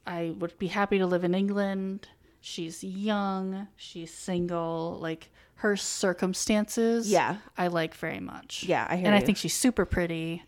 [0.06, 2.08] I would be happy to live in England.
[2.40, 3.68] She's young.
[3.76, 4.98] She's single.
[5.00, 5.30] Like
[5.62, 7.10] her circumstances.
[7.10, 7.36] Yeah.
[7.56, 8.64] I like very much.
[8.64, 10.42] Yeah, I hear and I think she's super pretty.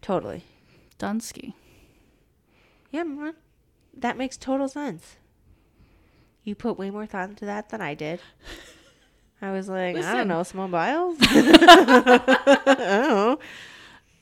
[0.00, 0.44] Totally.
[0.98, 1.54] Dunsky.
[2.90, 3.34] Yeah, man.
[3.92, 5.16] That makes total sense.
[6.48, 8.20] You put way more thought into that than I did.
[9.42, 11.18] I was like, I don't know, Simone Biles.
[11.20, 13.38] I don't know.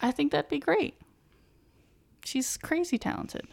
[0.01, 0.95] I think that'd be great.
[2.25, 3.47] She's crazy talented.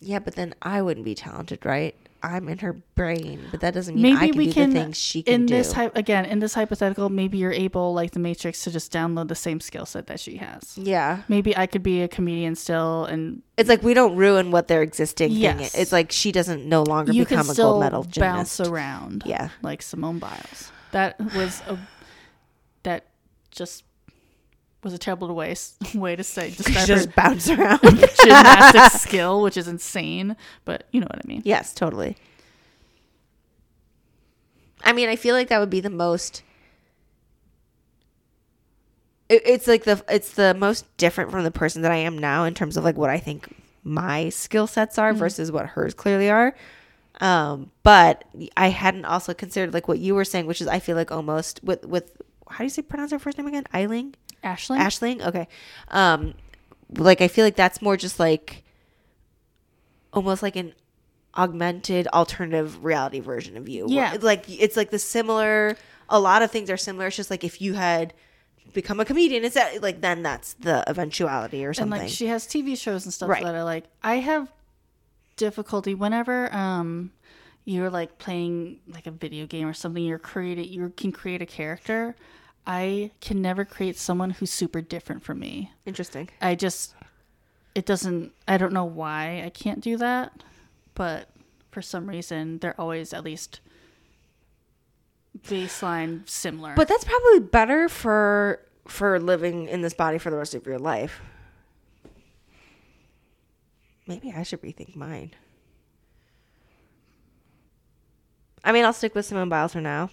[0.00, 1.94] Yeah, but then I wouldn't be talented, right?
[2.22, 4.80] I'm in her brain, but that doesn't mean I Maybe can we do can the
[4.80, 5.54] things she can in do.
[5.54, 7.08] this hy- again in this hypothetical.
[7.10, 10.36] Maybe you're able, like the Matrix, to just download the same skill set that she
[10.38, 10.76] has.
[10.76, 14.66] yeah, Maybe I could be a comedian still, and it's like we don't ruin what
[14.68, 15.74] their existing thing Yes.
[15.74, 15.80] is.
[15.80, 18.58] It's like she doesn't no longer you become a gold medal gymnast.
[18.58, 19.22] bounce around.
[19.24, 19.50] Yeah.
[19.62, 20.72] like Simone Biles.
[20.90, 21.78] That was a
[22.82, 23.04] that
[23.50, 23.84] just
[24.82, 25.54] was a terrible way
[25.94, 27.80] way to say describe Just her bounce around.
[27.82, 30.36] gymnastic skill, which is insane.
[30.64, 31.42] But you know what I mean.
[31.44, 32.16] Yes, totally.
[34.84, 36.42] I mean, I feel like that would be the most.
[39.28, 42.44] It, it's like the it's the most different from the person that I am now
[42.44, 46.30] in terms of like what I think my skill sets are versus what hers clearly
[46.30, 46.54] are.
[47.20, 48.24] Um, but
[48.56, 51.60] I hadn't also considered like what you were saying, which is I feel like almost
[51.64, 52.12] with with
[52.48, 53.64] how do you say pronounce her first name again?
[53.74, 54.14] Eiling?
[54.42, 54.78] Ashley.
[54.78, 55.24] Ashling?
[55.26, 55.48] Okay.
[55.88, 56.34] Um
[56.96, 58.64] like I feel like that's more just like
[60.12, 60.74] almost like an
[61.36, 63.86] augmented alternative reality version of you.
[63.88, 64.16] Yeah.
[64.20, 65.76] Like it's like the similar
[66.08, 67.08] a lot of things are similar.
[67.08, 68.14] It's just like if you had
[68.72, 72.00] become a comedian, it's that like then that's the eventuality or and something.
[72.02, 73.44] like she has TV shows and stuff Right.
[73.44, 74.50] that are like I have
[75.36, 77.12] difficulty whenever um
[77.64, 80.66] you're like playing like a video game or something you're created.
[80.66, 82.16] you can create a character
[82.68, 86.28] I can never create someone who's super different from me Interesting.
[86.40, 86.94] I just
[87.74, 90.44] it doesn't I don't know why I can't do that
[90.94, 91.28] but
[91.70, 93.60] for some reason they're always at least
[95.46, 100.54] baseline similar But that's probably better for for living in this body for the rest
[100.54, 101.20] of your life.
[104.06, 105.34] Maybe I should rethink mine.
[108.64, 110.10] I mean, I'll stick with Simone Biles for now.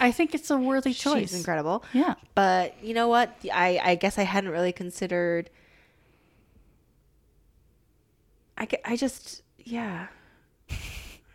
[0.00, 1.84] I think it's a worthy choice She's incredible.
[1.92, 3.36] yeah But you know what?
[3.52, 5.50] I, I guess I hadn't really considered.
[8.58, 10.06] I, I just, yeah.
[10.68, 10.80] Clearly,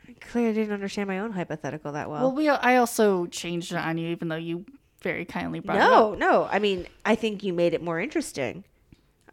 [0.09, 3.77] I clearly didn't understand my own hypothetical that Well, Well, we I also changed it
[3.77, 4.65] on you, even though you
[5.01, 5.89] very kindly brought it up.
[5.89, 6.47] No, no.
[6.51, 8.63] I mean, I think you made it more interesting.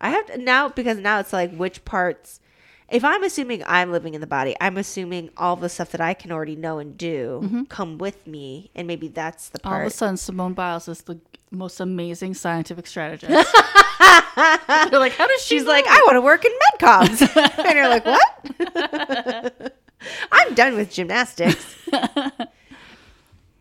[0.00, 2.40] I have to now because now it's like which parts.
[2.88, 6.14] If I'm assuming I'm living in the body, I'm assuming all the stuff that I
[6.14, 7.64] can already know and do mm-hmm.
[7.64, 9.74] come with me, and maybe that's the part.
[9.74, 11.20] All of a sudden, Simone Biles is the
[11.50, 13.54] most amazing scientific strategist.
[14.90, 15.58] You're like, how does she?
[15.58, 19.74] She's like, I want to work in medcoms, and you're like, what?
[20.32, 21.76] I'm done with gymnastics.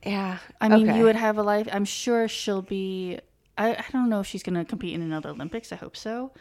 [0.04, 0.98] yeah, I mean, okay.
[0.98, 1.68] you would have a life.
[1.72, 3.20] I'm sure she'll be.
[3.58, 5.72] I, I don't know if she's going to compete in another Olympics.
[5.72, 6.32] I hope so,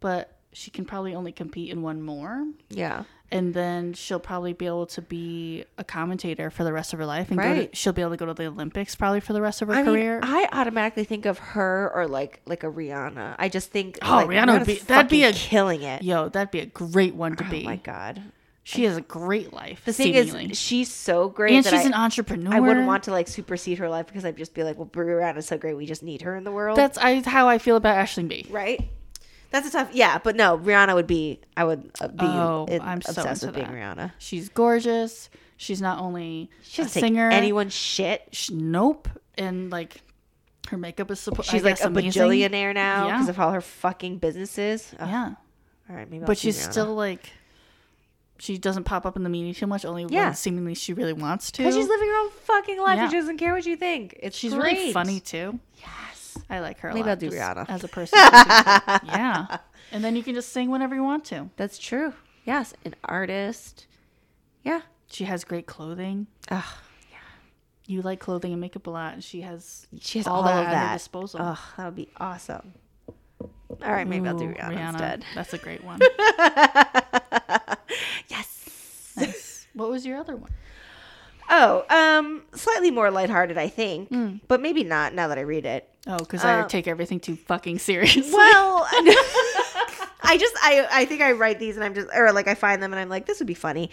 [0.00, 3.04] but she can probably only compete in one more, yeah.
[3.30, 7.04] and then she'll probably be able to be a commentator for the rest of her
[7.04, 7.70] life, and Right.
[7.70, 9.74] to, she'll be able to go to the Olympics probably for the rest of her
[9.74, 10.20] I career.
[10.20, 13.34] mean, I automatically think of her or like like a Rihanna.
[13.38, 16.02] I just think Oh, like, Rihanna would be- that'd be a- killing it.
[16.02, 17.60] Yo, that'd be a great one to Oh be.
[17.62, 18.22] Oh my god.
[18.62, 19.82] She has a great life.
[19.84, 20.50] The thing seemingly.
[20.52, 22.52] is, she's so great and she's I, an entrepreneur.
[22.52, 25.46] I wouldn't want to like supersede her life because I'd just be like, well, Rihanna's
[25.46, 27.96] so great, we just need her in the world, That's I, how I feel about
[27.96, 28.46] Ashley B.
[28.50, 28.88] right?
[29.50, 30.18] That's a tough, yeah.
[30.18, 31.40] But no, Rihanna would be.
[31.56, 33.96] I would uh, be Oh, in- I'm so obsessed into with being that.
[33.96, 34.12] Rihanna.
[34.18, 35.30] She's gorgeous.
[35.56, 37.30] She's not only She a singer.
[37.30, 38.28] take anyone's shit.
[38.32, 39.08] sh- nope.
[39.38, 40.02] And like
[40.68, 41.48] her makeup is supposed.
[41.48, 43.12] She's like a bajillionaire now Yeah.
[43.14, 44.92] because of all her fucking businesses.
[44.98, 45.34] Ugh, Yeah,
[45.88, 46.22] All right, maybe.
[46.22, 46.70] I'll but she's Rihanna.
[46.72, 47.30] still like.
[48.38, 49.86] She doesn't pop up in the media too much.
[49.86, 50.24] Only Yeah.
[50.26, 51.58] when seemingly she really wants to.
[51.62, 53.08] because she's living her own fucking life Yeah.
[53.08, 54.14] she doesn't care what you think.
[54.22, 54.74] It's She's great.
[54.76, 55.58] really funny too.
[55.78, 55.88] Yes.
[56.50, 56.88] I like her.
[56.90, 57.68] A Maybe lot, I'll do Rihanna.
[57.68, 58.18] as a person.
[58.18, 59.58] yeah,
[59.92, 61.50] and then you can just sing whenever you want to.
[61.56, 62.12] That's true.
[62.44, 63.86] Yes, an artist.
[64.62, 64.82] Yeah.
[65.08, 66.26] She has great clothing.
[66.50, 66.62] Ugh.
[67.10, 67.16] Yeah.
[67.86, 70.60] You like clothing and makeup a lot, and she has She has all, all, that
[70.66, 71.40] of at her disposal.
[71.42, 72.74] Ugh, that would be awesome.
[73.40, 75.24] All right, maybe I'll do Ooh, Rihanna, instead.
[75.34, 76.00] That's a great one.
[78.28, 79.12] Yes.
[79.16, 79.66] nice.
[79.74, 80.50] What was your other one?
[81.48, 84.10] Oh, um, slightly more lighthearted, I think,
[84.48, 85.88] but maybe not now that I read it.
[86.06, 88.32] Oh, because I Uh, take everything too fucking seriously.
[88.32, 88.86] Well,
[90.22, 92.82] I just I I think I write these and I'm just or like I find
[92.82, 93.90] them and I'm like this would be funny.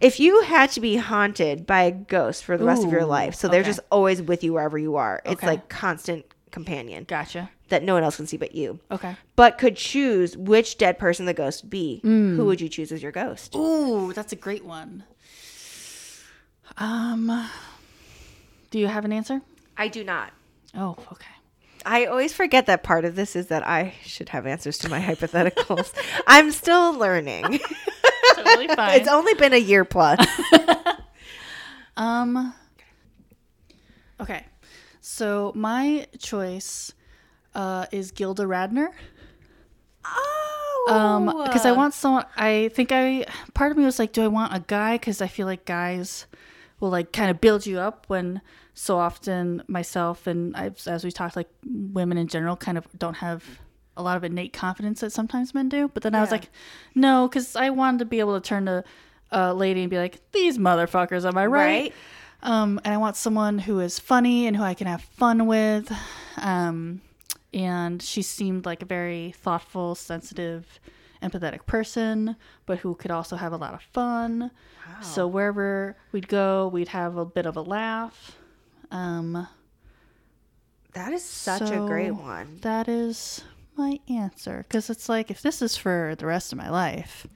[0.00, 3.34] If you had to be haunted by a ghost for the rest of your life,
[3.34, 3.68] so they're okay.
[3.70, 5.20] just always with you wherever you are.
[5.24, 5.46] It's Okay.
[5.48, 7.50] like constant companion Gotcha.
[7.68, 8.78] that no one else can see but you.
[8.92, 9.16] Okay.
[9.34, 12.00] But could choose which dead person the ghost would be.
[12.04, 13.56] Who would you choose as your ghost?
[13.56, 15.02] Ooh, that's a great one.
[16.76, 17.48] Um,
[18.70, 19.40] do you have an answer?
[19.76, 20.32] I do not.
[20.76, 21.26] Oh, okay.
[21.90, 25.00] I always forget that part of this is that I should have answers to my
[25.00, 25.92] hypotheticals.
[26.26, 27.60] I'm still learning.
[28.34, 29.00] Totally fine.
[29.00, 30.18] it's only been a year plus.
[31.96, 32.54] Um.
[34.20, 34.44] Okay,
[35.00, 36.92] so my choice
[37.56, 38.90] uh, is Gilda Radner.
[40.04, 42.24] Oh, Um, because I want someone.
[42.36, 44.94] I think I part of me was like, do I want a guy?
[44.94, 46.26] Because I feel like guys
[46.78, 48.42] will like kind of build you up when
[48.78, 53.16] so often myself and I, as we talked, like women in general, kind of don't
[53.16, 53.44] have
[53.96, 55.88] a lot of innate confidence that sometimes men do.
[55.92, 56.50] But then I was like,
[56.94, 58.84] no, because I wanted to be able to turn to
[59.32, 61.66] a lady and be like, these motherfuckers, am I right?
[61.66, 61.94] right?
[62.44, 65.92] Um, and I want someone who is funny and who I can have fun with.
[66.36, 67.00] Um,
[67.52, 70.78] and she seemed like a very thoughtful, sensitive,
[71.20, 74.52] empathetic person, but who could also have a lot of fun.
[75.00, 78.37] So wherever we'd go, we'd have a bit of a laugh.
[78.90, 79.46] Um,
[80.94, 82.58] That is such a great one.
[82.62, 83.42] That is
[83.76, 87.26] my answer because it's like if this is for the rest of my life,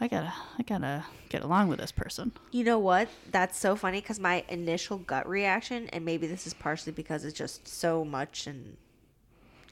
[0.00, 2.32] I gotta, I gotta get along with this person.
[2.50, 3.08] You know what?
[3.30, 7.36] That's so funny because my initial gut reaction, and maybe this is partially because it's
[7.36, 8.76] just so much in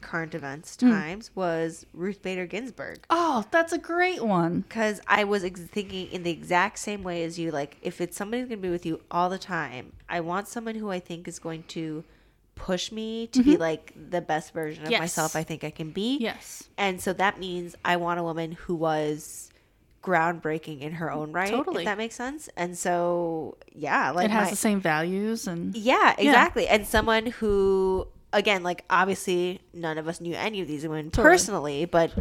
[0.01, 0.89] current events hmm.
[0.89, 2.99] times, was Ruth Bader Ginsburg.
[3.09, 4.61] Oh, that's a great one.
[4.61, 7.51] Because I was ex- thinking in the exact same way as you.
[7.51, 10.47] Like, if it's somebody who's going to be with you all the time, I want
[10.47, 12.03] someone who I think is going to
[12.57, 13.61] push me to be mm-hmm.
[13.61, 14.99] like the best version of Yes.
[14.99, 16.17] myself I think I can be.
[16.17, 16.67] Yes.
[16.77, 19.51] And so that means I want a woman who was
[20.03, 21.49] groundbreaking in her own right.
[21.49, 21.83] Totally.
[21.83, 22.49] If that makes sense.
[22.55, 26.67] And so, yeah, like it has my- the same values and yeah, exactly.
[26.67, 28.07] And someone who,
[28.37, 31.31] again, like obviously none of us knew any of these women Totally.
[31.31, 32.11] personally, but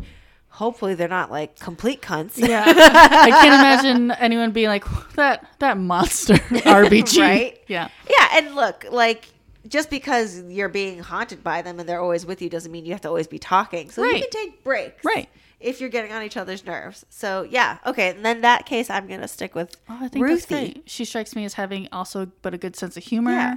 [0.49, 2.37] hopefully they're not like complete cunts.
[2.39, 2.65] yeah.
[2.67, 4.85] I can't imagine anyone being like
[5.15, 5.47] that.
[5.59, 7.19] That monster RBG.
[7.21, 7.61] Right?
[7.69, 7.89] Yeah.
[8.09, 8.29] yeah.
[8.33, 9.29] And look, like,
[9.69, 12.93] just because you're being haunted by them and they're always with you doesn't mean you
[12.93, 13.91] have to always be talking.
[13.91, 15.05] So you can take breaks.
[15.05, 15.29] Right.
[15.59, 17.05] If you're getting on each other's nerves.
[17.09, 17.79] So, yeah.
[17.87, 18.11] Okay.
[18.11, 20.83] And then that case, I'm going to stick with Oh, I think Ruthie.
[20.87, 23.33] She strikes me as having also but a good sense of humor.
[23.33, 23.57] Yeah.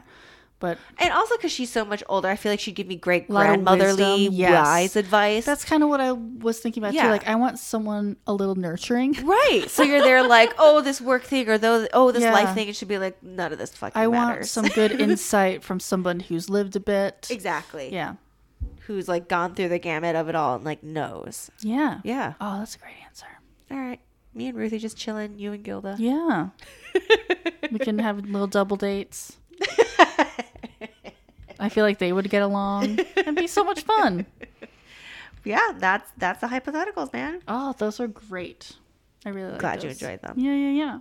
[0.60, 3.30] But And also because she's so much older, I feel like she'd give me great
[3.30, 4.52] grandmotherly, yes.
[4.65, 5.45] wise advice.
[5.45, 7.03] that's kind of what I was thinking about Yeah.
[7.03, 7.10] too.
[7.11, 9.15] Like I want someone a little nurturing.
[9.23, 9.65] Right.
[9.69, 12.34] So you're there like, oh, this work thing or though, oh, this Yeah.
[12.34, 12.68] life thing.
[12.68, 16.19] It should be like, none of this fucking I want some good insight from someone
[16.19, 17.27] who's lived a bit.
[17.31, 17.94] exactly.
[17.94, 18.15] Yeah.
[18.81, 21.49] Who's like gone through the gamut of it all and like knows.
[21.61, 21.99] Yeah.
[22.03, 22.34] Yeah.
[22.41, 23.27] Oh, that's a great answer.
[23.72, 23.99] All right.
[24.34, 25.40] Me and Ruthie just chilling.
[25.40, 25.95] You and Gilda.
[25.99, 26.49] Yeah.
[27.72, 29.38] we can have little double dates.
[31.60, 32.99] I feel like they would get along.
[33.15, 34.26] It'd be so much fun.
[35.44, 35.73] yeah.
[35.77, 37.41] That's that's the hypotheticals, man.
[37.48, 38.73] Oh, those are great.
[39.26, 40.36] I really like Glad you enjoyed them.
[40.38, 40.99] Yeah, yeah, yeah.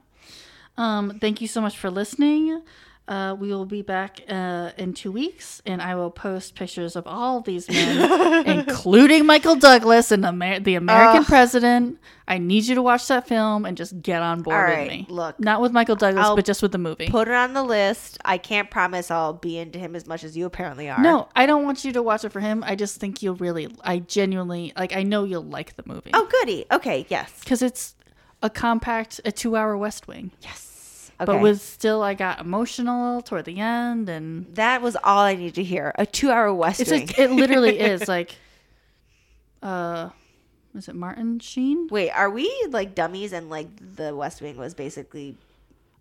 [0.76, 2.62] Um, thank you so much for listening.
[3.08, 7.06] Uh, we will be back uh, in two weeks, and I will post pictures of
[7.06, 11.98] all these men, including Michael Douglas and Amer- the American President.
[12.26, 15.06] I need you to watch that film and just get on board with me.
[15.08, 15.40] look.
[15.40, 17.08] not with Michael Douglas, I'll but just with the movie.
[17.08, 18.18] Put it on the list.
[18.26, 21.00] I can't promise I'll be into him as much as you apparently are.
[21.00, 22.62] no, I don't want you to watch it for him.
[22.62, 26.28] I just think you'll really, I genuinely, like, I know you'll like the movie Oh,
[26.40, 26.66] goody.
[26.70, 27.06] Okay.
[27.08, 27.32] Yes.
[27.40, 27.94] because it's
[28.42, 30.30] a compact, a two-hour West Wing.
[30.42, 30.67] Yes.
[31.20, 31.26] Okay.
[31.26, 35.54] But was still, I got emotional toward the end, and that was all I need
[35.54, 35.92] to hear.
[35.96, 37.08] A two-hour West it's Wing.
[37.08, 38.36] just, it literally is like,
[39.60, 40.10] uh,
[40.76, 41.88] is it Martin Sheen?
[41.88, 45.36] Wait, are we like dummies and like the West Wing was basically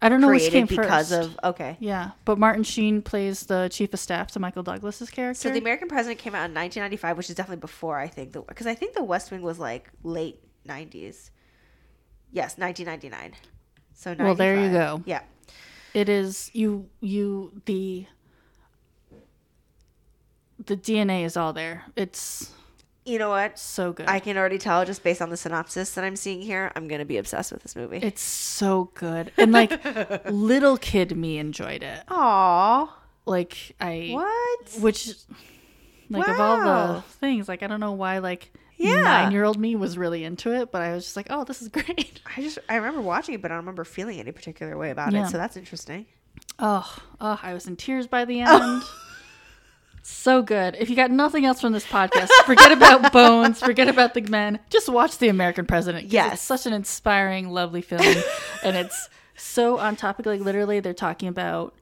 [0.02, 1.30] I don't know which came because first.
[1.30, 1.78] of okay.
[1.80, 5.42] yeah, but Martin Sheen plays the chief of staff to Michael Douglas's character.
[5.42, 8.42] So the American President came out in 1995, which is definitely before I think the
[8.42, 11.32] because I think the West Wing was like late 90s.
[12.32, 13.34] Yes, 1999.
[14.00, 15.02] So Well, there you go.
[15.06, 15.22] Yeah.
[15.96, 18.06] it is you you the
[20.66, 21.86] the DNA is all there.
[21.96, 22.52] It's
[23.06, 23.58] You know what?
[23.58, 24.08] so good.
[24.08, 27.00] I can already tell just based on the synopsis that I'm seeing here, I'm going
[27.00, 27.98] to be obsessed with this movie.
[27.98, 29.72] it's so good, and like
[30.30, 32.04] little kid me enjoyed it.
[32.10, 32.94] Aw.
[33.26, 34.82] Like I What?
[34.82, 35.10] which
[36.10, 36.58] like of all
[36.94, 39.02] the things like i don't know why like Yeah.
[39.02, 41.62] nine year old me was really into it but i was just like oh this
[41.62, 44.78] is great I just I remember watching it, but I don't remember feeling any particular
[44.78, 45.26] way about Yeah.
[45.26, 45.30] it.
[45.32, 46.06] So that's interesting.
[46.60, 48.84] oh oh i was in tears by the end
[50.04, 54.14] so good if you got nothing else from this podcast forget about bones forget about
[54.14, 56.06] the men just watch the american President.
[56.08, 56.34] Yes.
[56.36, 58.02] it's such an inspiring lovely film
[58.64, 61.76] and it's so on topic like literally they're talking about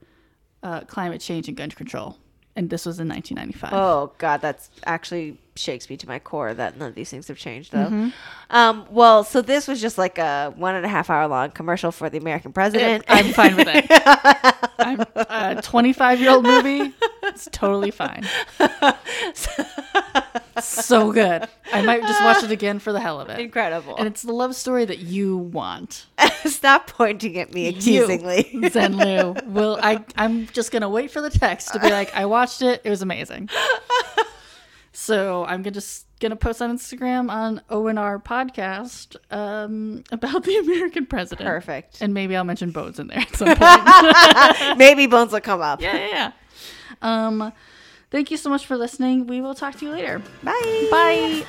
[0.63, 2.17] uh, climate change and gun control
[2.55, 6.77] and this was in 1995 Oh God, that's actually shakes me to my core that
[6.77, 7.85] none of these things have changed though.
[7.85, 8.09] Mm-hmm.
[8.49, 11.91] Um, well, so this was just like a one and a half hour long commercial
[11.91, 13.05] for the American president.
[13.07, 13.85] I'm fine with it.
[14.79, 16.93] I'm a 25 year old movie.
[17.23, 18.27] It's totally fine.
[20.61, 21.47] so good.
[21.71, 23.39] I might just watch it again for the hell of it.
[23.39, 23.95] Incredible.
[23.95, 26.05] And it's the love story that you want.
[26.45, 28.49] Stop pointing at me accusingly.
[28.51, 29.35] You, Zen Lu.
[29.45, 30.03] Will I?
[30.17, 32.81] I'm just gonna wait for the text to be like, I watched it.
[32.83, 33.49] It was amazing.
[35.05, 41.05] So I'm gonna just gonna post on Instagram on ONR podcast um, about the American
[41.05, 41.47] president.
[41.47, 42.01] Perfect.
[42.01, 44.77] And maybe I'll mention Bones in there at some point.
[44.79, 45.79] Maybe bones will come up.
[45.81, 46.31] yeah, yeah, yeah.
[47.27, 47.53] Um,
[48.09, 49.27] thank you so much for listening.
[49.27, 50.23] We will talk to you later.
[50.43, 50.87] Bye.
[50.89, 51.45] Bye.